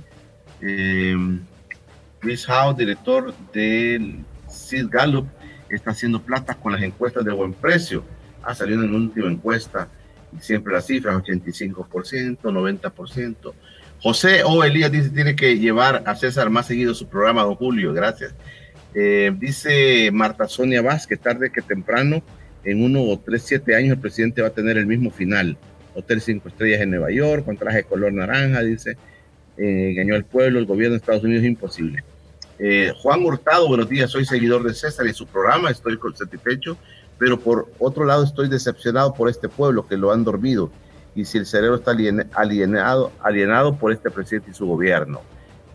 eh, 0.60 1.16
Chris 2.20 2.48
Howe, 2.48 2.74
director 2.74 3.34
del 3.52 4.24
Sid 4.66 4.88
Gallup, 4.90 5.26
está 5.70 5.90
haciendo 5.90 6.20
plata 6.20 6.54
con 6.54 6.72
las 6.72 6.82
encuestas 6.82 7.24
de 7.24 7.32
buen 7.32 7.52
precio. 7.52 8.04
Ha 8.42 8.54
salido 8.54 8.82
en 8.82 8.92
la 8.92 8.98
última 8.98 9.30
encuesta 9.30 9.88
siempre 10.40 10.72
las 10.72 10.86
cifras, 10.86 11.16
85%, 11.16 12.38
90%. 12.40 13.52
José 14.00 14.42
O. 14.44 14.62
Elías 14.62 14.92
dice 14.92 15.10
tiene 15.10 15.34
que 15.34 15.58
llevar 15.58 16.02
a 16.06 16.14
César 16.14 16.50
más 16.50 16.66
seguido 16.66 16.94
su 16.94 17.08
programa, 17.08 17.42
don 17.42 17.54
Julio, 17.54 17.92
gracias. 17.92 18.34
Eh, 18.94 19.32
dice 19.38 20.10
Marta 20.12 20.48
Sonia 20.48 20.82
Vázquez, 20.82 21.20
tarde 21.20 21.50
que 21.50 21.62
temprano, 21.62 22.22
en 22.64 22.82
uno 22.82 23.02
o 23.02 23.18
tres, 23.18 23.42
siete 23.42 23.74
años 23.74 23.92
el 23.92 23.98
presidente 23.98 24.42
va 24.42 24.48
a 24.48 24.54
tener 24.54 24.76
el 24.76 24.86
mismo 24.86 25.10
final. 25.10 25.56
Hotel 25.94 26.20
Cinco 26.20 26.48
Estrellas 26.48 26.82
en 26.82 26.90
Nueva 26.90 27.10
York, 27.10 27.44
con 27.44 27.56
traje 27.56 27.78
de 27.78 27.84
color 27.84 28.12
naranja, 28.12 28.62
dice, 28.62 28.98
eh, 29.56 29.90
engañó 29.90 30.14
al 30.14 30.24
pueblo, 30.24 30.58
el 30.58 30.66
gobierno 30.66 30.92
de 30.92 30.98
Estados 30.98 31.24
Unidos 31.24 31.44
imposible. 31.44 32.04
Eh, 32.58 32.92
Juan 33.02 33.24
Hurtado, 33.24 33.68
buenos 33.68 33.88
días, 33.88 34.10
soy 34.10 34.24
seguidor 34.24 34.62
de 34.62 34.72
César 34.72 35.06
y 35.06 35.12
su 35.12 35.26
programa, 35.26 35.70
estoy 35.70 35.98
satisfecho, 36.14 36.78
pero 37.18 37.38
por 37.38 37.68
otro 37.78 38.04
lado 38.04 38.24
estoy 38.24 38.48
decepcionado 38.48 39.12
por 39.12 39.28
este 39.28 39.48
pueblo 39.48 39.86
que 39.86 39.98
lo 39.98 40.10
han 40.10 40.24
dormido 40.24 40.70
y 41.14 41.26
si 41.26 41.36
el 41.38 41.46
cerebro 41.46 41.76
está 41.76 41.92
alienado, 42.32 43.12
alienado 43.22 43.76
por 43.76 43.92
este 43.92 44.10
presidente 44.10 44.50
y 44.50 44.54
su 44.54 44.66
gobierno. 44.66 45.20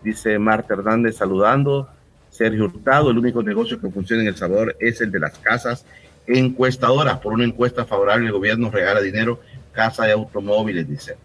Dice 0.02 0.38
Marta 0.38 0.74
Hernández 0.74 1.16
saludando. 1.16 1.88
Sergio 2.30 2.64
Hurtado, 2.64 3.10
el 3.10 3.18
único 3.18 3.42
negocio 3.42 3.78
que 3.78 3.90
funciona 3.90 4.22
en 4.22 4.28
El 4.28 4.36
Salvador 4.36 4.74
es 4.80 5.02
el 5.02 5.10
de 5.10 5.20
las 5.20 5.38
casas 5.38 5.84
encuestadoras. 6.26 7.18
Por 7.18 7.34
una 7.34 7.44
encuesta 7.44 7.84
favorable, 7.84 8.26
el 8.26 8.32
gobierno 8.32 8.70
regala 8.70 9.02
dinero, 9.02 9.40
casa 9.72 10.08
y 10.08 10.12
automóviles, 10.12 10.88
dice. 10.88 11.16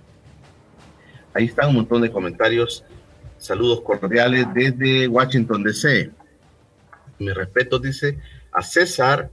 Ahí 1.33 1.45
están 1.45 1.69
un 1.69 1.75
montón 1.75 2.01
de 2.01 2.11
comentarios. 2.11 2.83
Saludos 3.37 3.81
cordiales 3.81 4.47
desde 4.53 5.07
Washington, 5.07 5.63
D.C. 5.63 6.11
Mi 7.19 7.31
respeto, 7.31 7.79
dice 7.79 8.17
a 8.51 8.61
César 8.61 9.29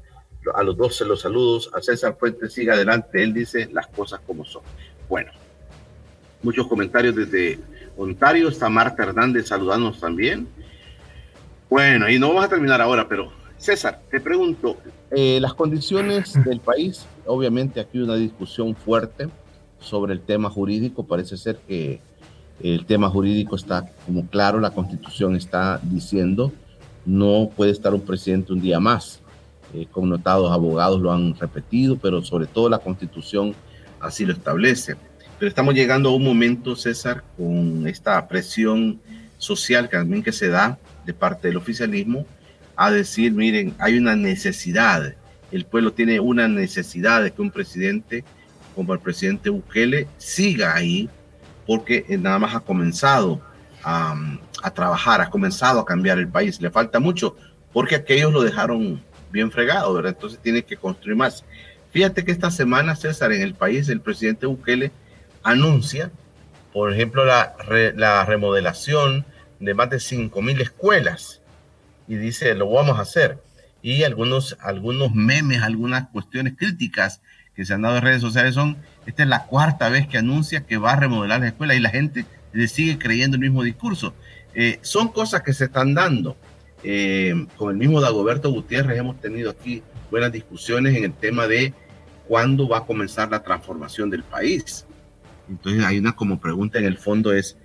a 0.52 0.62
los 0.62 0.76
dos 0.76 0.96
se 0.96 1.04
los 1.04 1.20
saludos, 1.20 1.70
a 1.74 1.80
César 1.80 2.16
Fuentes 2.18 2.52
sigue 2.52 2.70
adelante, 2.70 3.22
él 3.22 3.32
dice 3.32 3.68
las 3.72 3.86
cosas 3.86 4.20
como 4.26 4.44
son. 4.44 4.62
Bueno, 5.08 5.32
muchos 6.42 6.66
comentarios 6.66 7.14
desde 7.14 7.58
Ontario, 7.96 8.48
está 8.48 8.68
Marta 8.68 9.04
Hernández 9.04 9.48
saludándonos 9.48 10.00
también. 10.00 10.46
Bueno, 11.70 12.08
y 12.10 12.18
no 12.18 12.28
vamos 12.28 12.44
a 12.44 12.48
terminar 12.48 12.80
ahora, 12.80 13.08
pero 13.08 13.32
César, 13.56 14.02
te 14.10 14.20
pregunto, 14.20 14.76
eh, 15.10 15.38
las 15.40 15.54
condiciones 15.54 16.34
del 16.44 16.60
país, 16.60 17.06
obviamente 17.26 17.80
aquí 17.80 17.98
hay 17.98 18.04
una 18.04 18.16
discusión 18.16 18.74
fuerte 18.74 19.28
sobre 19.78 20.12
el 20.12 20.20
tema 20.20 20.50
jurídico, 20.50 21.06
parece 21.06 21.36
ser 21.36 21.56
que 21.66 22.00
el 22.60 22.86
tema 22.86 23.10
jurídico 23.10 23.56
está 23.56 23.90
como 24.06 24.26
claro, 24.26 24.60
la 24.60 24.70
constitución 24.70 25.36
está 25.36 25.80
diciendo 25.82 26.52
no 27.04 27.50
puede 27.54 27.72
estar 27.72 27.94
un 27.94 28.00
presidente 28.00 28.52
un 28.52 28.60
día 28.60 28.80
más. 28.80 29.20
Eh, 29.74 29.86
connotados 29.90 30.52
abogados 30.52 31.00
lo 31.00 31.12
han 31.12 31.34
repetido, 31.38 31.96
pero 31.96 32.22
sobre 32.22 32.46
todo 32.46 32.68
la 32.68 32.78
constitución 32.78 33.54
así 34.00 34.24
lo 34.24 34.32
establece. 34.32 34.96
Pero 35.38 35.48
estamos 35.48 35.74
llegando 35.74 36.10
a 36.10 36.14
un 36.14 36.24
momento, 36.24 36.76
César, 36.76 37.24
con 37.36 37.86
esta 37.86 38.26
presión 38.28 39.00
social 39.38 39.88
que 39.88 39.96
también 39.96 40.22
que 40.22 40.32
se 40.32 40.48
da 40.48 40.78
de 41.04 41.12
parte 41.12 41.48
del 41.48 41.56
oficialismo, 41.56 42.24
a 42.76 42.90
decir, 42.90 43.32
miren, 43.32 43.74
hay 43.78 43.98
una 43.98 44.16
necesidad, 44.16 45.14
el 45.52 45.64
pueblo 45.64 45.92
tiene 45.92 46.18
una 46.20 46.48
necesidad 46.48 47.22
de 47.22 47.32
que 47.32 47.42
un 47.42 47.50
presidente 47.50 48.24
como 48.74 48.92
el 48.92 49.00
presidente 49.00 49.50
Bukele 49.50 50.08
siga 50.18 50.74
ahí, 50.74 51.08
porque 51.66 52.04
nada 52.18 52.38
más 52.38 52.54
ha 52.54 52.60
comenzado 52.60 53.40
a, 53.82 54.14
a 54.62 54.70
trabajar, 54.72 55.20
ha 55.20 55.30
comenzado 55.30 55.80
a 55.80 55.84
cambiar 55.84 56.18
el 56.18 56.28
país. 56.28 56.60
Le 56.60 56.70
falta 56.70 57.00
mucho, 57.00 57.36
porque 57.72 57.96
aquellos 57.96 58.32
lo 58.32 58.42
dejaron 58.42 59.02
bien 59.30 59.50
fregado, 59.50 59.92
¿verdad? 59.94 60.12
Entonces 60.14 60.38
tiene 60.40 60.62
que 60.64 60.76
construir 60.76 61.16
más. 61.16 61.44
Fíjate 61.90 62.24
que 62.24 62.32
esta 62.32 62.50
semana, 62.50 62.96
César, 62.96 63.32
en 63.32 63.42
el 63.42 63.54
país, 63.54 63.88
el 63.88 64.00
presidente 64.00 64.46
Bukele 64.46 64.92
anuncia, 65.42 66.10
por 66.72 66.92
ejemplo, 66.92 67.24
la, 67.24 67.54
la 67.94 68.24
remodelación 68.24 69.24
de 69.60 69.74
más 69.74 69.90
de 69.90 69.98
5.000 69.98 70.60
escuelas 70.60 71.40
y 72.08 72.16
dice, 72.16 72.54
lo 72.54 72.70
vamos 72.70 72.98
a 72.98 73.02
hacer. 73.02 73.38
Y 73.82 74.02
algunos, 74.02 74.56
algunos 74.60 75.14
memes, 75.14 75.62
algunas 75.62 76.08
cuestiones 76.08 76.54
críticas 76.56 77.20
que 77.54 77.64
se 77.64 77.74
han 77.74 77.82
dado 77.82 77.96
en 77.96 78.02
redes 78.02 78.20
sociales 78.20 78.54
son, 78.54 78.76
esta 79.06 79.22
es 79.22 79.28
la 79.28 79.44
cuarta 79.46 79.88
vez 79.88 80.06
que 80.08 80.18
anuncia 80.18 80.62
que 80.62 80.76
va 80.76 80.92
a 80.92 80.96
remodelar 80.96 81.40
la 81.40 81.48
escuela 81.48 81.74
y 81.74 81.80
la 81.80 81.90
gente 81.90 82.26
le 82.52 82.68
sigue 82.68 82.98
creyendo 82.98 83.36
el 83.36 83.42
mismo 83.42 83.62
discurso. 83.62 84.14
Eh, 84.54 84.78
son 84.82 85.08
cosas 85.08 85.42
que 85.42 85.52
se 85.52 85.64
están 85.64 85.94
dando. 85.94 86.36
Eh, 86.82 87.46
con 87.56 87.70
el 87.70 87.76
mismo 87.76 88.00
Dagoberto 88.00 88.50
Gutiérrez 88.50 88.98
hemos 88.98 89.20
tenido 89.20 89.50
aquí 89.50 89.82
buenas 90.10 90.32
discusiones 90.32 90.96
en 90.96 91.04
el 91.04 91.12
tema 91.12 91.46
de 91.46 91.72
cuándo 92.28 92.68
va 92.68 92.78
a 92.78 92.84
comenzar 92.84 93.30
la 93.30 93.42
transformación 93.42 94.10
del 94.10 94.22
país. 94.22 94.84
Entonces 95.48 95.84
hay 95.84 95.98
una 95.98 96.14
como 96.14 96.40
pregunta 96.40 96.78
en 96.78 96.84
el 96.84 96.98
fondo 96.98 97.32
es, 97.32 97.56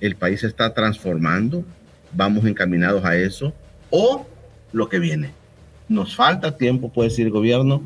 ¿el 0.00 0.16
país 0.16 0.40
se 0.40 0.46
está 0.46 0.72
transformando? 0.74 1.64
¿Vamos 2.12 2.44
encaminados 2.44 3.04
a 3.04 3.16
eso? 3.16 3.52
¿O 3.90 4.26
lo 4.72 4.88
que 4.88 4.98
viene? 4.98 5.30
Nos 5.88 6.16
falta 6.16 6.56
tiempo, 6.56 6.92
puede 6.92 7.10
decir 7.10 7.26
el 7.26 7.32
gobierno, 7.32 7.82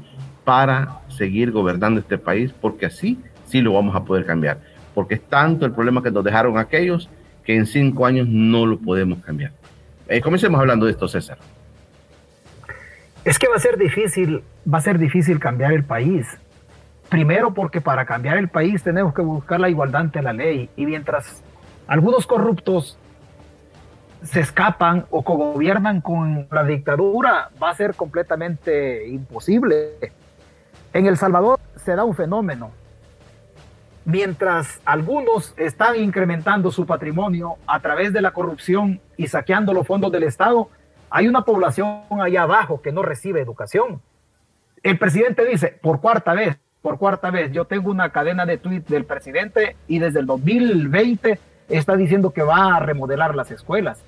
para 0.51 0.99
seguir 1.07 1.53
gobernando 1.53 2.01
este 2.01 2.19
país, 2.19 2.53
porque 2.61 2.87
así 2.87 3.21
sí 3.47 3.61
lo 3.61 3.75
vamos 3.75 3.95
a 3.95 4.03
poder 4.03 4.27
cambiar. 4.27 4.59
Porque 4.97 5.15
es 5.15 5.23
tanto 5.23 5.65
el 5.65 5.71
problema 5.71 6.03
que 6.03 6.11
nos 6.11 6.25
dejaron 6.25 6.59
aquellos 6.59 7.09
que 7.45 7.55
en 7.55 7.67
cinco 7.67 8.05
años 8.05 8.27
no 8.27 8.67
lo 8.67 8.77
podemos 8.77 9.21
cambiar. 9.21 9.53
Eh, 10.09 10.21
comencemos 10.21 10.61
hablando 10.61 10.87
de 10.87 10.91
esto, 10.91 11.07
César. 11.07 11.39
Es 13.25 13.39
que 13.39 13.47
va 13.47 13.55
a 13.55 13.59
ser 13.61 13.79
difícil, 13.79 14.43
va 14.69 14.79
a 14.79 14.81
ser 14.81 14.99
difícil 14.99 15.39
cambiar 15.39 15.73
el 15.73 15.85
país. 15.85 16.27
Primero 17.09 17.55
porque 17.55 17.81
para 17.81 18.05
cambiar 18.05 18.37
el 18.37 18.49
país 18.49 18.83
tenemos 18.83 19.15
que 19.15 19.23
buscar 19.23 19.61
la 19.61 19.69
igualdad 19.69 20.01
ante 20.01 20.21
la 20.21 20.33
ley. 20.33 20.69
Y 20.75 20.85
mientras 20.85 21.45
algunos 21.87 22.27
corruptos 22.27 22.99
se 24.25 24.41
escapan 24.41 25.07
o 25.11 25.23
gobiernan 25.23 26.01
con 26.01 26.49
la 26.51 26.65
dictadura, 26.65 27.51
va 27.63 27.71
a 27.71 27.75
ser 27.77 27.95
completamente 27.95 29.07
imposible. 29.07 30.19
En 30.93 31.07
El 31.07 31.17
Salvador 31.17 31.61
se 31.77 31.95
da 31.95 32.03
un 32.05 32.17
fenómeno. 32.17 32.73
Mientras 34.05 34.81
algunos 34.85 35.55
están 35.57 35.95
incrementando 35.97 36.73
su 36.73 36.85
patrimonio 36.85 37.57
a 37.67 37.79
través 37.79 38.13
de 38.13 38.21
la 38.21 38.33
corrupción 38.33 39.01
y 39.17 39.29
saqueando 39.29 39.73
los 39.73 39.87
fondos 39.87 40.11
del 40.11 40.25
Estado, 40.25 40.69
hay 41.09 41.29
una 41.29 41.43
población 41.43 42.03
allá 42.21 42.43
abajo 42.43 42.83
que 42.83 42.91
no 42.91 43.03
recibe 43.03 43.41
educación. 43.41 44.03
El 44.83 44.99
presidente 44.99 45.45
dice, 45.45 45.79
por 45.81 46.01
cuarta 46.01 46.35
vez, 46.35 46.59
por 46.83 46.99
cuarta 46.99 47.31
vez, 47.31 47.53
yo 47.53 47.67
tengo 47.67 47.91
una 47.91 48.11
cadena 48.11 48.45
de 48.45 48.59
tweets 48.59 48.89
del 48.89 49.05
presidente 49.05 49.77
y 49.87 50.01
desde 50.01 50.19
el 50.19 50.27
2020 50.27 51.39
está 51.69 51.95
diciendo 51.95 52.33
que 52.33 52.43
va 52.43 52.75
a 52.75 52.81
remodelar 52.81 53.37
las 53.37 53.53
escuelas. 53.53 54.03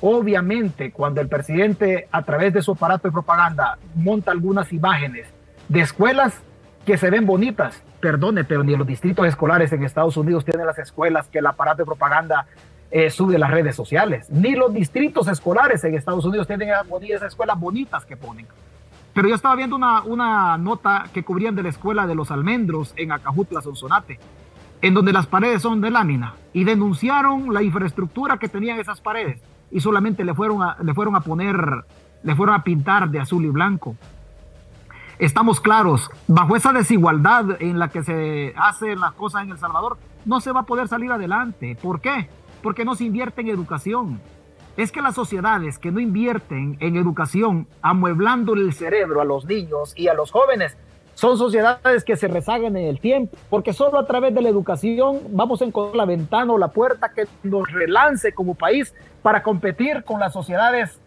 Obviamente, 0.00 0.92
cuando 0.92 1.20
el 1.20 1.28
presidente 1.28 2.08
a 2.10 2.22
través 2.22 2.54
de 2.54 2.62
su 2.62 2.72
aparato 2.72 3.08
de 3.08 3.12
propaganda 3.12 3.76
monta 3.94 4.30
algunas 4.30 4.72
imágenes 4.72 5.26
de 5.72 5.80
escuelas 5.80 6.34
que 6.84 6.98
se 6.98 7.08
ven 7.08 7.24
bonitas, 7.24 7.82
perdone, 7.98 8.44
pero 8.44 8.62
ni 8.62 8.76
los 8.76 8.86
distritos 8.86 9.26
escolares 9.26 9.72
en 9.72 9.82
Estados 9.84 10.18
Unidos 10.18 10.44
tienen 10.44 10.66
las 10.66 10.78
escuelas 10.78 11.28
que 11.28 11.38
el 11.38 11.46
aparato 11.46 11.78
de 11.78 11.86
propaganda 11.86 12.46
eh, 12.90 13.08
sube 13.08 13.36
a 13.36 13.38
las 13.38 13.50
redes 13.50 13.74
sociales, 13.74 14.28
ni 14.28 14.54
los 14.54 14.74
distritos 14.74 15.28
escolares 15.28 15.82
en 15.84 15.94
Estados 15.94 16.26
Unidos 16.26 16.46
tienen 16.46 16.68
esas 17.08 17.28
escuelas 17.28 17.58
bonitas 17.58 18.04
que 18.04 18.18
ponen. 18.18 18.46
Pero 19.14 19.28
yo 19.28 19.34
estaba 19.34 19.56
viendo 19.56 19.74
una, 19.74 20.02
una 20.02 20.58
nota 20.58 21.06
que 21.14 21.22
cubrían 21.22 21.54
de 21.54 21.62
la 21.62 21.70
escuela 21.70 22.06
de 22.06 22.16
los 22.16 22.30
almendros 22.30 22.92
en 22.96 23.10
Acajutla, 23.10 23.62
Sonsonate, 23.62 24.20
en 24.82 24.92
donde 24.92 25.14
las 25.14 25.26
paredes 25.26 25.62
son 25.62 25.80
de 25.80 25.90
lámina, 25.90 26.34
y 26.52 26.64
denunciaron 26.64 27.54
la 27.54 27.62
infraestructura 27.62 28.36
que 28.36 28.48
tenían 28.48 28.78
esas 28.78 29.00
paredes, 29.00 29.40
y 29.70 29.80
solamente 29.80 30.22
le 30.22 30.34
fueron 30.34 30.60
le 30.82 30.92
fueron 30.92 31.16
a 31.16 31.20
poner, 31.20 31.56
le 32.22 32.36
fueron 32.36 32.56
a 32.56 32.62
pintar 32.62 33.08
de 33.08 33.20
azul 33.20 33.42
y 33.46 33.48
blanco 33.48 33.96
estamos 35.24 35.60
claros, 35.60 36.10
bajo 36.26 36.56
esa 36.56 36.72
desigualdad 36.72 37.62
en 37.62 37.78
la 37.78 37.88
que 37.88 38.02
se 38.02 38.52
hacen 38.56 38.98
las 38.98 39.12
cosas 39.12 39.44
en 39.44 39.50
El 39.50 39.58
Salvador, 39.58 39.96
no 40.24 40.40
se 40.40 40.50
va 40.50 40.60
a 40.60 40.66
poder 40.66 40.88
salir 40.88 41.12
adelante. 41.12 41.76
¿Por 41.80 42.00
qué? 42.00 42.28
Porque 42.60 42.84
no 42.84 42.96
se 42.96 43.04
invierte 43.04 43.40
en 43.40 43.48
educación. 43.48 44.20
Es 44.76 44.90
que 44.90 45.00
las 45.00 45.14
sociedades 45.14 45.78
que 45.78 45.92
no 45.92 46.00
invierten 46.00 46.76
en 46.80 46.96
educación, 46.96 47.68
amueblando 47.82 48.54
el 48.54 48.72
cerebro 48.72 49.20
a 49.20 49.24
los 49.24 49.44
niños 49.44 49.92
y 49.96 50.08
a 50.08 50.14
los 50.14 50.32
jóvenes, 50.32 50.76
son 51.14 51.38
sociedades 51.38 52.02
que 52.02 52.16
se 52.16 52.26
rezagan 52.26 52.76
en 52.76 52.86
el 52.86 52.98
tiempo, 52.98 53.36
porque 53.48 53.72
solo 53.72 54.00
a 54.00 54.06
través 54.06 54.34
de 54.34 54.42
la 54.42 54.48
educación 54.48 55.20
vamos 55.30 55.62
a 55.62 55.66
encontrar 55.66 55.94
la 55.94 56.06
ventana 56.06 56.52
o 56.52 56.58
la 56.58 56.68
puerta 56.68 57.12
que 57.12 57.28
nos 57.44 57.70
relance 57.70 58.32
como 58.32 58.54
país 58.54 58.92
para 59.22 59.44
competir 59.44 60.02
con 60.02 60.18
las 60.18 60.32
sociedades 60.32 60.98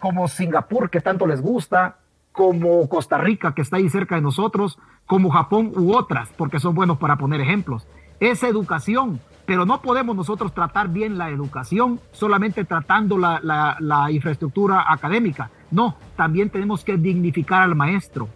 como 0.00 0.26
Singapur, 0.26 0.90
que 0.90 1.00
tanto 1.00 1.26
les 1.26 1.40
gusta, 1.40 1.98
como 2.34 2.88
Costa 2.88 3.16
Rica, 3.16 3.54
que 3.54 3.62
está 3.62 3.76
ahí 3.76 3.88
cerca 3.88 4.16
de 4.16 4.20
nosotros, 4.20 4.80
como 5.06 5.30
Japón 5.30 5.70
u 5.76 5.94
otras, 5.94 6.30
porque 6.36 6.58
son 6.58 6.74
buenos 6.74 6.98
para 6.98 7.16
poner 7.16 7.40
ejemplos. 7.40 7.86
Es 8.18 8.42
educación, 8.42 9.20
pero 9.46 9.64
no 9.64 9.80
podemos 9.80 10.16
nosotros 10.16 10.52
tratar 10.52 10.88
bien 10.88 11.16
la 11.16 11.30
educación 11.30 12.00
solamente 12.10 12.64
tratando 12.64 13.18
la, 13.18 13.38
la, 13.78 14.10
infraestructura 14.10 14.92
académica. 14.92 15.52
No, 15.70 15.94
también 16.16 16.50
tenemos 16.50 16.82
que 16.82 16.96
dignificar 16.96 17.62
al 17.62 17.76
maestro. 17.76 18.28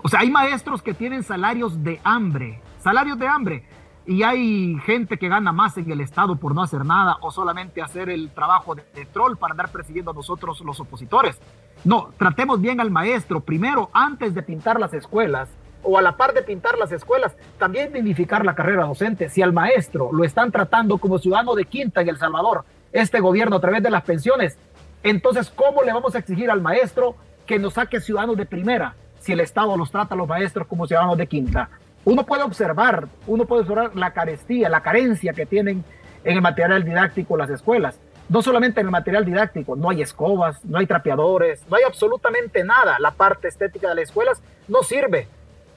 O 0.00 0.08
sea, 0.08 0.20
hay 0.20 0.30
maestros 0.30 0.80
que 0.80 0.94
tienen 0.94 1.24
salarios 1.24 1.82
de 1.82 2.00
hambre, 2.04 2.60
salarios 2.78 3.18
de 3.18 3.26
hambre, 3.26 3.64
y 4.06 4.22
hay 4.22 4.78
gente 4.84 5.18
que 5.18 5.28
gana 5.28 5.52
más 5.52 5.76
en 5.78 5.90
el 5.90 6.00
Estado 6.00 6.36
por 6.36 6.54
no 6.54 6.62
hacer 6.62 6.84
nada 6.84 7.16
o 7.20 7.30
solamente 7.30 7.82
hacer 7.82 8.10
el 8.10 8.30
trabajo 8.30 8.76
de, 8.76 8.84
troll 9.12 9.36
para 9.36 9.52
andar 9.52 9.70
persiguiendo 9.70 10.10
a 10.10 10.14
nosotros 10.14 10.60
los 10.60 10.78
opositores. 10.78 11.40
No, 11.84 12.10
tratemos 12.16 12.62
bien 12.62 12.80
al 12.80 12.90
maestro 12.90 13.40
primero 13.40 13.90
antes 13.92 14.34
de 14.34 14.42
pintar 14.42 14.80
las 14.80 14.94
escuelas 14.94 15.50
o 15.82 15.98
a 15.98 16.02
la 16.02 16.16
par 16.16 16.32
de 16.32 16.42
pintar 16.42 16.78
las 16.78 16.90
escuelas, 16.92 17.36
también 17.58 17.92
dignificar 17.92 18.42
la 18.42 18.54
carrera 18.54 18.84
docente. 18.84 19.28
Si 19.28 19.42
al 19.42 19.52
maestro 19.52 20.10
lo 20.10 20.24
están 20.24 20.50
tratando 20.50 20.96
como 20.96 21.18
ciudadano 21.18 21.54
de 21.54 21.66
quinta 21.66 22.00
en 22.00 22.08
El 22.08 22.16
Salvador, 22.16 22.64
este 22.90 23.20
gobierno 23.20 23.56
a 23.56 23.60
través 23.60 23.82
de 23.82 23.90
las 23.90 24.02
pensiones, 24.02 24.56
entonces, 25.02 25.50
¿cómo 25.50 25.82
le 25.82 25.92
vamos 25.92 26.14
a 26.14 26.18
exigir 26.18 26.50
al 26.50 26.62
maestro 26.62 27.16
que 27.44 27.58
nos 27.58 27.74
saque 27.74 28.00
ciudadanos 28.00 28.38
de 28.38 28.46
primera 28.46 28.94
si 29.18 29.32
el 29.32 29.40
Estado 29.40 29.76
los 29.76 29.90
trata 29.90 30.14
a 30.14 30.16
los 30.16 30.26
maestros 30.26 30.66
como 30.66 30.86
ciudadanos 30.86 31.18
de 31.18 31.26
quinta? 31.26 31.68
Uno 32.06 32.24
puede 32.24 32.42
observar, 32.42 33.06
uno 33.26 33.44
puede 33.44 33.62
observar 33.62 33.94
la 33.94 34.12
carestía, 34.12 34.70
la 34.70 34.80
carencia 34.80 35.34
que 35.34 35.44
tienen 35.44 35.84
en 36.24 36.36
el 36.36 36.40
material 36.40 36.82
didáctico 36.82 37.36
las 37.36 37.50
escuelas. 37.50 37.98
No 38.28 38.42
solamente 38.42 38.80
en 38.80 38.86
el 38.86 38.90
material 38.90 39.24
didáctico, 39.24 39.76
no 39.76 39.90
hay 39.90 40.02
escobas, 40.02 40.64
no 40.64 40.78
hay 40.78 40.86
trapeadores, 40.86 41.64
no 41.68 41.76
hay 41.76 41.82
absolutamente 41.84 42.64
nada. 42.64 42.96
La 42.98 43.10
parte 43.10 43.48
estética 43.48 43.88
de 43.88 43.96
las 43.96 44.04
escuelas 44.04 44.42
no 44.66 44.82
sirve. 44.82 45.28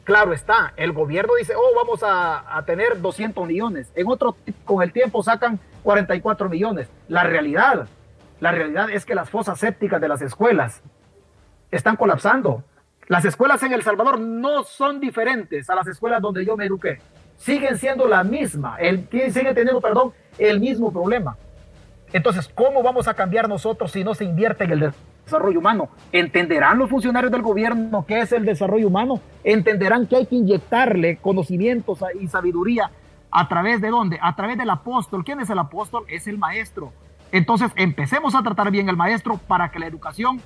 Claro 0.06 0.32
está, 0.32 0.72
el 0.78 0.94
gobierno 0.94 1.34
dice, 1.36 1.54
oh, 1.58 1.76
vamos 1.76 2.00
a, 2.02 2.64
tener 2.66 3.02
200 3.02 3.46
millones. 3.46 3.92
En 3.94 4.08
otro, 4.08 4.38
con 4.64 4.82
el 4.82 4.94
tiempo 4.94 5.22
sacan 5.22 5.60
44 5.84 6.48
millones. 6.48 6.88
La 7.10 7.24
realidad, 7.24 7.88
la 8.40 8.52
realidad 8.54 8.90
es 8.90 9.06
que 9.06 9.16
las 9.16 9.30
fosas 9.30 9.60
sépticas 9.60 10.00
de 10.00 10.08
las 10.08 10.22
escuelas 10.22 10.82
están 11.72 11.98
colapsando. 11.98 12.64
Las 13.08 13.26
escuelas 13.26 13.62
en 13.64 13.74
El 13.74 13.84
Salvador 13.84 14.18
no 14.18 14.64
son 14.64 15.02
diferentes 15.02 15.70
a 15.70 15.76
las 15.76 15.88
escuelas 15.88 16.22
donde 16.22 16.46
yo 16.46 16.56
me 16.56 16.66
eduqué. 16.66 17.02
Siguen 17.38 17.78
siendo 17.78 18.08
la 18.08 18.24
misma, 18.24 18.78
siguen 18.78 19.54
teniendo, 19.54 19.82
perdón, 19.82 20.14
el 20.38 20.62
mismo 20.62 20.90
problema. 20.90 21.36
Entonces, 22.14 22.50
¿cómo 22.54 22.82
vamos 22.84 23.08
a 23.08 23.14
cambiar 23.14 23.50
nosotros 23.50 23.92
si 23.92 24.04
no 24.04 24.16
se 24.16 24.24
invierte 24.24 24.64
en 24.64 24.72
el 24.72 24.94
desarrollo 25.26 25.60
humano? 25.60 25.90
¿Entenderán 26.12 26.78
los 26.78 26.90
funcionarios 26.90 27.32
del 27.32 27.42
gobierno 27.42 28.06
qué 28.08 28.20
es 28.20 28.32
el 28.32 28.46
desarrollo 28.46 28.88
humano? 28.88 29.20
¿Entenderán 29.44 30.08
que 30.08 30.16
hay 30.16 30.26
que 30.26 30.36
inyectarle 30.36 31.18
conocimientos 31.18 32.00
y 32.20 32.28
sabiduría 32.28 32.92
a 33.30 33.48
través 33.50 33.82
de 33.82 33.90
dónde? 33.90 34.20
A 34.22 34.36
través 34.36 34.58
del 34.58 34.70
apóstol. 34.70 35.24
¿Quién 35.26 35.42
es 35.42 35.50
el 35.50 35.60
apóstol? 35.60 36.06
Es 36.08 36.28
el 36.28 36.38
maestro. 36.38 36.94
Entonces 37.32 37.72
empecemos 37.76 38.36
a 38.36 38.44
tratar 38.44 38.72
bien 38.72 38.90
al 38.90 38.96
maestro 38.96 39.38
para 39.38 39.70
que 39.70 39.80
la 39.80 39.88
educación 39.88 40.42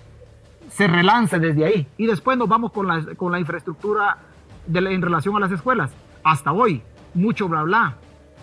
se 0.69 0.87
relance 0.87 1.37
desde 1.37 1.65
ahí. 1.65 1.87
Y 1.97 2.07
después 2.07 2.37
nos 2.37 2.47
vamos 2.47 2.71
con 2.71 2.87
la, 2.87 3.39
infraestructura 3.39 4.17
en 4.73 5.01
relación 5.01 5.35
a 5.35 5.39
las 5.39 5.51
escuelas. 5.51 5.91
Hasta 6.23 6.51
hoy, 6.51 6.81
mucho 7.13 7.47
bla 7.47 7.63
bla. 7.63 7.95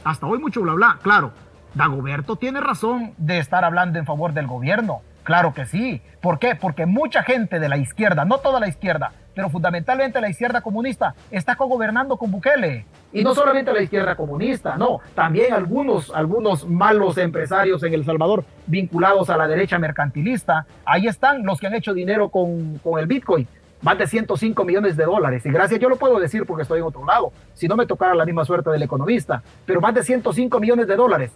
Hasta 0.04 0.26
hoy 0.26 0.38
mucho 0.38 0.62
bla 0.62 0.74
bla. 0.74 0.98
Claro, 1.02 1.32
Dagoberto 1.74 2.36
tiene 2.36 2.60
razón 2.60 3.14
de 3.18 3.38
estar 3.38 3.64
hablando 3.64 3.98
en 3.98 4.06
favor 4.06 4.32
del 4.32 4.46
gobierno. 4.46 5.02
Claro 5.22 5.52
que 5.52 5.66
sí. 5.66 6.00
¿Por 6.22 6.38
qué? 6.38 6.54
Porque 6.54 6.86
mucha 6.86 7.22
gente 7.22 7.60
de 7.60 7.68
la 7.68 7.76
izquierda, 7.76 8.24
no 8.24 8.38
toda 8.38 8.60
la 8.60 8.68
izquierda, 8.68 9.12
pero 9.34 9.50
fundamentalmente 9.50 10.20
la 10.20 10.30
izquierda 10.30 10.62
comunista, 10.62 11.14
está 11.30 11.54
cogobernando 11.54 12.16
con 12.16 12.30
Bukele. 12.30 12.86
Y 13.12 13.22
no 13.22 13.34
solamente 13.34 13.72
la 13.72 13.82
izquierda 13.82 14.16
comunista, 14.16 14.76
no, 14.76 15.00
también 15.14 15.52
algunos, 15.52 16.10
algunos 16.14 16.66
malos 16.66 17.18
empresarios 17.18 17.82
en 17.82 17.92
El 17.94 18.04
Salvador 18.04 18.44
vinculados 18.66 19.28
a 19.28 19.36
la 19.36 19.46
derecha 19.46 19.78
mercantilista. 19.78 20.66
Ahí 20.84 21.06
están 21.06 21.44
los 21.44 21.60
que 21.60 21.66
han 21.66 21.74
hecho 21.74 21.92
dinero 21.92 22.30
con, 22.30 22.78
con 22.78 22.98
el 22.98 23.06
Bitcoin 23.06 23.46
más 23.80 23.98
de 23.98 24.06
105 24.06 24.64
millones 24.64 24.96
de 24.96 25.04
dólares. 25.04 25.44
Y 25.46 25.50
gracias, 25.50 25.78
yo 25.78 25.88
lo 25.88 25.96
puedo 25.96 26.18
decir 26.18 26.44
porque 26.46 26.62
estoy 26.62 26.80
en 26.80 26.86
otro 26.86 27.04
lado, 27.04 27.32
si 27.54 27.68
no 27.68 27.76
me 27.76 27.86
tocara 27.86 28.14
la 28.14 28.24
misma 28.24 28.44
suerte 28.44 28.70
del 28.70 28.82
economista, 28.82 29.42
pero 29.66 29.80
más 29.80 29.94
de 29.94 30.02
105 30.02 30.58
millones 30.58 30.88
de 30.88 30.96
dólares 30.96 31.32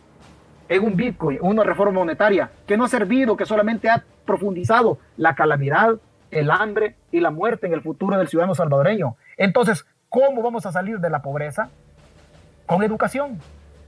en 0.69 0.85
un 0.85 0.97
Bitcoin, 0.97 1.39
una 1.43 1.65
reforma 1.65 1.93
monetaria 1.93 2.51
que 2.67 2.77
no 2.77 2.85
ha 2.85 2.89
servido, 2.89 3.37
que 3.37 3.47
solamente 3.47 3.89
ha 3.91 4.05
profundizado 4.25 4.99
la 5.17 5.35
calamidad, 5.35 5.97
el 6.31 6.51
hambre 6.51 6.97
y 7.11 7.21
la 7.21 7.31
muerte 7.31 7.67
en 7.67 7.75
el 7.75 7.83
futuro 7.83 8.19
del 8.19 8.29
ciudadano 8.29 8.55
salvadoreño. 8.55 9.17
Entonces, 9.37 9.85
¿cómo 10.09 10.43
vamos 10.43 10.67
a 10.67 10.73
salir 10.73 10.99
de 10.99 11.11
la 11.11 11.23
pobreza? 11.23 11.71
Con 12.67 12.83
educación. 12.83 13.39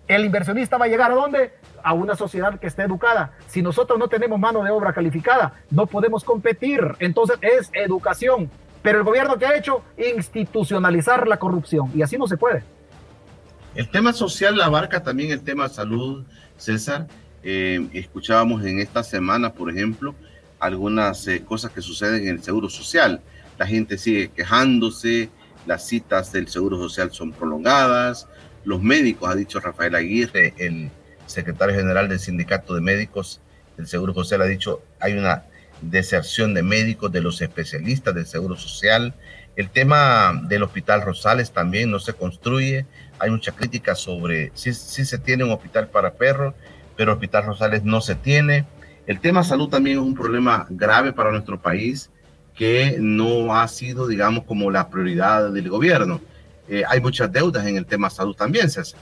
El 0.07 0.25
inversionista 0.25 0.77
va 0.77 0.85
a 0.85 0.89
llegar 0.89 1.11
a 1.11 1.15
dónde? 1.15 1.53
A 1.83 1.95
una 1.95 2.15
sociedad 2.15 2.59
que 2.59 2.67
esté 2.67 2.83
educada. 2.83 3.33
Si 3.47 3.63
nosotros 3.63 3.99
no 3.99 4.09
tenemos 4.09 4.39
mano 4.39 4.63
de 4.63 4.71
obra 4.71 4.93
calificada, 4.93 5.55
no 5.71 5.87
podemos 5.87 6.25
competir. 6.25 6.95
Entonces 6.99 7.39
es 7.41 7.71
educación. 7.73 8.51
Pero 8.83 8.99
el 8.99 9.05
gobierno 9.05 9.39
que 9.39 9.47
ha 9.47 9.57
hecho, 9.57 9.83
institucionalizar 9.97 11.27
la 11.27 11.39
corrupción. 11.39 11.91
Y 11.95 12.03
así 12.03 12.19
no 12.19 12.27
se 12.27 12.37
puede. 12.37 12.63
El 13.75 13.89
tema 13.89 14.13
social 14.13 14.61
abarca 14.61 15.03
también 15.03 15.33
el 15.33 15.43
tema 15.43 15.69
salud, 15.69 16.27
César. 16.57 17.07
Eh, 17.43 17.87
escuchábamos 17.93 18.65
en 18.65 18.79
esta 18.81 19.03
semana, 19.03 19.53
por 19.53 19.71
ejemplo, 19.71 20.15
algunas 20.59 21.27
eh, 21.29 21.45
cosas 21.45 21.73
que 21.73 21.83
suceden 21.83 22.23
en 22.23 22.37
el 22.37 22.43
Seguro 22.43 22.69
Social. 22.69 23.21
La 23.59 23.67
gente 23.67 23.99
sigue 23.99 24.29
quejándose, 24.29 25.29
las 25.67 25.87
citas 25.87 26.33
del 26.33 26.49
Seguro 26.49 26.79
Social 26.79 27.13
son 27.13 27.33
prolongadas, 27.33 28.27
los 28.65 28.83
médicos, 28.83 29.31
ha 29.31 29.35
dicho 29.35 29.61
Rafael 29.61 29.95
Aguirre, 29.95 30.55
el 30.59 30.91
secretario 31.27 31.75
general 31.75 32.09
del 32.09 32.19
Sindicato 32.19 32.75
de 32.75 32.81
Médicos 32.81 33.41
del 33.77 33.87
Seguro 33.87 34.15
Social, 34.15 34.43
ha 34.43 34.47
dicho, 34.47 34.83
hay 35.01 35.13
una 35.15 35.45
deserción 35.83 36.55
de 36.55 36.63
médicos, 36.63 37.13
de 37.13 37.21
los 37.21 37.41
especialistas 37.43 38.15
del 38.15 38.27
Seguro 38.27 38.57
Social. 38.57 39.15
El 39.57 39.71
tema 39.71 40.41
del 40.45 40.65
Hospital 40.65 41.03
Rosales 41.03 41.53
también 41.53 41.91
no 41.91 42.01
se 42.01 42.13
construye. 42.13 42.87
Hay 43.19 43.31
mucha 43.31 43.53
crítica 43.53 43.95
sobre 43.95 44.51
si, 44.55 44.73
se 44.73 45.19
tiene 45.19 45.45
un 45.45 45.53
hospital 45.53 45.89
para 45.89 46.15
perros, 46.15 46.55
pero 46.97 47.13
el 47.13 47.17
Hospital 47.17 47.47
Rosales 47.47 47.85
no 47.85 48.01
se 48.01 48.17
tiene. 48.17 48.67
El 49.07 49.21
tema 49.21 49.45
salud 49.45 49.69
también 49.69 49.99
es 49.99 50.03
un 50.03 50.15
problema 50.15 50.67
grave 50.71 51.13
para 51.13 51.31
nuestro 51.31 51.61
país 51.61 52.11
que 52.57 52.97
no 52.99 53.55
ha 53.55 53.67
sido, 53.69 54.09
digamos, 54.09 54.45
como 54.45 54.71
la 54.71 54.89
prioridad 54.89 55.51
del 55.51 55.69
gobierno. 55.69 56.21
Eh, 56.69 56.83
hay 56.89 57.01
muchas 57.01 57.31
deudas 57.31 57.67
en 57.67 57.77
el 57.77 57.87
tema 57.87 58.11
salud 58.11 58.35
también, 58.35 58.71
César. 58.71 58.99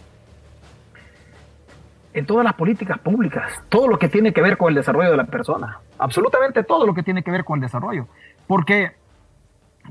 En 2.12 2.26
todas 2.26 2.44
las 2.44 2.54
políticas 2.54 2.98
públicas, 2.98 3.62
todo 3.70 3.88
lo 3.88 3.98
que 3.98 4.08
tiene 4.08 4.34
que 4.34 4.42
ver 4.42 4.58
con 4.58 4.68
el 4.68 4.74
desarrollo 4.74 5.10
de 5.10 5.16
la 5.16 5.24
persona, 5.24 5.80
absolutamente 5.98 6.62
todo 6.62 6.86
lo 6.86 6.92
que 6.92 7.02
tiene 7.02 7.22
que 7.22 7.30
ver 7.30 7.42
con 7.42 7.58
el 7.58 7.62
desarrollo, 7.62 8.06
porque 8.46 8.92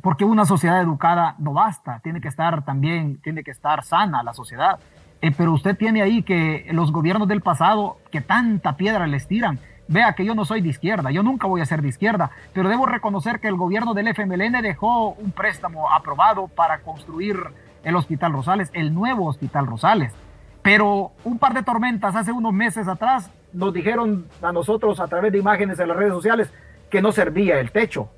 porque 0.01 0.25
una 0.25 0.45
sociedad 0.45 0.81
educada 0.81 1.35
no 1.37 1.53
basta, 1.53 1.99
tiene 2.03 2.21
que 2.21 2.27
estar 2.27 2.63
también, 2.63 3.19
tiene 3.21 3.43
que 3.43 3.51
estar 3.51 3.83
sana 3.83 4.23
la 4.23 4.33
sociedad. 4.33 4.79
Eh, 5.21 5.31
pero 5.37 5.53
usted 5.53 5.77
tiene 5.77 6.01
ahí 6.01 6.23
que 6.23 6.67
los 6.71 6.91
gobiernos 6.91 7.27
del 7.27 7.41
pasado, 7.41 7.97
que 8.09 8.21
tanta 8.21 8.75
piedra 8.75 9.05
les 9.05 9.27
tiran, 9.27 9.59
Vea 9.91 10.13
que 10.13 10.23
yo 10.23 10.35
no 10.35 10.45
soy 10.45 10.61
de 10.61 10.69
izquierda, 10.69 11.11
yo 11.11 11.21
nunca 11.21 11.47
voy 11.47 11.59
a 11.59 11.65
ser 11.65 11.81
de 11.81 11.89
izquierda, 11.89 12.31
pero 12.53 12.69
debo 12.69 12.85
reconocer 12.85 13.41
que 13.41 13.49
el 13.49 13.55
gobierno 13.55 13.93
del 13.93 14.07
FMLN 14.07 14.61
dejó 14.61 15.09
un 15.09 15.31
préstamo 15.31 15.91
aprobado 15.91 16.47
para 16.47 16.79
construir 16.79 17.37
el 17.83 17.97
Hospital 17.97 18.31
Rosales, 18.31 18.69
el 18.71 18.93
nuevo 18.93 19.25
Hospital 19.25 19.67
Rosales. 19.67 20.13
Pero 20.61 21.11
un 21.25 21.39
par 21.39 21.53
de 21.53 21.63
tormentas 21.63 22.15
hace 22.15 22.31
unos 22.31 22.53
meses 22.53 22.87
atrás 22.87 23.31
nos 23.51 23.73
dijeron 23.73 24.27
a 24.41 24.53
nosotros 24.53 25.01
a 25.01 25.07
través 25.09 25.33
de 25.33 25.39
imágenes 25.39 25.77
en 25.77 25.89
las 25.89 25.97
redes 25.97 26.13
sociales 26.13 26.53
que 26.89 27.01
no 27.01 27.11
servía 27.11 27.59
el 27.59 27.71
techo. 27.71 28.09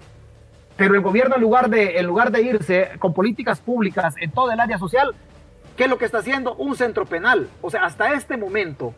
Pero 0.84 0.96
el 0.96 1.02
gobierno 1.02 1.36
en 1.38 1.42
lugar 1.42 1.70
de, 1.70 1.98
en 1.98 2.06
lugar 2.06 2.30
de 2.30 2.42
irse 2.42 2.92
con 3.00 3.14
políticas 3.14 3.62
públicas 3.62 4.16
en 4.20 4.32
todo 4.32 4.52
el 4.52 4.60
área 4.60 4.78
social, 4.78 5.16
¿qué 5.78 5.86
es 5.86 5.90
lo 5.90 5.98
que 5.98 6.04
está 6.04 6.18
haciendo? 6.18 6.56
Un 6.56 6.76
centro 6.76 7.06
penal. 7.06 7.48
O 7.62 7.70
sea, 7.70 7.86
hasta 7.86 8.12
este 8.12 8.36
momento 8.36 8.94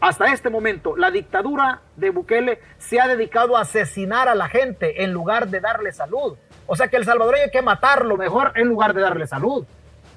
hasta 0.00 0.32
este 0.32 0.48
momento, 0.48 0.96
la 0.96 1.10
dictadura 1.10 1.80
de 1.96 2.10
Bukele 2.10 2.60
se 2.78 3.00
ha 3.00 3.08
dedicado 3.08 3.56
a 3.56 3.62
asesinar 3.62 4.28
a 4.28 4.36
la 4.36 4.48
gente 4.48 5.02
en 5.02 5.12
lugar 5.12 5.48
de 5.48 5.58
darle 5.58 5.90
salud. 5.90 6.36
O 6.68 6.76
sea 6.76 6.86
que 6.86 6.96
el 6.98 7.04
salvadoreño 7.04 7.46
hay 7.46 7.50
que 7.50 7.62
matarlo 7.62 8.16
mejor 8.16 8.52
en 8.54 8.68
lugar 8.68 8.94
de 8.94 9.00
darle 9.00 9.26
salud. 9.26 9.66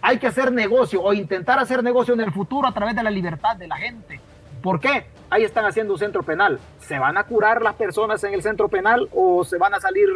Hay 0.03 0.19
que 0.19 0.27
hacer 0.27 0.51
negocio 0.51 1.01
o 1.01 1.13
intentar 1.13 1.57
hacer 1.57 1.83
negocio 1.83 2.13
en 2.13 2.19
el 2.19 2.31
futuro 2.31 2.67
a 2.67 2.73
través 2.75 2.95
de 2.95 3.01
la 3.01 3.09
libertad 3.09 3.55
de 3.55 3.67
la 3.67 3.77
gente. 3.77 4.19
¿Por 4.61 4.79
qué? 4.79 5.07
Ahí 5.31 5.45
están 5.45 5.65
haciendo 5.65 5.93
un 5.93 5.99
centro 5.99 6.21
penal. 6.21 6.59
¿Se 6.77 6.99
van 6.99 7.17
a 7.17 7.23
curar 7.23 7.63
las 7.63 7.73
personas 7.73 8.23
en 8.23 8.35
el 8.35 8.43
centro 8.43 8.69
penal 8.69 9.09
o 9.15 9.43
se 9.43 9.57
van 9.57 9.73
a 9.73 9.79
salir 9.79 10.07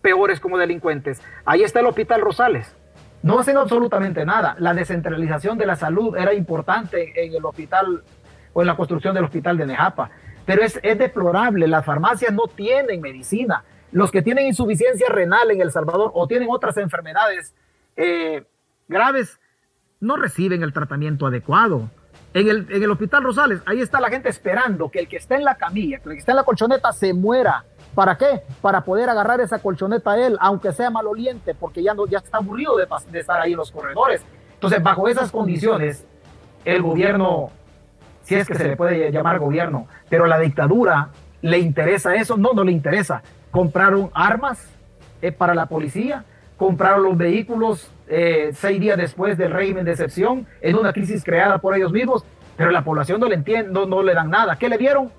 peores 0.00 0.40
como 0.40 0.58
delincuentes? 0.58 1.20
Ahí 1.44 1.62
está 1.62 1.80
el 1.80 1.86
Hospital 1.86 2.20
Rosales. 2.20 2.74
No 3.22 3.38
hacen 3.38 3.56
absolutamente 3.56 4.24
nada. 4.24 4.56
La 4.58 4.74
descentralización 4.74 5.58
de 5.58 5.66
la 5.66 5.76
salud 5.76 6.16
era 6.16 6.32
importante 6.32 7.12
en 7.22 7.34
el 7.34 7.44
Hospital 7.44 8.02
o 8.52 8.60
en 8.62 8.66
la 8.66 8.76
construcción 8.76 9.14
del 9.14 9.24
hospital 9.24 9.58
de 9.58 9.66
Nejapa. 9.66 10.10
Pero 10.46 10.62
es, 10.62 10.80
es 10.82 10.98
deplorable, 10.98 11.68
las 11.68 11.84
farmacias 11.84 12.32
no 12.32 12.46
tienen 12.46 13.00
medicina. 13.00 13.64
Los 13.92 14.10
que 14.10 14.22
tienen 14.22 14.46
insuficiencia 14.46 15.08
renal 15.08 15.50
en 15.50 15.60
El 15.60 15.70
Salvador 15.70 16.10
o 16.14 16.26
tienen 16.26 16.48
otras 16.50 16.76
enfermedades 16.76 17.54
eh, 17.96 18.44
graves 18.88 19.38
no 20.00 20.16
reciben 20.16 20.62
el 20.62 20.72
tratamiento 20.72 21.26
adecuado. 21.26 21.90
En 22.32 22.48
el, 22.48 22.66
en 22.70 22.82
el 22.82 22.90
Hospital 22.90 23.24
Rosales, 23.24 23.60
ahí 23.66 23.80
está 23.80 24.00
la 24.00 24.08
gente 24.08 24.28
esperando 24.28 24.90
que 24.90 25.00
el 25.00 25.08
que 25.08 25.16
está 25.16 25.36
en 25.36 25.44
la 25.44 25.56
camilla, 25.56 25.98
que 25.98 26.08
el 26.08 26.14
que 26.14 26.20
está 26.20 26.32
en 26.32 26.36
la 26.36 26.44
colchoneta 26.44 26.92
se 26.92 27.12
muera. 27.12 27.64
¿Para 27.94 28.16
qué? 28.16 28.42
Para 28.60 28.82
poder 28.82 29.08
agarrar 29.08 29.40
esa 29.40 29.58
colchoneta 29.58 30.12
a 30.12 30.26
él, 30.26 30.36
aunque 30.40 30.72
sea 30.72 30.90
maloliente, 30.90 31.54
porque 31.54 31.82
ya, 31.82 31.94
no, 31.94 32.06
ya 32.06 32.18
está 32.18 32.38
aburrido 32.38 32.76
de, 32.76 32.86
estar 33.18 33.40
ahí 33.40 33.52
en 33.52 33.58
los 33.58 33.70
corredores. 33.70 34.22
Entonces, 34.54 34.82
bajo 34.82 35.08
esas 35.08 35.30
condiciones, 35.30 36.06
el 36.64 36.82
gobierno 36.82 37.50
si 38.30 38.36
es 38.36 38.46
que 38.46 38.54
se 38.54 38.68
le 38.68 38.76
puede 38.76 39.10
llamar 39.10 39.40
gobierno, 39.40 39.88
pero 40.08 40.26
la 40.26 40.38
dictadura 40.38 41.08
le 41.42 41.58
interesa 41.58 42.14
eso, 42.14 42.36
no, 42.36 42.52
no 42.52 42.62
le 42.62 42.70
interesa. 42.70 43.22
Compraron 43.50 44.10
armas 44.14 44.64
eh, 45.20 45.32
para 45.32 45.52
la 45.52 45.66
policía, 45.66 46.24
compraron 46.56 47.02
los 47.02 47.16
vehículos 47.16 47.90
eh, 48.06 48.50
seis 48.54 48.80
días 48.80 48.96
después 48.96 49.36
del 49.36 49.52
régimen 49.52 49.84
de 49.84 49.90
excepción, 49.90 50.46
en 50.60 50.76
una 50.76 50.92
crisis 50.92 51.24
creada 51.24 51.58
por 51.58 51.74
ellos 51.74 51.90
mismos, 51.90 52.24
pero 52.56 52.70
la 52.70 52.84
población 52.84 53.20
no 53.20 53.26
le 53.26 53.34
entiende, 53.34 53.72
no, 53.72 53.86
no 53.86 54.00
le 54.02 54.14
dan 54.14 54.30
nada. 54.30 54.56
¿Qué 54.56 54.68
le 54.68 54.76
vieron? 54.76 55.10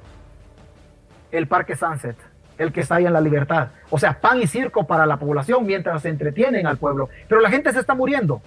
El 1.32 1.48
Parque 1.48 1.76
Sunset, 1.76 2.16
el 2.62 2.72
que 2.72 2.82
está 2.82 2.96
ahí 2.96 3.06
en 3.06 3.14
la 3.14 3.22
libertad. 3.22 3.70
O 3.90 3.98
sea, 3.98 4.20
pan 4.20 4.42
y 4.42 4.48
circo 4.48 4.86
para 4.86 5.06
la 5.06 5.18
población 5.18 5.66
mientras 5.66 6.02
se 6.02 6.10
entretienen 6.10 6.68
al 6.68 6.78
pueblo. 6.78 7.10
Pero 7.28 7.42
la 7.42 7.50
gente 7.50 7.72
se 7.74 7.80
está 7.80 7.96
muriendo. 7.96 8.42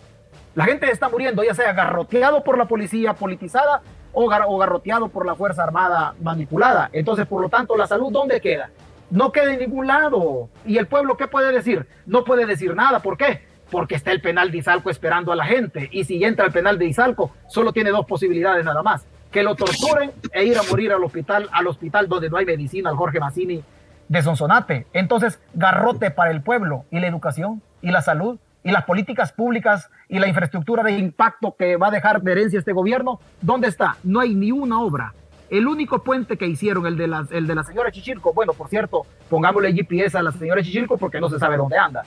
La 0.55 0.65
gente 0.65 0.89
está 0.91 1.09
muriendo, 1.09 1.43
ya 1.43 1.53
sea 1.53 1.73
garroteado 1.73 2.45
por 2.45 2.57
la 2.57 2.67
policía 2.67 3.15
politizada 3.15 3.83
o, 4.13 4.29
garroteado 4.29 5.09
por 5.09 5.27
la 5.27 5.35
Fuerza 5.35 5.65
Armada 5.65 6.15
manipulada. 6.23 6.91
Entonces, 6.93 7.27
por 7.27 7.43
lo 7.43 7.49
tanto, 7.49 7.77
la 7.77 7.89
salud, 7.89 8.13
¿dónde 8.13 8.41
queda? 8.41 8.71
No 9.11 9.33
queda 9.33 9.53
en 9.53 9.59
ningún 9.59 9.89
lado. 9.89 10.49
¿Y 10.65 10.79
el 10.79 10.87
pueblo 10.87 11.17
qué 11.17 11.27
puede 11.27 11.51
decir? 11.51 11.87
No 12.07 12.23
puede 12.23 12.47
decir 12.47 12.75
nada. 12.77 13.01
¿Por 13.01 13.17
qué? 13.17 13.43
Porque 13.69 13.97
está 13.97 14.13
el 14.13 14.21
penal 14.21 14.53
de 14.53 14.59
Izalco 14.59 14.91
esperando 14.91 15.33
a 15.33 15.37
la 15.37 15.45
gente. 15.45 15.89
Y 15.91 16.05
si 16.05 16.23
entra 16.23 16.45
al 16.45 16.53
penal 16.53 16.79
de 16.79 16.87
Izalco, 16.87 17.33
solo 17.49 17.73
tiene 17.73 17.91
dos 17.91 18.07
posibilidades 18.07 18.65
nada 18.65 18.85
más. 18.85 19.05
Que 19.33 19.43
lo 19.43 19.57
torturen 19.57 20.13
e 20.33 20.45
ir 20.45 20.57
a 20.57 20.63
morir 20.63 20.93
al 20.93 21.03
hospital, 21.03 21.49
al 21.51 21.67
hospital 21.67 22.09
donde 22.09 22.31
no 22.31 22.37
hay 22.37 22.47
medicina, 22.47 22.91
al 22.91 22.97
Jorge 22.97 23.19
Mazzini 23.19 23.65
de 24.09 24.23
Sonsonate. 24.23 24.87
Entonces, 24.93 25.41
garrote 25.55 26.11
para 26.11 26.31
el 26.31 26.43
pueblo 26.43 26.85
y 26.91 27.01
la 27.01 27.07
educación 27.07 27.63
y 27.83 27.91
la 27.91 28.03
salud 28.03 28.39
y 28.63 28.71
las 28.71 28.85
políticas 28.85 29.33
públicas 29.33 29.91
y 30.09 30.19
la 30.19 30.27
infraestructura 30.27 30.83
de 30.83 30.93
impacto 30.93 31.55
que 31.57 31.77
va 31.77 31.89
a 31.89 31.91
dejar 31.91 32.23
de 32.23 32.33
herencia 32.33 32.59
este 32.59 32.73
gobierno, 32.73 33.21
¿dónde 33.43 33.69
está? 33.69 33.97
No 34.03 34.21
hay 34.21 34.35
ni 34.35 34.53
una 34.53 34.81
obra. 34.81 35.13
El 35.51 35.69
único 35.69 36.03
puente 36.03 36.39
que 36.39 36.47
hicieron, 36.47 36.87
el 36.87 36.97
de 36.97 37.07
la, 37.07 37.27
el 37.31 37.47
de 37.47 37.55
la 37.55 37.63
señora 37.63 37.93
Chichilco, 37.93 38.33
bueno, 38.33 38.55
por 38.55 38.69
cierto, 38.69 39.07
pongámosle 39.29 39.75
GPS 39.75 40.17
a 40.17 40.23
la 40.23 40.33
señora 40.33 40.63
Chichilco 40.63 40.97
porque 40.97 41.21
no 41.21 41.29
se 41.29 41.39
sabe 41.39 41.59
dónde 41.59 41.77
anda. 41.77 42.05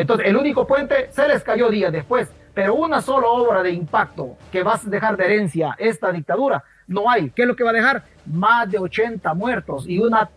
Entonces, 0.00 0.28
el 0.28 0.36
único 0.36 0.64
puente 0.64 1.08
se 1.10 1.26
les 1.26 1.42
cayó 1.42 1.68
días 1.70 1.92
después, 1.92 2.30
pero 2.54 2.74
una 2.76 3.02
sola 3.02 3.26
obra 3.26 3.64
de 3.64 3.72
impacto 3.72 4.36
que 4.52 4.62
va 4.62 4.74
a 4.74 4.80
dejar 4.84 5.16
de 5.16 5.24
herencia 5.24 5.74
esta 5.76 6.12
dictadura, 6.12 6.62
no 6.86 7.10
hay. 7.10 7.30
¿Qué 7.30 7.42
es 7.42 7.48
lo 7.48 7.56
que 7.56 7.64
va 7.64 7.70
a 7.70 7.72
dejar? 7.72 8.04
Más 8.24 8.70
de 8.70 8.78
80 8.78 9.34
muertos 9.34 9.88
y 9.88 9.98
una 9.98 10.30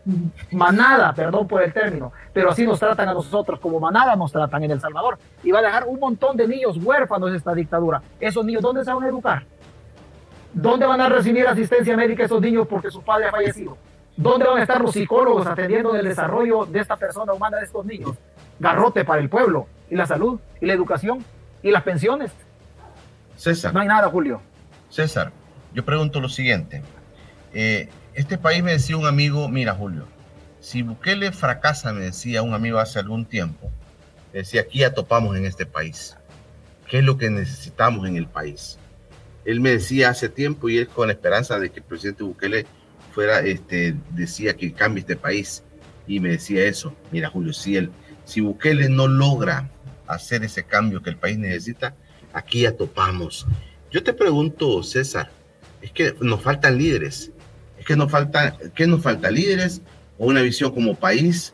manada, 0.51 1.13
perdón 1.13 1.47
por 1.47 1.61
el 1.61 1.71
término, 1.71 2.11
pero 2.33 2.49
así 2.49 2.65
nos 2.65 2.79
tratan 2.79 3.09
a 3.09 3.13
nosotros, 3.13 3.59
como 3.59 3.79
manada 3.79 4.15
nos 4.15 4.31
tratan 4.31 4.63
en 4.63 4.71
El 4.71 4.81
Salvador. 4.81 5.19
Y 5.43 5.51
va 5.51 5.59
a 5.59 5.61
dejar 5.61 5.83
un 5.85 5.99
montón 5.99 6.35
de 6.35 6.47
niños 6.47 6.77
huérfanos 6.77 7.31
esta 7.31 7.53
dictadura. 7.53 8.01
Esos 8.19 8.43
niños, 8.43 8.63
¿dónde 8.63 8.83
se 8.83 8.91
van 8.91 9.03
a 9.03 9.09
educar? 9.09 9.43
¿Dónde 10.53 10.87
van 10.87 11.01
a 11.01 11.07
recibir 11.07 11.47
asistencia 11.47 11.95
médica 11.95 12.23
esos 12.23 12.41
niños 12.41 12.67
porque 12.67 12.89
su 12.89 13.03
padre 13.03 13.27
ha 13.27 13.31
fallecido? 13.31 13.77
¿Dónde 14.17 14.47
van 14.47 14.57
a 14.57 14.61
estar 14.63 14.81
los 14.81 14.91
psicólogos 14.91 15.45
atendiendo 15.45 15.95
el 15.95 16.03
desarrollo 16.03 16.65
de 16.65 16.79
esta 16.79 16.97
persona 16.97 17.31
humana, 17.31 17.57
de 17.57 17.65
estos 17.65 17.85
niños? 17.85 18.17
Garrote 18.61 19.03
para 19.03 19.19
el 19.21 19.27
pueblo, 19.27 19.67
y 19.89 19.95
la 19.95 20.05
salud, 20.05 20.39
y 20.61 20.67
la 20.67 20.73
educación, 20.73 21.25
y 21.63 21.71
las 21.71 21.81
pensiones. 21.81 22.31
César. 23.35 23.73
No 23.73 23.79
hay 23.79 23.87
nada, 23.87 24.07
Julio. 24.07 24.39
César, 24.87 25.31
yo 25.73 25.83
pregunto 25.83 26.21
lo 26.21 26.29
siguiente. 26.29 26.83
Eh, 27.55 27.89
este 28.13 28.37
país 28.37 28.61
me 28.61 28.73
decía 28.73 28.97
un 28.97 29.07
amigo, 29.07 29.49
mira 29.49 29.73
Julio, 29.73 30.05
si 30.59 30.83
Bukele 30.83 31.31
fracasa, 31.31 31.91
me 31.91 32.01
decía 32.01 32.43
un 32.43 32.53
amigo 32.53 32.77
hace 32.77 32.99
algún 32.99 33.25
tiempo, 33.25 33.71
decía, 34.31 34.61
aquí 34.61 34.79
ya 34.79 34.93
topamos 34.93 35.35
en 35.35 35.45
este 35.45 35.65
país. 35.65 36.15
¿Qué 36.87 36.99
es 36.99 37.03
lo 37.03 37.17
que 37.17 37.31
necesitamos 37.31 38.07
en 38.07 38.15
el 38.15 38.27
país? 38.27 38.77
Él 39.43 39.59
me 39.59 39.71
decía 39.71 40.09
hace 40.09 40.29
tiempo 40.29 40.69
y 40.69 40.77
él 40.77 40.87
con 40.87 41.07
la 41.07 41.13
esperanza 41.13 41.57
de 41.57 41.71
que 41.71 41.79
el 41.79 41.85
presidente 41.85 42.21
Bukele 42.21 42.67
fuera, 43.11 43.39
este, 43.39 43.95
decía 44.11 44.55
que 44.55 44.71
cambie 44.71 45.01
este 45.01 45.15
país. 45.15 45.63
Y 46.05 46.19
me 46.19 46.29
decía 46.29 46.63
eso, 46.65 46.95
mira 47.11 47.27
Julio, 47.27 47.53
si, 47.53 47.75
él, 47.75 47.91
si 48.25 48.41
Bukele 48.41 48.89
no 48.89 49.07
logra 49.07 49.69
hacer 50.07 50.43
ese 50.43 50.63
cambio 50.63 51.01
que 51.01 51.09
el 51.09 51.17
país 51.17 51.37
necesita, 51.37 51.95
aquí 52.33 52.61
ya 52.61 52.75
topamos. 52.75 53.45
Yo 53.91 54.03
te 54.03 54.13
pregunto, 54.13 54.83
César, 54.83 55.31
es 55.81 55.91
que 55.91 56.15
nos 56.21 56.41
faltan 56.41 56.77
líderes, 56.77 57.31
es 57.77 57.85
que 57.85 57.95
nos 57.95 58.11
falta, 58.11 58.57
¿qué 58.75 58.87
nos 58.87 59.01
falta? 59.01 59.31
¿Líderes 59.31 59.81
o 60.17 60.27
una 60.27 60.41
visión 60.41 60.71
como 60.71 60.95
país? 60.95 61.53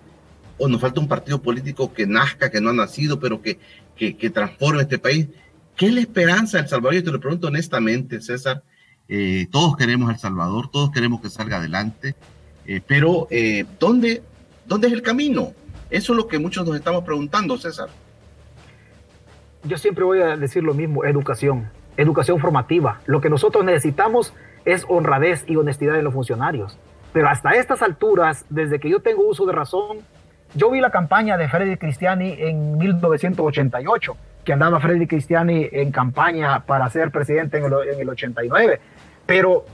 ¿O 0.57 0.68
nos 0.68 0.82
falta 0.82 0.99
un 0.99 1.07
partido 1.07 1.41
político 1.41 1.93
que 1.93 2.07
nazca, 2.07 2.49
que 2.49 2.59
no 2.59 2.72
ha 2.72 2.74
nacido, 2.74 3.20
pero 3.20 3.41
que, 3.41 3.59
que, 3.95 4.30
transforme 4.30 4.82
este 4.82 4.97
país? 4.97 5.28
¿Qué 5.76 5.88
es 5.88 5.93
la 5.93 6.01
esperanza 6.01 6.57
del 6.57 6.68
Salvador? 6.68 6.95
Yo 6.95 7.03
te 7.03 7.11
lo 7.11 7.20
pregunto 7.20 7.47
honestamente, 7.47 8.22
César. 8.22 8.63
Eh, 9.07 9.47
todos 9.51 9.78
queremos 9.78 10.11
El 10.11 10.20
Salvador, 10.20 10.70
todos 10.70 10.91
queremos 10.91 11.22
que 11.22 11.30
salga 11.30 11.57
adelante, 11.57 12.15
eh, 12.65 12.82
pero 12.86 13.28
eh, 13.32 13.65
¿dónde, 13.80 14.22
¿dónde 14.65 14.88
es 14.88 14.93
el 14.93 15.01
camino? 15.01 15.53
Eso 15.90 16.14
es 16.14 16.18
lo 16.18 16.28
que 16.28 16.40
muchos 16.40 16.66
nos 16.66 16.76
estamos 16.76 17.04
preguntando, 17.04 17.58
César. 17.58 17.90
Yo 19.64 19.78
siempre 19.78 20.04
voy 20.04 20.22
a 20.22 20.38
decir 20.38 20.64
lo 20.64 20.74
mismo, 20.74 21.06
educación, 21.06 21.70
educación 21.98 22.40
formativa. 22.40 23.02
Lo 23.06 23.22
que 23.22 23.30
nosotros 23.30 23.64
necesitamos 23.64 24.34
es 24.66 24.86
honradez 24.88 25.44
y 25.48 25.56
honestidad 25.56 25.98
en 25.98 26.06
los 26.06 26.14
funcionarios. 26.14 26.78
Pero 27.14 27.30
hasta 27.30 27.52
estas 27.52 27.82
alturas, 27.82 28.46
desde 28.50 28.80
que 28.80 28.90
yo 28.90 29.02
tengo 29.02 29.28
uso 29.28 29.46
de 29.46 29.54
razón, 29.54 30.00
yo 30.56 30.72
vi 30.72 30.82
la 30.82 30.92
campaña 30.92 31.38
de 31.38 31.50
Freddy 31.50 31.78
Cristiani 31.78 32.36
en 32.38 32.78
1988 32.78 34.18
que 34.48 34.54
andaba 34.54 34.80
Freddy 34.80 35.08
Cristiani 35.08 35.68
en 35.74 35.92
campaña 35.92 36.62
para 36.62 36.90
ser 36.90 37.12
presidente 37.12 37.58
en 37.58 37.66
el, 37.66 38.10
89. 38.10 38.80
Pero 39.26 39.66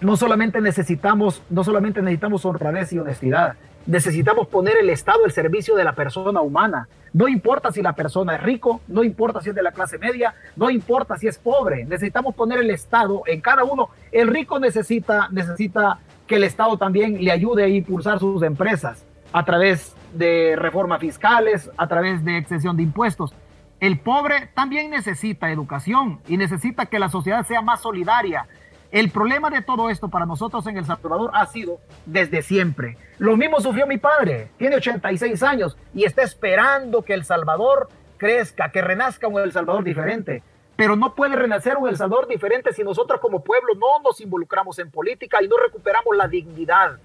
no 0.00 0.16
solamente 0.16 0.60
necesitamos, 0.60 1.40
no 1.48 1.62
solamente 1.62 2.02
necesitamos 2.02 2.44
honradez 2.44 2.92
y 2.92 2.98
honestidad, 2.98 3.54
necesitamos 3.86 4.48
poner 4.48 4.76
el 4.78 4.90
Estado 4.90 5.24
al 5.24 5.32
servicio 5.32 5.74
de 5.76 5.84
la 5.84 5.94
persona 5.94 6.40
humana. 6.40 6.88
No 7.12 7.28
importa 7.28 7.72
si 7.72 7.82
la 7.82 7.92
persona 7.92 8.36
es 8.36 8.42
rico, 8.42 8.80
no 8.88 9.04
importa 9.04 9.40
si 9.40 9.50
es 9.50 9.54
de 9.54 9.62
la 9.62 9.72
clase 9.72 9.98
media, 9.98 10.34
no 10.56 10.70
importa 10.70 11.16
si 11.18 11.28
es 11.28 11.38
pobre. 11.38 11.84
Necesitamos 11.84 12.34
poner 12.34 12.60
el 12.60 12.70
Estado 12.70 13.22
en 13.26 13.40
cada 13.40 13.64
uno. 13.64 13.90
El 14.10 14.28
rico 14.28 14.58
necesita, 14.58 15.28
necesita 15.30 15.98
que 16.26 16.36
el 16.36 16.44
Estado 16.44 16.78
también 16.78 17.22
le 17.22 17.30
ayude 17.30 17.64
a 17.64 17.68
impulsar 17.68 18.18
sus 18.18 18.42
empresas 18.42 19.04
a 19.32 19.44
través 19.44 19.94
de 20.14 20.54
reformas 20.56 21.00
fiscales, 21.00 21.70
a 21.76 21.86
través 21.86 22.24
de 22.24 22.38
exención 22.38 22.76
de 22.76 22.82
impuestos. 22.82 23.34
El 23.80 23.98
pobre 23.98 24.48
también 24.54 24.90
necesita 24.90 25.50
educación 25.50 26.20
y 26.28 26.36
necesita 26.36 26.86
que 26.86 26.98
la 26.98 27.08
sociedad 27.08 27.44
sea 27.44 27.62
más 27.62 27.80
solidaria. 27.80 28.46
El 28.92 29.10
problema 29.10 29.48
de 29.48 29.62
todo 29.62 29.88
esto 29.88 30.08
para 30.08 30.26
nosotros 30.26 30.66
en 30.66 30.76
El 30.76 30.84
Salvador 30.84 31.30
ha 31.32 31.46
sido 31.46 31.80
desde 32.04 32.42
siempre. 32.42 32.98
Lo 33.16 33.38
mismo 33.38 33.58
sufrió 33.58 33.86
mi 33.86 33.96
padre, 33.96 34.50
tiene 34.58 34.76
86 34.76 35.42
años 35.42 35.78
y 35.94 36.04
está 36.04 36.22
esperando 36.22 37.00
que 37.00 37.14
El 37.14 37.24
Salvador 37.24 37.88
crezca, 38.18 38.70
que 38.70 38.82
renazca 38.82 39.28
un 39.28 39.40
El 39.40 39.50
Salvador 39.50 39.82
diferente. 39.82 40.42
Pero 40.76 40.94
no 40.94 41.14
puede 41.14 41.36
renacer 41.36 41.78
un 41.78 41.88
El 41.88 41.96
Salvador 41.96 42.28
diferente 42.28 42.74
si 42.74 42.84
nosotros 42.84 43.18
como 43.22 43.42
pueblo 43.42 43.72
no 43.76 44.02
nos 44.04 44.20
involucramos 44.20 44.78
en 44.78 44.90
política 44.90 45.42
y 45.42 45.48
no 45.48 45.56
recuperamos 45.56 46.14
la 46.14 46.28
dignidad. 46.28 46.98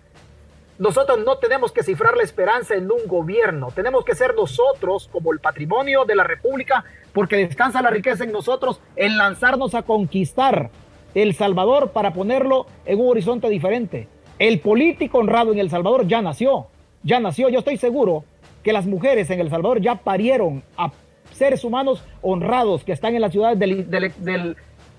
Nosotros 0.79 1.19
no 1.25 1.37
tenemos 1.37 1.71
que 1.71 1.83
cifrar 1.83 2.17
la 2.17 2.23
esperanza 2.23 2.75
en 2.75 2.91
un 2.91 3.07
gobierno, 3.07 3.71
tenemos 3.73 4.03
que 4.03 4.13
ser 4.13 4.35
nosotros 4.35 5.09
como 5.09 5.31
el 5.31 5.39
patrimonio 5.39 6.03
de 6.03 6.15
la 6.15 6.25
República, 6.25 6.83
porque 7.13 7.37
descansa 7.37 7.81
la 7.81 7.89
riqueza 7.91 8.25
en 8.25 8.33
nosotros, 8.33 8.81
en 8.97 9.17
lanzarnos 9.17 9.73
a 9.73 9.83
conquistar 9.83 10.69
El 11.17 11.33
Salvador 11.33 11.89
para 11.93 12.13
ponerlo 12.13 12.67
en 12.85 12.99
un 12.99 13.09
horizonte 13.09 13.49
diferente. 13.49 14.07
El 14.37 14.59
político 14.59 15.17
honrado 15.17 15.51
en 15.51 15.57
El 15.57 15.71
Salvador 15.71 16.05
ya 16.05 16.21
nació, 16.21 16.67
ya 17.01 17.19
nació, 17.19 17.49
yo 17.49 17.57
estoy 17.57 17.77
seguro 17.77 18.23
que 18.61 18.71
las 18.71 18.85
mujeres 18.85 19.27
en 19.31 19.39
El 19.39 19.49
Salvador 19.49 19.81
ya 19.81 19.95
parieron 19.95 20.61
a 20.77 20.91
seres 21.31 21.63
humanos 21.63 22.03
honrados 22.21 22.83
que 22.83 22.91
están 22.91 23.15
en 23.15 23.21
las 23.21 23.31
ciudades 23.31 23.57
del, 23.57 24.55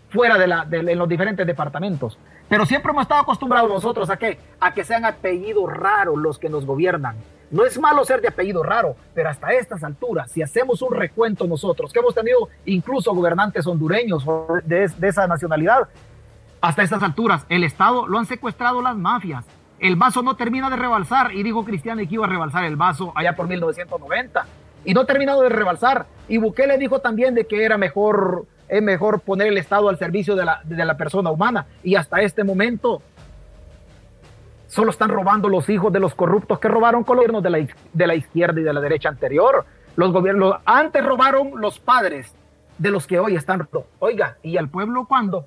fuera 0.09 0.37
de, 0.39 0.49
la, 0.49 0.67
en 0.69 0.99
los 0.99 1.09
diferentes 1.09 1.47
departamentos. 1.47 2.19
Pero 2.49 2.67
siempre 2.67 2.91
hemos 2.91 3.03
estado 3.03 3.21
acostumbrados 3.21 3.71
nosotros 3.71 4.11
a 4.11 4.17
qué? 4.17 4.39
A 4.59 4.75
que 4.75 4.83
sean 4.83 5.05
apellidos 5.05 5.73
raros 5.73 6.19
los 6.19 6.37
que 6.37 6.49
nos 6.49 6.67
gobiernan. 6.67 7.15
No 7.51 7.65
es 7.65 7.79
malo 7.79 8.05
ser 8.05 8.21
de 8.21 8.29
apellido 8.29 8.63
raro, 8.65 8.97
pero 9.15 9.31
hasta 9.31 9.53
estas 9.53 9.85
alturas, 9.85 10.31
si 10.33 10.43
hacemos 10.43 10.83
un 10.83 10.93
recuento 10.93 11.47
nosotros, 11.47 11.93
que 11.93 12.01
hemos 12.01 12.15
tenido 12.15 12.49
incluso 12.67 13.15
gobernantes 13.15 13.67
hondureños 13.67 14.25
de 14.65 14.91
esa 15.01 15.27
nacionalidad, 15.27 15.89
hasta 16.61 16.83
estas 16.83 17.03
alturas, 17.03 17.47
el 17.49 17.65
Estado 17.65 18.07
lo 18.07 18.19
han 18.19 18.27
secuestrado 18.27 18.83
las 18.83 18.97
mafias. 18.97 19.45
El 19.79 19.97
vaso 19.97 20.23
no 20.23 20.35
termina 20.35 20.69
de 20.71 20.77
rebalsar 20.77 21.33
y 21.33 21.43
dijo 21.43 21.65
Cristiano 21.65 22.01
que 22.01 22.15
iba 22.15 22.27
a 22.27 22.29
rebalsar 22.29 22.65
el 22.65 22.77
vaso 22.77 23.13
allá 23.15 23.37
por 23.37 23.47
1990 23.47 24.45
y 24.85 24.95
no 24.95 25.03
ha 25.03 25.07
terminado 25.07 25.43
de 25.43 25.51
rebalsar. 25.51 26.07
Y 26.29 26.39
Bukele 26.39 26.79
dijo 26.79 27.01
también 27.01 27.35
de 27.35 27.47
que 27.47 27.65
era 27.65 27.79
mejor 27.79 28.47
es 28.69 28.83
mejor 28.83 29.21
poner 29.21 29.47
el 29.47 29.59
Estado 29.59 29.89
al 29.89 29.99
servicio 29.99 30.37
de 30.37 30.45
la, 30.45 30.61
de 30.65 30.85
la 30.85 30.97
persona 30.97 31.31
humana. 31.31 31.67
Y 31.83 31.95
hasta 31.95 32.21
este 32.21 32.45
momento 32.45 33.01
solo 34.67 34.91
están 34.91 35.09
robando 35.09 35.49
los 35.49 35.69
hijos 35.71 35.93
de 35.93 36.01
los 36.01 36.15
corruptos 36.15 36.59
que 36.59 36.69
robaron 36.69 37.05
con 37.05 37.17
gobiernos 37.17 37.43
de 37.43 37.51
la, 37.51 37.67
de 37.93 38.07
la 38.07 38.15
izquierda 38.15 38.61
y 38.61 38.65
de 38.65 38.73
la 38.73 38.81
derecha 38.81 39.09
anterior. 39.09 39.65
Los 39.97 40.13
gobiernos 40.13 40.57
antes 40.65 41.05
robaron 41.05 41.53
los 41.57 41.79
padres 41.79 42.35
de 42.77 42.91
los 42.91 43.07
que 43.07 43.19
hoy 43.19 43.37
están. 43.37 43.67
Oiga, 43.99 44.37
¿y 44.43 44.57
al 44.59 44.69
pueblo 44.69 45.07
cuándo? 45.07 45.47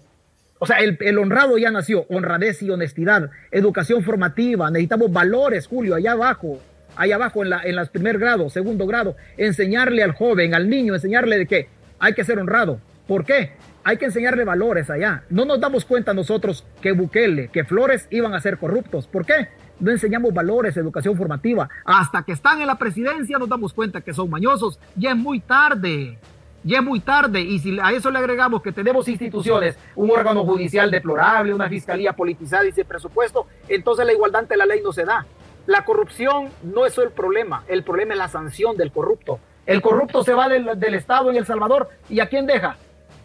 O 0.63 0.67
sea, 0.67 0.77
el, 0.77 1.17
honrado 1.17 1.57
ya 1.57 1.71
nació, 1.71 2.05
honradez 2.07 2.61
y 2.61 2.69
honestidad, 2.69 3.31
educación 3.49 4.03
formativa, 4.03 4.69
necesitamos 4.69 5.11
valores, 5.11 5.65
Julio, 5.65 5.95
allá 5.95 6.11
abajo, 6.11 6.61
allá 6.95 7.15
abajo 7.15 7.41
en, 7.41 7.49
la, 7.49 7.63
los 7.65 7.89
primer 7.89 8.19
grado, 8.19 8.47
segundo 8.51 8.85
grado, 8.85 9.15
enseñarle 9.37 10.03
al 10.03 10.11
joven, 10.11 10.53
al 10.53 10.69
niño, 10.69 10.93
enseñarle 10.93 11.39
de 11.39 11.47
que 11.47 11.67
hay 11.97 12.13
que 12.13 12.23
ser 12.23 12.37
honrado, 12.37 12.79
¿Por 13.11 13.25
qué? 13.25 13.51
Hay 13.83 13.97
que 13.97 14.05
enseñarle 14.05 14.45
valores 14.45 14.89
allá. 14.89 15.23
No 15.29 15.43
nos 15.43 15.59
damos 15.59 15.83
cuenta 15.83 16.13
nosotros 16.13 16.65
que 16.81 16.93
Bukele, 16.93 17.49
que 17.49 17.65
Flores 17.65 18.07
iban 18.09 18.33
a 18.33 18.39
ser 18.39 18.57
corruptos. 18.57 19.05
¿Por 19.05 19.25
qué? 19.25 19.49
No 19.81 19.91
enseñamos 19.91 20.33
valores, 20.33 20.77
educación 20.77 21.17
formativa. 21.17 21.67
Hasta 21.83 22.23
que 22.23 22.31
están 22.31 22.61
en 22.61 22.67
la 22.67 22.77
presidencia 22.77 23.37
nos 23.37 23.49
damos 23.49 23.73
cuenta 23.73 23.99
que 23.99 24.13
son 24.13 24.29
mañosos. 24.29 24.79
Ya 24.95 25.09
es 25.11 25.17
muy 25.17 25.41
tarde. 25.41 26.17
Ya 26.63 26.79
es 26.79 26.83
muy 26.83 26.99
tarde. 26.99 27.41
Y 27.41 27.59
si 27.59 27.79
a 27.79 27.91
eso 27.91 28.11
le 28.11 28.19
agregamos 28.19 28.61
que 28.61 28.71
tenemos 28.71 29.07
instituciones, 29.07 29.77
un 29.95 30.11
órgano 30.11 30.43
judicial 30.45 30.91
deplorable, 30.91 31.53
una 31.53 31.69
fiscalía 31.69 32.13
politizada 32.13 32.65
y 32.65 32.71
sin 32.71 32.85
presupuesto, 32.85 33.47
entonces 33.67 34.05
la 34.05 34.13
igualdad 34.13 34.41
ante 34.41 34.57
la 34.57 34.65
ley 34.65 34.81
no 34.83 34.91
se 34.93 35.05
da. 35.05 35.25
La 35.65 35.85
corrupción 35.85 36.49
no 36.63 36.85
es 36.85 36.97
el 36.97 37.11
problema. 37.11 37.63
El 37.67 37.83
problema 37.83 38.13
es 38.13 38.19
la 38.19 38.27
sanción 38.27 38.77
del 38.77 38.91
corrupto. 38.91 39.39
El 39.65 39.81
corrupto 39.81 40.23
se 40.23 40.33
va 40.33 40.49
del, 40.49 40.79
del 40.79 40.93
Estado 40.95 41.29
en 41.29 41.37
El 41.37 41.45
Salvador. 41.45 41.89
¿Y 42.09 42.19
a 42.19 42.27
quién 42.27 42.45
deja? 42.45 42.77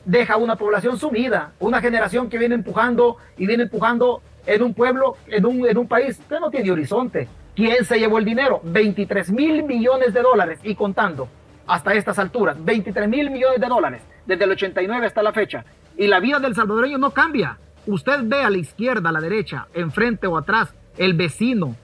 deja 0.07 0.37
una 0.37 0.57
población 0.57 0.99
sumida, 0.99 1.53
una 1.59 1.81
generación 1.81 2.31
que 2.31 2.39
viene 2.39 2.55
empujando 2.55 3.17
y 3.37 3.47
viene 3.47 3.65
empujando 3.65 4.23
en 4.47 4.63
un 4.63 4.73
pueblo, 4.73 5.17
en 5.27 5.45
un, 5.45 5.67
en 5.67 5.77
un 5.77 5.89
país 5.89 6.19
que 6.29 6.41
no 6.41 6.49
tiene 6.49 6.71
horizonte. 6.71 7.29
¿Quién 7.55 7.85
se 7.85 7.99
llevó 7.99 8.19
el 8.19 8.25
dinero? 8.25 8.61
23 8.63 9.33
mil 9.33 9.65
millones 9.65 10.15
de 10.15 10.23
dólares 10.23 10.61
y 10.63 10.75
contando 10.75 11.29
hasta 11.67 11.95
estas 11.95 12.19
alturas, 12.19 12.57
23 12.65 13.09
mil 13.09 13.31
millones 13.31 13.61
de 13.61 13.67
dólares 13.67 14.03
desde 14.27 14.45
el 14.45 14.53
89 14.53 15.07
hasta 15.07 15.23
la 15.23 15.33
fecha. 15.33 15.65
Y 15.97 16.07
la 16.07 16.21
vida 16.21 16.39
del 16.39 16.55
salvadoreño 16.55 16.99
no 16.99 17.11
cambia. 17.11 17.59
Usted 17.87 18.21
ve 18.25 18.43
a 18.43 18.51
la 18.51 18.59
izquierda, 18.59 19.09
a 19.09 19.13
la 19.13 19.21
derecha, 19.21 19.67
enfrente 19.75 20.27
o 20.27 20.37
atrás, 20.37 20.75
el 20.99 21.15
vecino. 21.15 21.77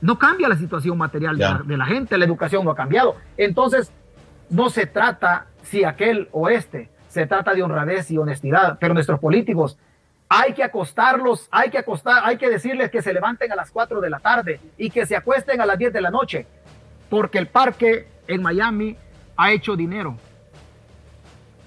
No 0.00 0.18
cambia 0.18 0.48
la 0.48 0.56
situación 0.56 0.98
material 0.98 1.38
de 1.38 1.44
la, 1.44 1.62
de 1.64 1.76
la 1.76 1.86
gente, 1.86 2.18
la 2.18 2.24
educación 2.24 2.64
no 2.64 2.70
ha 2.70 2.76
cambiado. 2.76 3.16
Entonces, 3.36 3.92
no 4.50 4.70
se 4.70 4.86
trata 4.86 5.46
si 5.62 5.84
aquel 5.84 6.28
o 6.32 6.48
este 6.48 6.90
se 7.08 7.26
trata 7.26 7.54
de 7.54 7.62
honradez 7.62 8.10
y 8.10 8.18
honestidad, 8.18 8.76
pero 8.80 8.92
nuestros 8.92 9.20
políticos 9.20 9.78
hay 10.28 10.52
que 10.52 10.64
acostarlos, 10.64 11.48
hay 11.50 11.70
que 11.70 11.78
acostar, 11.78 12.22
hay 12.24 12.36
que 12.36 12.50
decirles 12.50 12.90
que 12.90 13.02
se 13.02 13.12
levanten 13.12 13.52
a 13.52 13.54
las 13.56 13.70
4 13.70 14.00
de 14.00 14.10
la 14.10 14.18
tarde 14.18 14.60
y 14.76 14.90
que 14.90 15.06
se 15.06 15.14
acuesten 15.14 15.60
a 15.60 15.66
las 15.66 15.78
10 15.78 15.92
de 15.92 16.00
la 16.00 16.10
noche, 16.10 16.46
porque 17.08 17.38
el 17.38 17.46
parque 17.46 18.08
en 18.26 18.42
Miami 18.42 18.96
ha 19.36 19.52
hecho 19.52 19.76
dinero 19.76 20.16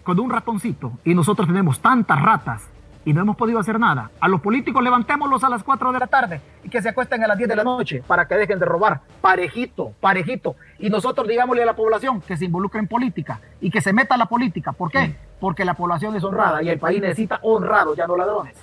con 0.03 0.19
un 0.19 0.29
ratoncito 0.29 0.93
y 1.03 1.13
nosotros 1.13 1.47
tenemos 1.47 1.79
tantas 1.79 2.21
ratas 2.21 2.63
y 3.03 3.13
no 3.13 3.21
hemos 3.21 3.37
podido 3.37 3.57
hacer 3.59 3.79
nada. 3.79 4.11
A 4.19 4.27
los 4.27 4.41
políticos 4.41 4.83
levantémoslos 4.83 5.41
a 5.43 5.49
las 5.49 5.63
4 5.63 5.93
de 5.93 5.99
la 5.99 6.07
tarde 6.07 6.41
y 6.63 6.69
que 6.69 6.81
se 6.81 6.89
acuesten 6.89 7.23
a 7.23 7.27
las 7.27 7.37
10 7.37 7.49
de 7.49 7.55
la 7.55 7.63
noche 7.63 8.03
para 8.05 8.27
que 8.27 8.35
dejen 8.35 8.59
de 8.59 8.65
robar. 8.65 8.99
Parejito, 9.21 9.93
parejito. 10.01 10.57
Y 10.77 10.89
nosotros 10.89 11.25
digámosle 11.25 11.63
a 11.63 11.65
la 11.65 11.75
población 11.75 12.19
que 12.19 12.35
se 12.35 12.45
involucre 12.45 12.81
en 12.81 12.87
política 12.87 13.39
y 13.61 13.69
que 13.69 13.79
se 13.79 13.93
meta 13.93 14.15
a 14.15 14.17
la 14.17 14.25
política. 14.25 14.73
¿Por 14.73 14.91
qué? 14.91 15.15
Porque 15.39 15.63
la 15.63 15.73
población 15.73 16.17
es 16.17 16.23
honrada 16.25 16.61
y 16.61 16.69
el 16.69 16.79
país 16.79 17.01
necesita 17.01 17.39
honrados, 17.43 17.95
ya 17.95 18.07
no 18.07 18.17
ladrones. 18.17 18.55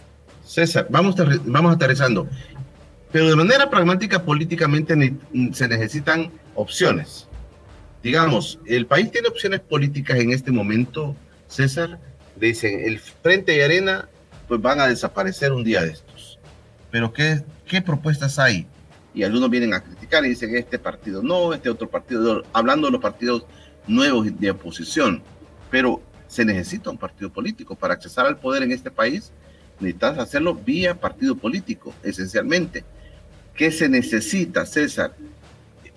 César, 0.44 0.86
vamos, 0.90 1.14
vamos 1.46 1.74
aterrizando. 1.74 2.26
Pero 3.12 3.28
de 3.28 3.36
manera 3.36 3.70
pragmática, 3.70 4.22
políticamente 4.22 5.14
se 5.52 5.68
necesitan 5.68 6.30
opciones. 6.54 7.28
Digamos, 8.04 8.58
el 8.66 8.84
país 8.84 9.10
tiene 9.10 9.28
opciones 9.28 9.60
políticas 9.60 10.18
en 10.18 10.30
este 10.30 10.52
momento, 10.52 11.16
César. 11.48 11.98
Dicen, 12.36 12.80
el 12.84 12.98
Frente 12.98 13.52
de 13.52 13.64
Arena 13.64 14.10
pues 14.46 14.60
van 14.60 14.78
a 14.78 14.86
desaparecer 14.86 15.52
un 15.52 15.64
día 15.64 15.80
de 15.80 15.92
estos. 15.92 16.38
Pero 16.90 17.14
¿qué, 17.14 17.42
qué 17.66 17.80
propuestas 17.80 18.38
hay? 18.38 18.66
Y 19.14 19.22
algunos 19.22 19.48
vienen 19.48 19.72
a 19.72 19.82
criticar 19.82 20.22
y 20.26 20.28
dicen 20.28 20.54
este 20.54 20.78
partido 20.78 21.22
no, 21.22 21.54
este 21.54 21.70
otro 21.70 21.88
partido, 21.88 22.42
hablando 22.52 22.88
de 22.88 22.92
los 22.92 23.00
partidos 23.00 23.46
nuevos 23.86 24.38
de 24.38 24.50
oposición. 24.50 25.22
Pero 25.70 26.02
se 26.28 26.44
necesita 26.44 26.90
un 26.90 26.98
partido 26.98 27.32
político 27.32 27.74
para 27.74 27.94
accesar 27.94 28.26
al 28.26 28.36
poder 28.36 28.64
en 28.64 28.72
este 28.72 28.90
país. 28.90 29.32
Necesitas 29.80 30.18
hacerlo 30.18 30.54
vía 30.54 30.94
partido 30.94 31.36
político, 31.36 31.94
esencialmente. 32.02 32.84
¿Qué 33.54 33.70
se 33.70 33.88
necesita, 33.88 34.66
César? 34.66 35.14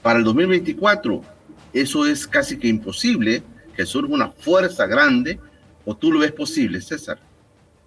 Para 0.02 0.20
el 0.20 0.24
2024, 0.24 1.36
eso 1.82 2.06
es 2.06 2.28
casi 2.28 2.58
que 2.58 2.68
imposible, 2.68 3.44
que 3.76 3.86
surja 3.86 4.14
una 4.14 4.30
fuerza 4.30 4.86
grande, 4.86 5.40
o 5.86 5.96
tú 5.96 6.12
lo 6.12 6.20
ves 6.20 6.32
posible, 6.32 6.82
César. 6.82 7.20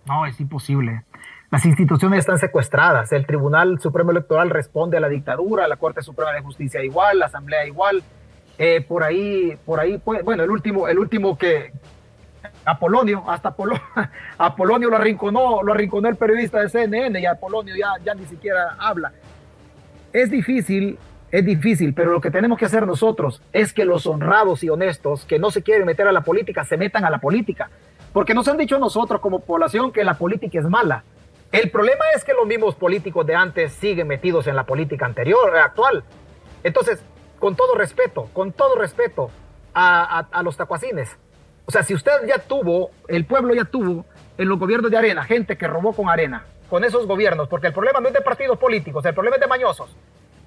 No, 0.07 0.27
es 0.27 0.41
imposible. 0.41 1.05
Las 1.51 1.67
instituciones 1.67 2.21
están 2.21 2.39
secuestradas. 2.39 3.11
El 3.13 3.27
Tribunal 3.27 3.81
Supremo 3.81 4.13
Electoral 4.13 4.51
responde 4.51 4.97
a 4.97 5.01
la 5.01 5.09
dictadura, 5.09 5.67
la 5.67 5.77
Corte 5.77 6.01
Suprema 6.03 6.33
de 6.33 6.41
Justicia 6.41 6.83
igual, 6.85 7.19
la 7.19 7.27
Asamblea 7.27 7.67
igual. 7.67 8.03
Eh, 8.57 8.81
por 8.83 9.03
ahí, 9.03 9.57
por 9.65 9.81
ahí, 9.81 9.99
pues, 9.99 10.23
bueno, 10.23 10.45
el 10.45 10.51
último, 10.51 10.87
el 10.87 10.99
último 10.99 11.37
que 11.37 11.73
Apolonio, 12.65 13.25
hasta 13.29 13.49
Apolonio, 13.49 13.83
Apolonio 14.39 14.91
lo 14.91 14.97
arrinconó, 14.97 15.63
lo 15.63 15.73
arrinconó 15.73 16.09
el 16.09 16.17
periodista 16.17 16.61
de 16.61 16.69
CNN 16.69 17.19
y 17.19 17.27
Apolonio 17.27 17.75
ya, 17.75 17.95
ya 18.05 18.15
ni 18.15 18.27
siquiera 18.27 18.77
habla. 18.79 19.13
Es 20.13 20.31
difícil, 20.31 20.99
es 21.31 21.45
difícil, 21.45 21.95
pero 21.95 22.11
lo 22.11 22.21
que 22.21 22.31
tenemos 22.31 22.59
que 22.59 22.65
hacer 22.65 22.87
nosotros 22.87 23.41
es 23.53 23.73
que 23.73 23.85
los 23.85 24.07
honrados 24.07 24.65
y 24.65 24.69
honestos 24.69 25.25
que 25.25 25.39
no 25.39 25.51
se 25.51 25.63
quieren 25.63 25.87
meter 25.87 26.09
a 26.09 26.13
la 26.13 26.23
política 26.23 26.65
se 26.65 26.77
metan 26.77 27.05
a 27.05 27.11
la 27.11 27.19
política. 27.19 27.71
Porque 28.13 28.35
nos 28.35 28.49
han 28.49 28.57
dicho 28.57 28.79
nosotros 28.79 29.21
como 29.21 29.41
población 29.41 29.93
que 29.93 30.03
la 30.03 30.15
política 30.15 30.59
es 30.59 30.65
mala. 30.65 31.05
El 31.53 31.71
problema 31.71 32.05
es 32.17 32.25
que 32.25 32.33
los 32.33 32.47
mismos 32.47 32.75
políticos 32.75 33.25
de 33.27 33.35
antes 33.37 33.73
siguen 33.73 34.09
metidos 34.09 34.47
en 34.49 34.57
la 34.57 34.65
política 34.65 35.07
anterior, 35.07 35.55
eh, 35.55 35.61
actual. 35.61 36.03
Entonces, 36.65 37.03
con 37.39 37.55
todo 37.55 37.75
respeto, 37.77 38.29
con 38.33 38.53
todo 38.53 38.75
respeto 38.75 39.31
a, 39.73 40.27
a, 40.31 40.43
los 40.43 40.57
tacuacines. 40.57 41.17
O 41.67 41.71
sea, 41.71 41.85
si 41.85 41.95
usted 41.95 42.13
ya 42.27 42.39
tuvo, 42.39 42.91
el 43.07 43.25
pueblo 43.25 43.55
ya 43.55 43.65
tuvo 43.65 44.05
en 44.37 44.49
los 44.49 44.59
gobiernos 44.59 44.91
de 44.91 44.99
arena, 44.99 45.23
gente 45.25 45.57
que 45.57 45.69
robó 45.69 45.93
con 45.93 46.09
arena, 46.09 46.45
con 46.69 46.83
esos 46.85 47.07
gobiernos, 47.07 47.49
porque 47.49 47.69
el 47.69 47.73
problema 47.73 48.01
no 48.01 48.09
es 48.09 48.15
de 48.15 48.21
partidos 48.21 48.59
políticos, 48.59 49.05
el 49.05 49.15
problema 49.15 49.37
es 49.37 49.41
de 49.41 49.47
mañosos. 49.47 49.97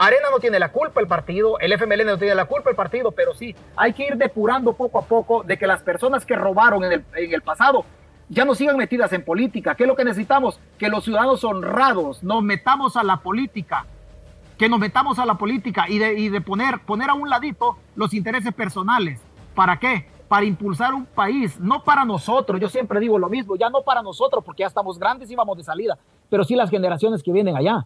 Arena 0.06 0.28
no 0.32 0.40
tiene 0.40 0.60
la 0.60 0.70
culpa 0.70 1.00
el 1.00 1.08
partido, 1.08 1.58
el 1.60 1.72
FMLN 1.72 2.06
no 2.06 2.18
tiene 2.18 2.36
la 2.36 2.44
culpa 2.44 2.70
el 2.70 2.76
partido, 2.76 3.12
pero 3.12 3.34
sí, 3.34 3.56
hay 3.76 3.94
que 3.94 4.06
ir 4.06 4.18
depurando 4.18 4.74
poco 4.74 5.00
a 5.00 5.04
poco 5.04 5.44
de 5.44 5.58
que 5.58 5.66
las 5.66 5.82
personas 5.82 6.26
que 6.26 6.36
robaron 6.36 6.84
en 6.84 7.06
el, 7.14 7.42
pasado 7.42 7.86
ya 8.28 8.44
no 8.44 8.54
sigan 8.54 8.76
metidas 8.76 9.14
en 9.14 9.24
política. 9.24 9.76
¿Qué 9.76 9.84
es 9.84 9.88
lo 9.88 9.96
que 9.96 10.04
necesitamos? 10.04 10.60
Que 10.78 10.90
los 10.90 11.06
ciudadanos 11.06 11.46
honrados 11.46 12.22
nos 12.22 12.44
metamos 12.44 12.98
a 12.98 13.04
la 13.04 13.18
política, 13.18 13.86
que 14.58 14.68
nos 14.68 14.78
metamos 14.78 15.20
a 15.20 15.26
la 15.26 15.36
política 15.36 15.86
y 15.88 16.00
de, 16.00 16.20
y 16.20 16.28
de 16.28 16.42
poner, 16.42 16.80
poner 16.80 17.10
a 17.10 17.14
un 17.14 17.30
ladito 17.30 17.78
los 17.96 18.14
intereses 18.14 18.54
personales. 18.54 19.22
¿Para 19.56 19.78
qué? 19.78 20.08
Para 20.28 20.46
impulsar 20.46 20.94
un 20.94 21.06
país, 21.06 21.58
no 21.62 21.82
para 21.82 22.04
nosotros. 22.04 22.60
Yo 22.60 22.68
siempre 22.68 23.00
digo 23.00 23.18
lo 23.18 23.30
mismo, 23.30 23.56
ya 23.56 23.70
no 23.70 23.84
para 23.84 24.02
nosotros 24.02 24.44
porque 24.44 24.64
ya 24.64 24.68
estamos 24.68 25.00
grandes 25.00 25.32
y 25.32 25.36
vamos 25.36 25.56
de 25.56 25.64
salida, 25.64 25.98
pero 26.30 26.44
sí 26.44 26.56
las 26.56 26.70
generaciones 26.70 27.24
que 27.24 27.32
vienen 27.32 27.56
allá. 27.56 27.86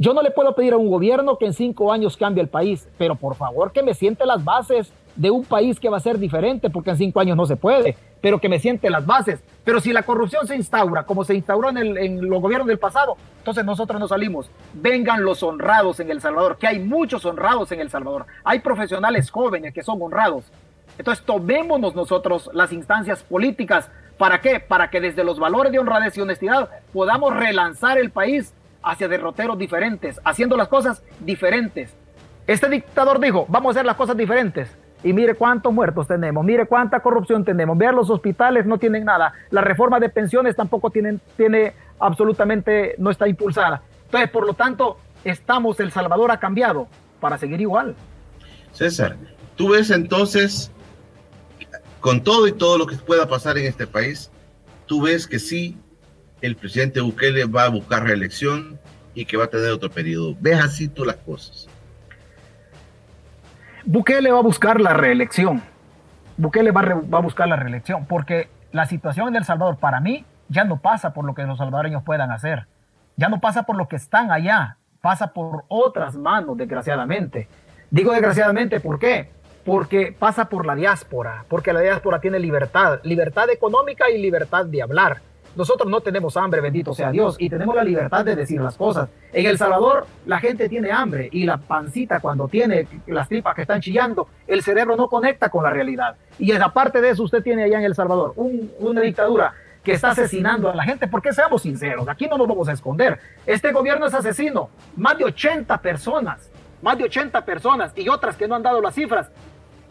Yo 0.00 0.14
no 0.14 0.22
le 0.22 0.30
puedo 0.30 0.54
pedir 0.54 0.74
a 0.74 0.76
un 0.76 0.88
gobierno 0.88 1.38
que 1.38 1.46
en 1.46 1.52
cinco 1.52 1.92
años 1.92 2.16
cambie 2.16 2.40
el 2.40 2.48
país, 2.48 2.88
pero 2.98 3.16
por 3.16 3.34
favor 3.34 3.72
que 3.72 3.82
me 3.82 3.94
siente 3.94 4.24
las 4.26 4.44
bases 4.44 4.92
de 5.16 5.32
un 5.32 5.44
país 5.44 5.80
que 5.80 5.88
va 5.88 5.96
a 5.96 6.00
ser 6.00 6.20
diferente, 6.20 6.70
porque 6.70 6.90
en 6.90 6.96
cinco 6.98 7.18
años 7.18 7.36
no 7.36 7.46
se 7.46 7.56
puede, 7.56 7.96
pero 8.20 8.40
que 8.40 8.48
me 8.48 8.60
siente 8.60 8.90
las 8.90 9.04
bases. 9.04 9.42
Pero 9.64 9.80
si 9.80 9.92
la 9.92 10.04
corrupción 10.04 10.46
se 10.46 10.54
instaura 10.54 11.02
como 11.02 11.24
se 11.24 11.34
instauró 11.34 11.70
en, 11.70 12.30
los 12.30 12.40
gobiernos 12.40 12.68
del 12.68 12.78
pasado, 12.78 13.16
entonces 13.38 13.64
nosotros 13.64 13.98
no 13.98 14.06
salimos. 14.06 14.48
Vengan 14.72 15.24
los 15.24 15.42
honrados 15.42 15.98
en 15.98 16.12
El 16.12 16.20
Salvador, 16.20 16.58
que 16.58 16.68
hay 16.68 16.78
muchos 16.78 17.24
honrados 17.24 17.72
en 17.72 17.80
El 17.80 17.90
Salvador. 17.90 18.26
Hay 18.44 18.60
profesionales 18.60 19.32
jóvenes 19.32 19.74
que 19.74 19.82
son 19.82 20.00
honrados. 20.00 20.44
Entonces 20.96 21.24
tomémonos 21.24 21.96
nosotros 21.96 22.48
las 22.54 22.72
instancias 22.72 23.24
políticas. 23.24 23.90
¿Para 24.16 24.40
qué? 24.40 24.60
Para 24.60 24.90
que 24.90 25.00
desde 25.00 25.24
los 25.24 25.40
valores 25.40 25.72
de 25.72 25.80
honradez 25.80 26.16
y 26.16 26.20
honestidad 26.20 26.68
podamos 26.92 27.34
relanzar 27.34 27.98
el 27.98 28.10
país 28.10 28.54
hacia 28.82 29.08
derroteros 29.08 29.58
diferentes, 29.58 30.20
haciendo 30.24 30.56
las 30.56 30.68
cosas 30.68 31.02
diferentes. 31.20 31.94
Este 32.46 32.68
dictador 32.68 33.20
dijo, 33.20 33.46
vamos 33.48 33.70
a 33.70 33.78
hacer 33.78 33.86
las 33.86 33.96
cosas 33.96 34.16
diferentes. 34.16 34.70
Y 35.04 35.12
mire 35.12 35.34
cuántos 35.34 35.72
muertos 35.72 36.08
tenemos, 36.08 36.44
mire 36.44 36.66
cuánta 36.66 37.00
corrupción 37.00 37.44
tenemos. 37.44 37.78
Vean 37.78 37.94
los 37.94 38.10
hospitales, 38.10 38.66
no 38.66 38.78
tienen 38.78 39.04
nada. 39.04 39.32
La 39.50 39.60
reforma 39.60 40.00
de 40.00 40.08
pensiones 40.08 40.56
tampoco 40.56 40.90
tienen, 40.90 41.20
tiene 41.36 41.72
absolutamente, 42.00 42.96
no 42.98 43.10
está 43.10 43.28
impulsada. 43.28 43.82
Entonces, 44.06 44.30
por 44.30 44.46
lo 44.46 44.54
tanto, 44.54 44.98
estamos, 45.22 45.78
El 45.78 45.92
Salvador 45.92 46.32
ha 46.32 46.40
cambiado 46.40 46.88
para 47.20 47.38
seguir 47.38 47.60
igual. 47.60 47.94
César, 48.72 49.16
tú 49.54 49.70
ves 49.70 49.90
entonces, 49.90 50.72
con 52.00 52.22
todo 52.22 52.48
y 52.48 52.52
todo 52.52 52.76
lo 52.78 52.86
que 52.86 52.96
pueda 52.96 53.28
pasar 53.28 53.56
en 53.58 53.66
este 53.66 53.86
país, 53.86 54.30
tú 54.86 55.02
ves 55.02 55.26
que 55.28 55.38
sí 55.38 55.76
el 56.40 56.56
presidente 56.56 57.00
Bukele 57.00 57.44
va 57.44 57.64
a 57.64 57.68
buscar 57.68 58.04
reelección 58.04 58.78
y 59.14 59.24
que 59.24 59.36
va 59.36 59.44
a 59.44 59.48
tener 59.48 59.70
otro 59.70 59.90
periodo. 59.90 60.36
¿Ves 60.40 60.60
así 60.60 60.88
tú 60.88 61.04
las 61.04 61.16
cosas? 61.16 61.68
Bukele 63.84 64.30
va 64.30 64.38
a 64.38 64.42
buscar 64.42 64.80
la 64.80 64.92
reelección. 64.94 65.62
Bukele 66.36 66.70
va 66.70 66.82
a, 66.82 67.20
buscar 67.20 67.48
la 67.48 67.56
reelección 67.56 68.06
porque 68.06 68.48
la 68.70 68.86
situación 68.86 69.28
en 69.28 69.36
El 69.36 69.44
Salvador 69.44 69.78
para 69.78 70.00
mí 70.00 70.24
ya 70.48 70.64
no 70.64 70.78
pasa 70.78 71.12
por 71.12 71.24
lo 71.24 71.34
que 71.34 71.42
los 71.42 71.58
salvadoreños 71.58 72.02
puedan 72.04 72.30
hacer. 72.30 72.66
Ya 73.16 73.28
no 73.28 73.40
pasa 73.40 73.64
por 73.64 73.76
lo 73.76 73.88
que 73.88 73.96
están 73.96 74.30
allá, 74.30 74.76
pasa 75.00 75.32
por 75.32 75.64
otras 75.68 76.14
manos, 76.14 76.56
desgraciadamente. 76.56 77.48
Digo 77.90 78.12
desgraciadamente, 78.12 78.78
¿por 78.78 78.98
qué? 78.98 79.30
Porque 79.64 80.14
pasa 80.16 80.48
por 80.48 80.64
la 80.64 80.76
diáspora, 80.76 81.44
porque 81.48 81.72
la 81.72 81.80
diáspora 81.80 82.20
tiene 82.20 82.38
libertad, 82.38 83.00
libertad 83.02 83.50
económica 83.50 84.08
y 84.10 84.22
libertad 84.22 84.64
de 84.66 84.82
hablar. 84.82 85.22
Nosotros 85.56 85.90
no 85.90 86.00
tenemos 86.00 86.36
hambre, 86.36 86.60
bendito 86.60 86.94
sea 86.94 87.10
Dios, 87.10 87.36
y 87.38 87.50
tenemos 87.50 87.74
la 87.74 87.84
libertad 87.84 88.24
de 88.24 88.36
decir 88.36 88.60
las 88.60 88.76
cosas. 88.76 89.08
En 89.32 89.46
El 89.46 89.58
Salvador 89.58 90.06
la 90.26 90.38
gente 90.38 90.68
tiene 90.68 90.92
hambre 90.92 91.28
y 91.32 91.44
la 91.44 91.58
pancita 91.58 92.20
cuando 92.20 92.48
tiene 92.48 92.86
las 93.06 93.28
tripas 93.28 93.54
que 93.54 93.62
están 93.62 93.80
chillando, 93.80 94.28
el 94.46 94.62
cerebro 94.62 94.96
no 94.96 95.08
conecta 95.08 95.48
con 95.48 95.64
la 95.64 95.70
realidad. 95.70 96.16
Y 96.38 96.52
aparte 96.52 97.00
de 97.00 97.10
eso, 97.10 97.24
usted 97.24 97.42
tiene 97.42 97.64
allá 97.64 97.78
en 97.78 97.84
El 97.84 97.94
Salvador 97.94 98.34
una 98.36 99.00
dictadura 99.00 99.54
que 99.82 99.92
está 99.92 100.10
asesinando 100.10 100.70
a 100.70 100.74
la 100.74 100.84
gente, 100.84 101.08
porque 101.08 101.32
seamos 101.32 101.62
sinceros, 101.62 102.08
aquí 102.08 102.26
no 102.26 102.36
nos 102.36 102.46
vamos 102.46 102.68
a 102.68 102.72
esconder. 102.72 103.18
Este 103.46 103.72
gobierno 103.72 104.06
es 104.06 104.14
asesino, 104.14 104.68
más 104.96 105.16
de 105.16 105.24
80 105.24 105.78
personas, 105.78 106.50
más 106.82 106.98
de 106.98 107.04
80 107.04 107.44
personas 107.44 107.92
y 107.96 108.08
otras 108.08 108.36
que 108.36 108.46
no 108.46 108.54
han 108.54 108.62
dado 108.62 108.80
las 108.80 108.94
cifras, 108.94 109.30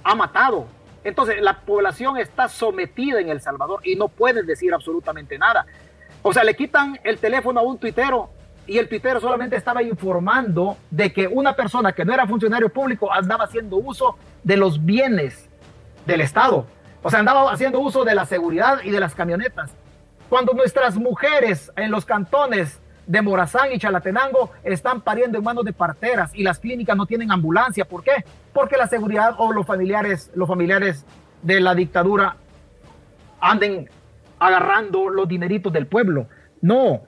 ha 0.03 0.15
matado, 0.15 0.67
entonces, 1.07 1.41
la 1.41 1.61
población 1.61 2.17
está 2.17 2.49
sometida 2.49 3.21
en 3.21 3.29
El 3.29 3.39
Salvador 3.39 3.79
y 3.85 3.95
no 3.95 4.09
pueden 4.09 4.45
decir 4.45 4.73
absolutamente 4.73 5.37
nada. 5.37 5.65
O 6.21 6.33
sea, 6.33 6.43
le 6.43 6.53
quitan 6.53 6.99
el 7.05 7.17
teléfono 7.17 7.61
a 7.61 7.63
un 7.63 7.77
tuitero 7.77 8.29
y 8.65 8.77
el 8.77 8.89
tuitero 8.89 9.21
solamente 9.21 9.55
estaba 9.55 9.81
informando 9.81 10.75
de 10.91 11.13
que 11.13 11.25
una 11.25 11.55
persona 11.55 11.93
que 11.93 12.03
no 12.03 12.13
era 12.13 12.27
funcionario 12.27 12.67
público 12.67 13.09
andaba 13.09 13.45
haciendo 13.45 13.77
uso 13.77 14.17
de 14.43 14.57
los 14.57 14.83
bienes 14.83 15.47
del 16.05 16.19
Estado. 16.19 16.67
O 17.01 17.09
sea, 17.09 17.19
andaba 17.19 17.53
haciendo 17.53 17.79
uso 17.79 18.03
de 18.03 18.13
la 18.13 18.25
seguridad 18.25 18.79
y 18.83 18.89
de 18.91 18.99
las 18.99 19.15
camionetas. 19.15 19.71
Cuando 20.27 20.51
nuestras 20.51 20.97
mujeres 20.97 21.71
en 21.77 21.89
los 21.89 22.03
cantones 22.03 22.81
de 23.07 23.21
Morazán 23.21 23.71
y 23.71 23.79
Chalatenango 23.79 24.51
están 24.63 25.01
pariendo 25.01 25.37
en 25.37 25.43
manos 25.43 25.63
de 25.63 25.73
parteras 25.73 26.31
y 26.35 26.43
las 26.43 26.59
clínicas 26.59 26.95
no 26.95 27.05
tienen 27.05 27.31
ambulancia. 27.31 27.85
¿Por 27.85 28.03
qué? 28.03 28.25
Porque 28.53 28.77
la 28.77 28.87
seguridad 28.87 29.35
o 29.37 29.53
los 29.53 29.65
familiares, 29.65 30.29
los 30.35 30.47
familiares 30.47 31.05
de 31.41 31.61
la 31.61 31.73
dictadura 31.73 32.35
anden 33.39 33.89
agarrando 34.39 35.09
los 35.09 35.27
dineritos 35.27 35.71
del 35.71 35.87
pueblo. 35.87 36.27
No, 36.61 37.01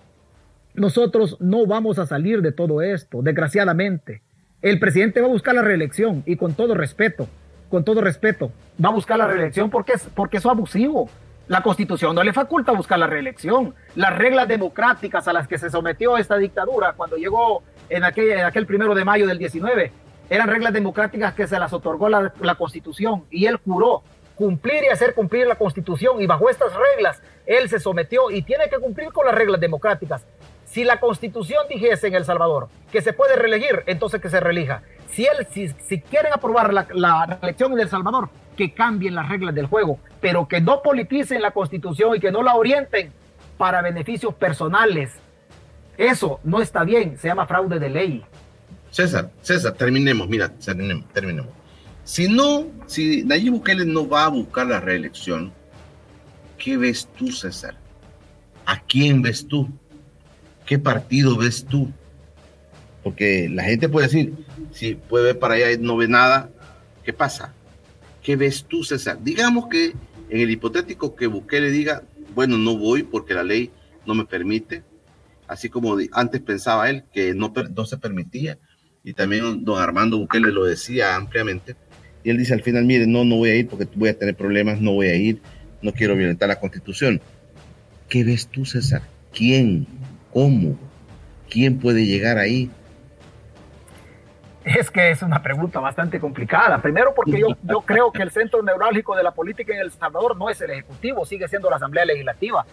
nosotros 0.73 1.37
no 1.39 1.65
vamos 1.65 1.99
a 1.99 2.05
salir 2.05 2.41
de 2.41 2.51
todo 2.51 2.81
esto, 2.81 3.21
desgraciadamente. 3.21 4.21
El 4.61 4.79
presidente 4.79 5.21
va 5.21 5.27
a 5.27 5.31
buscar 5.31 5.55
la 5.55 5.61
reelección 5.61 6.23
y 6.25 6.37
con 6.37 6.53
todo 6.53 6.75
respeto, 6.75 7.27
con 7.69 7.83
todo 7.83 8.01
respeto, 8.01 8.51
va 8.83 8.89
a 8.89 8.93
buscar 8.93 9.17
la 9.17 9.27
reelección 9.27 9.69
porque 9.69 9.93
es, 9.93 10.07
porque 10.15 10.37
es 10.37 10.45
abusivo. 10.45 11.09
La 11.49 11.63
constitución 11.63 12.13
no 12.13 12.21
le 12.21 12.31
faculta 12.31 12.73
buscar 12.73 12.99
la 12.99 13.07
reelección. 13.07 13.73
Las 13.95 14.15
reglas 14.15 14.47
democráticas 14.47 15.27
a 15.27 15.33
las 15.33 15.47
que 15.47 15.57
se 15.57 15.71
sometió 15.71 16.15
esta 16.15 16.37
dictadura 16.37 16.93
cuando 16.95 17.17
llegó 17.17 17.63
en 17.89 18.03
aquel, 18.03 18.51
en 18.53 18.65
primero 18.67 18.93
de 18.93 19.03
mayo 19.03 19.25
del 19.25 19.39
19 19.39 19.91
eran 20.29 20.47
reglas 20.47 20.73
democráticas 20.73 21.33
que 21.33 21.47
se 21.47 21.57
las 21.57 21.73
otorgó 21.73 22.07
la, 22.07 22.55
constitución 22.55 23.25
y 23.31 23.47
él 23.47 23.59
juró 23.65 24.03
cumplir 24.35 24.83
y 24.83 24.89
hacer 24.89 25.15
cumplir 25.15 25.47
la 25.47 25.55
constitución 25.55 26.21
y 26.21 26.27
bajo 26.27 26.51
estas 26.51 26.71
reglas 26.75 27.19
él 27.47 27.67
se 27.67 27.79
sometió 27.79 28.29
y 28.29 28.43
tiene 28.43 28.69
que 28.69 28.77
cumplir 28.77 29.11
con 29.11 29.25
las 29.25 29.33
reglas 29.33 29.59
democráticas. 29.59 30.27
Si 30.65 30.83
la 30.83 30.99
constitución 30.99 31.65
dijese 31.67 32.09
en 32.09 32.13
El 32.13 32.25
Salvador 32.25 32.69
que 32.91 33.01
se 33.01 33.11
puede 33.11 33.35
reelegir, 33.35 33.81
entonces 33.87 34.21
que 34.21 34.29
se 34.29 34.39
reelija. 34.39 34.83
Si, 35.09 35.25
él, 35.25 35.47
si, 35.51 35.99
quieren 35.99 36.31
aprobar 36.31 36.71
la, 36.71 36.85
la 36.93 37.39
en 37.41 37.79
El 37.79 37.89
Salvador, 37.89 38.29
que 38.59 38.73
cambien 38.73 39.15
las 39.15 39.29
reglas 39.29 39.55
del 39.55 39.67
juego, 39.67 39.99
pero 40.19 40.45
que 40.45 40.59
no 40.59 40.81
politicen 40.81 41.41
la 41.41 41.51
constitución 41.51 42.17
y 42.17 42.19
que 42.19 42.29
no 42.29 42.43
la 42.43 42.55
orienten 42.55 43.13
para 43.57 43.81
beneficios 43.81 44.35
personales. 44.35 45.13
Eso 45.97 46.41
no 46.43 46.61
está 46.61 46.83
bien, 46.83 47.17
se 47.17 47.29
llama 47.29 47.47
fraude 47.47 47.79
de 47.79 47.89
ley. 47.89 48.25
César, 48.91 49.31
César, 49.41 49.75
terminemos, 49.75 50.27
mira, 50.27 50.49
terminemos, 50.49 51.07
terminemos. 51.13 51.53
Si 52.03 52.27
no, 52.27 52.65
si 52.85 53.23
Nayib 53.23 53.53
Bukele 53.53 53.85
no 53.85 54.09
va 54.09 54.25
a 54.25 54.27
buscar 54.27 54.67
la 54.67 54.81
reelección, 54.81 55.53
¿qué 56.57 56.75
ves 56.75 57.07
tú, 57.17 57.31
César? 57.31 57.77
¿A 58.65 58.81
quién 58.81 59.21
ves 59.21 59.47
tú? 59.47 59.69
¿Qué 60.65 60.77
partido 60.77 61.37
ves 61.37 61.63
tú? 61.63 61.89
Porque 63.05 63.47
la 63.49 63.63
gente 63.63 63.87
puede 63.87 64.07
decir, 64.07 64.33
si 64.73 64.95
puede 64.95 65.27
ver 65.27 65.39
para 65.39 65.53
allá 65.53 65.71
y 65.71 65.77
no 65.77 65.95
ve 65.95 66.09
nada, 66.09 66.49
¿qué 67.05 67.13
pasa? 67.13 67.53
¿Qué 68.23 68.35
ves 68.35 68.65
tú, 68.65 68.83
César? 68.83 69.19
Digamos 69.23 69.67
que 69.67 69.93
en 70.29 70.41
el 70.41 70.51
hipotético 70.51 71.15
que 71.15 71.27
Bukele 71.27 71.71
diga, 71.71 72.03
bueno, 72.35 72.57
no 72.57 72.77
voy 72.77 73.03
porque 73.03 73.33
la 73.33 73.43
ley 73.43 73.71
no 74.05 74.13
me 74.13 74.25
permite, 74.25 74.83
así 75.47 75.69
como 75.69 75.97
antes 76.11 76.41
pensaba 76.41 76.89
él 76.89 77.03
que 77.13 77.33
no, 77.33 77.53
se 77.85 77.97
permitía, 77.97 78.57
y 79.03 79.13
también 79.13 79.63
don 79.63 79.81
Armando 79.81 80.17
Bukele 80.17 80.51
lo 80.51 80.65
decía 80.65 81.15
ampliamente, 81.15 81.75
y 82.23 82.29
él 82.29 82.37
dice 82.37 82.53
al 82.53 82.61
final, 82.61 82.85
mire, 82.85 83.07
no, 83.07 83.23
no 83.23 83.37
voy 83.37 83.49
a 83.49 83.55
ir 83.55 83.67
porque 83.67 83.87
voy 83.95 84.09
a 84.09 84.17
tener 84.17 84.35
problemas, 84.35 84.81
no 84.81 84.93
voy 84.93 85.07
a 85.07 85.15
ir, 85.15 85.41
no 85.81 85.93
quiero 85.93 86.15
violentar 86.15 86.49
la 86.49 86.59
constitución. 86.59 87.21
¿Qué 88.09 88.25
ves 88.25 88.47
tú, 88.47 88.65
César? 88.65 89.03
¿Quién? 89.33 89.87
¿Cómo? 90.33 90.77
¿Quién 91.49 91.79
puede 91.79 92.05
llegar 92.05 92.37
ahí? 92.37 92.69
Es 94.63 94.91
que 94.91 95.11
es 95.11 95.21
una 95.21 95.41
pregunta 95.41 95.79
bastante 95.79 96.19
complicada. 96.19 96.79
Primero 96.79 97.13
porque 97.15 97.39
yo, 97.39 97.81
creo 97.81 98.11
que 98.11 98.21
el 98.21 98.31
centro 98.31 98.61
neurálgico 98.61 99.15
de 99.15 99.23
la 99.23 99.31
política 99.31 99.73
en 99.73 99.81
El 99.81 99.91
Salvador 99.91 100.37
no 100.37 100.49
es 100.49 100.59
el 100.61 100.71
Ejecutivo, 100.71 101.25
sigue 101.25 101.47
siendo 101.47 101.69
la 101.69 101.77
Asamblea 101.77 102.05
Legislativa. 102.05 102.65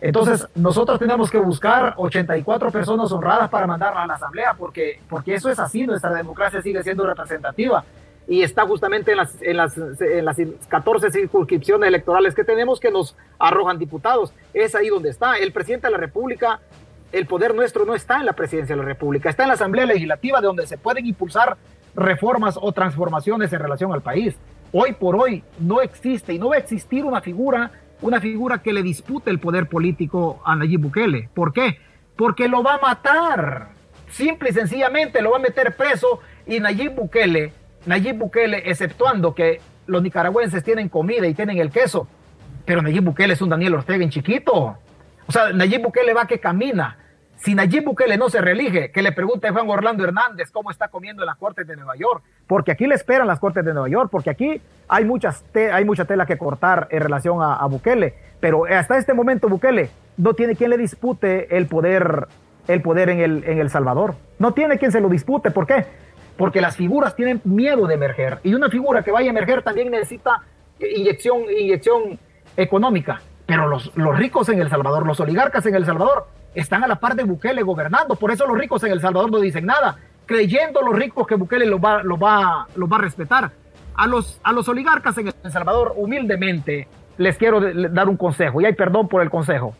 Entonces, 0.00 0.48
nosotros 0.54 0.98
tenemos 0.98 1.30
que 1.30 1.38
buscar 1.38 1.94
84 1.96 2.70
personas 2.72 3.12
honradas 3.12 3.48
para 3.48 3.66
mandarla 3.66 4.02
a 4.02 4.06
la 4.06 4.14
Asamblea, 4.14 4.54
porque, 4.58 5.00
porque 5.08 5.34
eso 5.34 5.48
es 5.48 5.58
así, 5.58 5.86
nuestra 5.86 6.12
democracia 6.12 6.60
sigue 6.60 6.82
siendo 6.82 7.06
representativa 7.06 7.84
y 8.26 8.42
está 8.42 8.66
justamente 8.66 9.12
en 9.12 9.16
las, 9.18 9.42
en, 9.42 9.56
las, 9.56 9.76
en 9.76 10.24
las 10.24 10.36
14 10.68 11.10
circunscripciones 11.10 11.88
electorales 11.88 12.34
que 12.34 12.44
tenemos 12.44 12.78
que 12.78 12.90
nos 12.90 13.16
arrojan 13.38 13.78
diputados. 13.78 14.32
Es 14.54 14.74
ahí 14.74 14.88
donde 14.88 15.10
está. 15.10 15.36
El 15.36 15.52
presidente 15.52 15.88
de 15.88 15.92
la 15.92 15.98
República, 15.98 16.60
el 17.12 17.26
poder 17.26 17.54
nuestro 17.54 17.84
no 17.84 17.94
está 17.94 18.18
en 18.18 18.26
la 18.26 18.32
presidencia 18.32 18.74
de 18.74 18.82
la 18.82 18.88
República, 18.88 19.30
está 19.30 19.44
en 19.44 19.48
la 19.48 19.54
Asamblea 19.54 19.86
Legislativa 19.86 20.40
de 20.40 20.46
donde 20.46 20.66
se 20.66 20.78
pueden 20.78 21.06
impulsar 21.06 21.56
reformas 21.94 22.58
o 22.60 22.72
transformaciones 22.72 23.52
en 23.52 23.60
relación 23.60 23.92
al 23.92 24.02
país. 24.02 24.34
Hoy 24.72 24.92
por 24.92 25.16
hoy 25.16 25.44
no 25.58 25.82
existe 25.82 26.32
y 26.32 26.38
no 26.38 26.48
va 26.48 26.56
a 26.56 26.58
existir 26.58 27.04
una 27.04 27.20
figura, 27.20 27.70
una 28.00 28.20
figura 28.20 28.58
que 28.58 28.72
le 28.72 28.82
dispute 28.82 29.30
el 29.30 29.38
poder 29.38 29.68
político 29.68 30.40
a 30.44 30.56
Nayib 30.56 30.80
Bukele. 30.80 31.28
¿Por 31.34 31.52
qué? 31.52 31.78
Porque 32.16 32.48
lo 32.48 32.62
va 32.62 32.74
a 32.74 32.78
matar. 32.78 33.68
Simple 34.10 34.50
y 34.50 34.52
sencillamente 34.52 35.20
lo 35.20 35.30
va 35.30 35.36
a 35.36 35.40
meter 35.40 35.76
preso 35.76 36.20
y 36.46 36.60
Nayib 36.60 36.94
Bukele 36.94 37.52
Nayib 37.86 38.16
Bukele, 38.16 38.62
exceptuando 38.70 39.34
que 39.34 39.60
los 39.86 40.02
nicaragüenses 40.02 40.62
tienen 40.62 40.88
comida 40.88 41.26
y 41.26 41.34
tienen 41.34 41.58
el 41.58 41.70
queso, 41.70 42.06
pero 42.64 42.80
Nayib 42.80 43.02
Bukele 43.02 43.34
es 43.34 43.42
un 43.42 43.48
Daniel 43.48 43.74
Ortega 43.74 44.04
en 44.04 44.10
chiquito. 44.10 44.76
O 45.26 45.32
sea, 45.32 45.52
Nayib 45.52 45.82
Bukele 45.82 46.14
va 46.14 46.26
que 46.26 46.38
camina. 46.38 46.96
Si 47.42 47.56
Nayib 47.56 47.84
Bukele 47.84 48.16
no 48.16 48.30
se 48.30 48.40
reelige, 48.40 48.92
que 48.92 49.02
le 49.02 49.10
pregunte 49.10 49.48
a 49.48 49.52
Juan 49.52 49.68
Orlando 49.68 50.04
Hernández 50.04 50.52
cómo 50.52 50.70
está 50.70 50.88
comiendo 50.88 51.22
en 51.22 51.26
las 51.26 51.36
Cortes 51.36 51.66
de 51.66 51.74
Nueva 51.74 51.96
York, 51.96 52.22
porque 52.46 52.70
aquí 52.70 52.86
le 52.86 52.94
esperan 52.94 53.26
las 53.26 53.40
Cortes 53.40 53.64
de 53.64 53.72
Nueva 53.72 53.88
York, 53.88 54.10
porque 54.12 54.30
aquí 54.30 54.60
hay, 54.86 55.04
muchas 55.04 55.44
hay 55.72 55.84
mucha 55.84 56.04
tela 56.04 56.24
que 56.24 56.38
cortar 56.38 56.86
en 56.90 57.00
relación 57.00 57.38
a, 57.42 57.66
Bukele, 57.66 58.14
pero 58.38 58.66
hasta 58.66 58.96
este 58.96 59.12
momento 59.12 59.48
Bukele 59.48 59.90
no 60.18 60.34
tiene 60.34 60.54
quien 60.54 60.70
le 60.70 60.78
dispute 60.78 61.56
el 61.56 61.66
poder, 61.66 62.28
el 62.68 62.80
poder 62.80 63.08
en, 63.08 63.18
el, 63.18 63.44
en 63.44 63.58
El 63.58 63.70
Salvador. 63.70 64.14
No 64.38 64.52
tiene 64.54 64.78
quien 64.78 64.92
se 64.92 65.00
lo 65.00 65.08
dispute, 65.08 65.50
¿por 65.50 65.66
qué? 65.66 65.84
porque 66.36 66.60
las 66.60 66.76
figuras 66.76 67.14
tienen 67.14 67.40
miedo 67.44 67.86
de 67.86 67.94
emerger 67.94 68.38
y 68.42 68.54
una 68.54 68.70
figura 68.70 69.02
que 69.02 69.10
vaya 69.10 69.28
a 69.28 69.30
emerger 69.30 69.62
también 69.62 69.90
necesita 69.90 70.42
inyección, 70.80 71.42
inyección 71.50 72.18
económica. 72.56 73.20
Pero 73.46 73.68
los, 73.68 73.94
los 73.96 74.16
ricos 74.16 74.48
en 74.48 74.60
El 74.60 74.70
Salvador, 74.70 75.06
los 75.06 75.20
oligarcas 75.20 75.66
en 75.66 75.74
El 75.74 75.84
Salvador, 75.84 76.26
están 76.54 76.84
a 76.84 76.86
la 76.86 76.96
par 76.96 77.14
de 77.14 77.24
Bukele 77.24 77.62
gobernando. 77.62 78.16
Por 78.16 78.30
eso 78.30 78.46
los 78.46 78.56
ricos 78.56 78.82
en 78.84 78.92
El 78.92 79.00
Salvador 79.00 79.30
no 79.30 79.40
dicen 79.40 79.66
nada, 79.66 79.96
creyendo 80.26 80.82
los 80.82 80.94
ricos 80.94 81.26
que 81.26 81.34
Bukele 81.34 81.66
los 81.66 81.80
va, 81.80 82.02
lo 82.02 82.18
va, 82.18 82.66
lo 82.76 82.88
va 82.88 82.96
a 82.96 83.00
respetar. 83.00 83.50
A 83.94 84.06
los, 84.06 84.40
a 84.42 84.52
los 84.52 84.68
oligarcas 84.68 85.16
en 85.18 85.28
El 85.28 85.52
Salvador, 85.52 85.94
humildemente, 85.96 86.88
les 87.18 87.36
quiero 87.36 87.60
dar 87.60 88.08
un 88.08 88.16
consejo, 88.16 88.60
y 88.60 88.64
hay 88.64 88.72
perdón 88.74 89.08
por 89.08 89.22
el 89.22 89.30
consejo. 89.30 89.74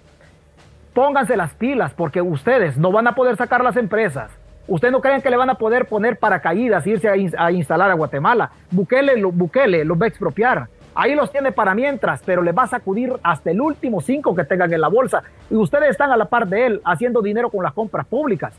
Pónganse 0.93 1.37
las 1.37 1.55
pilas 1.55 1.95
porque 1.95 2.21
ustedes 2.21 2.77
no 2.77 2.93
van 2.93 3.07
a 3.07 3.15
poder 3.15 3.37
sacar 3.37 3.65
las 3.65 3.77
empresas 3.77 4.31
¿Ustedes 4.69 4.93
no 4.93 5.01
creen 5.01 5.21
que 5.23 5.31
le 5.31 5.37
van 5.37 5.51
a 5.51 5.57
poder 5.57 5.87
poner 5.87 6.19
paracaídas, 6.19 6.87
irse 6.87 7.09
a, 7.09 7.51
instalar 7.51 7.91
a 7.91 7.95
Guatemala? 7.95 8.51
Bukele, 8.71 9.17
lo, 9.17 9.33
Bukele 9.33 9.85
los 9.85 10.01
va 10.01 10.05
a 10.05 10.09
expropiar. 10.09 10.69
Ahí 10.95 11.15
los 11.15 11.33
tiene 11.33 11.53
para 11.53 11.75
mientras, 11.75 12.23
pero 12.25 12.43
le 12.43 12.53
va 12.53 12.65
a 12.65 12.69
sacudir 12.69 13.15
hasta 13.23 13.51
el 13.51 13.61
último 13.61 14.01
cinco 14.01 14.35
que 14.35 14.45
tengan 14.45 14.73
en 14.73 14.81
la 14.81 14.89
bolsa. 14.89 15.23
Y 15.51 15.55
ustedes 15.55 15.91
están 15.91 16.13
a 16.13 16.17
la 16.17 16.27
par 16.27 16.47
de 16.47 16.67
él, 16.67 16.83
haciendo 16.85 17.23
dinero 17.23 17.51
con 17.51 17.63
las 17.63 17.73
compras 17.73 18.07
públicas. 18.07 18.55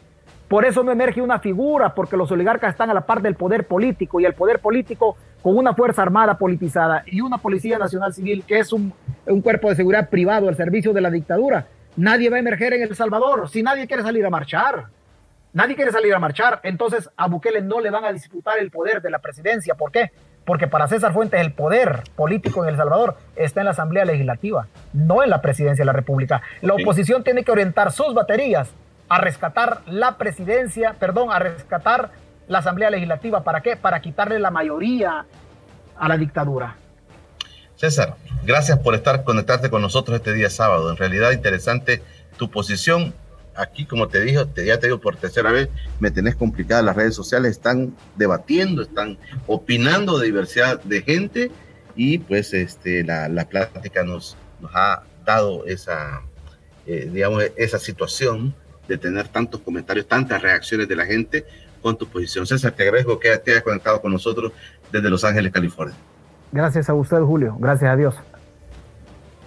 Por 0.47 0.65
eso 0.65 0.84
no 0.84 0.91
emerge 0.91 1.21
una 1.21 1.39
figura, 1.39 1.93
porque 1.93 2.17
los 2.17 2.31
oligarcas 2.31 2.71
están 2.71 2.89
a 2.89 2.93
la 2.93 3.05
par 3.05 3.21
del 3.21 3.36
poder 3.36 3.65
político 3.65 4.19
y 4.19 4.25
el 4.25 4.34
poder 4.34 4.59
político 4.59 5.15
con 5.41 5.57
una 5.57 5.73
fuerza 5.73 6.01
armada 6.01 6.38
politizada 6.38 7.03
y 7.05 7.21
una 7.21 7.38
policía 7.38 7.77
nacional 7.77 8.13
civil 8.13 8.43
que 8.47 8.59
es 8.59 8.73
un, 8.73 8.93
un 9.25 9.41
cuerpo 9.41 9.69
de 9.69 9.75
seguridad 9.75 10.09
privado 10.09 10.47
al 10.47 10.55
servicio 10.55 10.93
de 10.93 11.01
la 11.01 11.11
dictadura. 11.11 11.67
Nadie 11.95 12.29
va 12.29 12.38
a 12.38 12.39
emerger 12.39 12.73
en 12.73 12.81
El 12.81 12.95
Salvador 12.95 13.49
si 13.49 13.61
nadie 13.61 13.88
quiere 13.88 14.03
salir 14.03 14.25
a 14.25 14.29
marchar. 14.29 14.86
Nadie 15.53 15.75
quiere 15.75 15.91
salir 15.91 16.13
a 16.15 16.19
marchar, 16.19 16.59
entonces 16.63 17.07
a 17.15 17.27
Bukele 17.27 17.61
no 17.61 17.79
le 17.79 17.91
van 17.91 18.05
a 18.05 18.11
disputar 18.11 18.57
el 18.57 18.71
poder 18.71 19.03
de 19.03 19.11
la 19.11 19.19
presidencia. 19.19 19.75
¿Por 19.75 19.91
qué? 19.91 20.11
Porque 20.45 20.67
para 20.67 20.87
César 20.87 21.13
Fuentes 21.13 21.39
el 21.39 21.53
poder 21.53 22.03
político 22.15 22.63
en 22.63 22.69
El 22.69 22.77
Salvador 22.77 23.17
está 23.35 23.61
en 23.61 23.65
la 23.65 23.71
Asamblea 23.71 24.05
Legislativa, 24.05 24.67
no 24.91 25.23
en 25.23 25.29
la 25.29 25.41
presidencia 25.41 25.83
de 25.83 25.85
la 25.85 25.93
República. 25.93 26.41
La 26.61 26.73
oposición 26.73 27.23
tiene 27.23 27.43
que 27.43 27.51
orientar 27.51 27.91
sus 27.91 28.13
baterías 28.13 28.69
a 29.09 29.19
rescatar 29.19 29.81
la 29.85 30.17
presidencia, 30.17 30.95
perdón, 30.99 31.31
a 31.31 31.39
rescatar 31.39 32.11
la 32.47 32.59
Asamblea 32.59 32.89
Legislativa. 32.89 33.43
¿Para 33.43 33.61
qué? 33.61 33.75
Para 33.77 34.01
quitarle 34.01 34.39
la 34.39 34.51
mayoría 34.51 35.25
a 35.97 36.07
la 36.07 36.17
dictadura. 36.17 36.75
César, 37.75 38.15
gracias 38.43 38.79
por 38.79 38.95
estar 38.95 39.23
conectarte 39.23 39.69
con 39.69 39.81
nosotros 39.81 40.17
este 40.17 40.33
día 40.33 40.49
sábado. 40.49 40.89
En 40.89 40.97
realidad 40.97 41.31
interesante 41.31 42.01
tu 42.37 42.49
posición 42.49 43.13
aquí, 43.56 43.86
como 43.86 44.08
te 44.08 44.22
dije, 44.22 44.45
te, 44.54 44.66
ya 44.66 44.80
te 44.80 44.88
digo 44.88 44.99
por 44.99 45.16
tercera 45.16 45.51
vez, 45.51 45.70
me 45.99 46.12
tenés 46.12 46.36
complicada. 46.36 46.82
Las 46.82 46.95
redes 46.95 47.16
sociales 47.16 47.51
están 47.51 47.95
debatiendo, 48.16 48.82
están 48.82 49.18
opinando 49.47 50.18
de 50.20 50.28
diversidad 50.28 50.82
de 50.84 51.01
gente 51.01 51.51
y 51.95 52.18
pues 52.18 52.54
este, 52.54 53.04
la, 53.04 53.30
la 53.30 53.45
plática 53.45 54.04
nos, 54.04 54.38
nos 54.62 54.72
ha 54.74 55.04
dado 55.26 55.66
esa, 55.66 56.22
eh, 56.86 57.10
digamos, 57.12 57.43
esa 57.56 57.80
situación 57.80 58.56
de 58.88 58.97
tener 58.97 59.28
tantos 59.28 59.62
comentarios, 59.62 60.08
tantas 60.08 60.41
reacciones 60.41 60.88
de 60.88 60.95
la 60.95 61.06
gente 61.06 61.45
con 61.82 61.97
tu 61.97 62.08
posición. 62.08 62.47
César, 62.47 62.72
te 62.72 62.84
agradezco 62.84 63.20
que 63.20 63.38
te 63.38 63.51
hayas 63.51 63.64
conectado 63.64 64.01
con 64.01 64.12
nosotros 64.12 64.51
desde 64.91 65.10
Los 65.10 65.24
Ángeles, 65.24 65.51
California. 65.51 65.95
Gracias 66.51 66.89
a 66.89 66.93
usted, 66.93 67.20
Julio. 67.20 67.56
Gracias 67.60 67.91
a 67.91 67.95
Dios. 67.95 68.16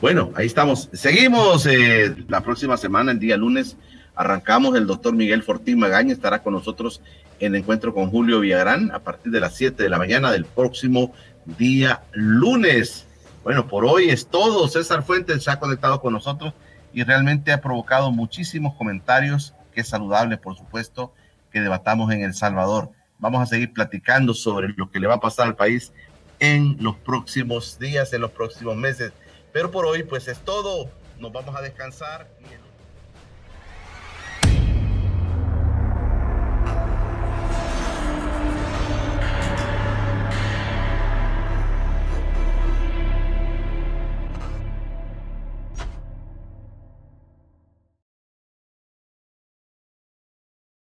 Bueno, 0.01 0.31
ahí 0.35 0.47
estamos. 0.47 0.91
Seguimos 0.93 1.67
eh, 1.67 2.15
la 2.29 2.43
próxima 2.43 2.77
semana, 2.77 3.13
el 3.13 3.19
día 3.19 3.37
lunes, 3.37 3.77
Arrancamos, 4.17 4.75
el 4.77 4.87
doctor 4.87 5.15
Miguel 5.15 5.43
Fortín 5.43 5.79
Magaña 5.79 6.15
estará 6.15 6.43
con 6.43 6.55
nosotros 6.55 7.03
en 7.39 7.55
encuentro 7.55 7.93
con 7.93 8.11
Julio 8.11 8.41
Villagrán 8.41 8.91
a 8.93 9.01
partir 9.01 9.31
de 9.31 9.41
las 9.41 9.55
7 9.55 9.83
de 9.83 9.91
la 9.91 9.99
mañana 9.99 10.33
del 10.33 10.47
próximo 10.47 11.13
día 11.45 12.03
lunes. 12.13 13.07
Bueno, 13.45 13.69
por 13.69 13.85
hoy 13.85 14.09
es 14.09 14.27
todo. 14.27 14.69
César 14.69 15.03
Fuentes 15.03 15.45
se 15.45 15.51
ha 15.51 15.61
conectado 15.61 16.01
con 16.01 16.15
nosotros 16.15 16.55
y 16.95 17.05
realmente 17.05 17.53
ha 17.53 17.61
provocado 17.61 18.11
muchísimos 18.11 18.75
comentarios, 18.75 19.55
que 19.75 19.83
es 19.83 19.89
saludable, 19.89 20.39
por 20.39 20.57
supuesto, 20.57 21.13
que 21.53 21.61
debatamos 21.61 22.11
en 22.11 22.23
El 22.23 22.33
Salvador. 22.33 22.91
Vamos 23.19 23.43
a 23.43 23.47
seguir 23.47 23.75
platicando 23.75 24.33
sobre 24.33 24.69
lo 24.69 24.91
que 24.91 24.99
le 24.99 25.07
va 25.07 25.17
a 25.17 25.21
pasar 25.21 25.47
al 25.47 25.57
país 25.57 25.93
en 26.39 26.79
los 26.81 26.97
próximos 26.97 27.79
días, 27.79 28.15
en 28.15 28.23
los 28.23 28.31
próximos 28.31 28.77
meses. 28.77 29.13
Pero 29.53 29.71
por 29.71 29.85
hoy, 29.85 30.05
pues 30.05 30.27
es 30.27 30.39
todo. 30.39 30.91
Nos 31.19 31.33
vamos 31.33 31.55
a 31.55 31.61
descansar. 31.61 32.27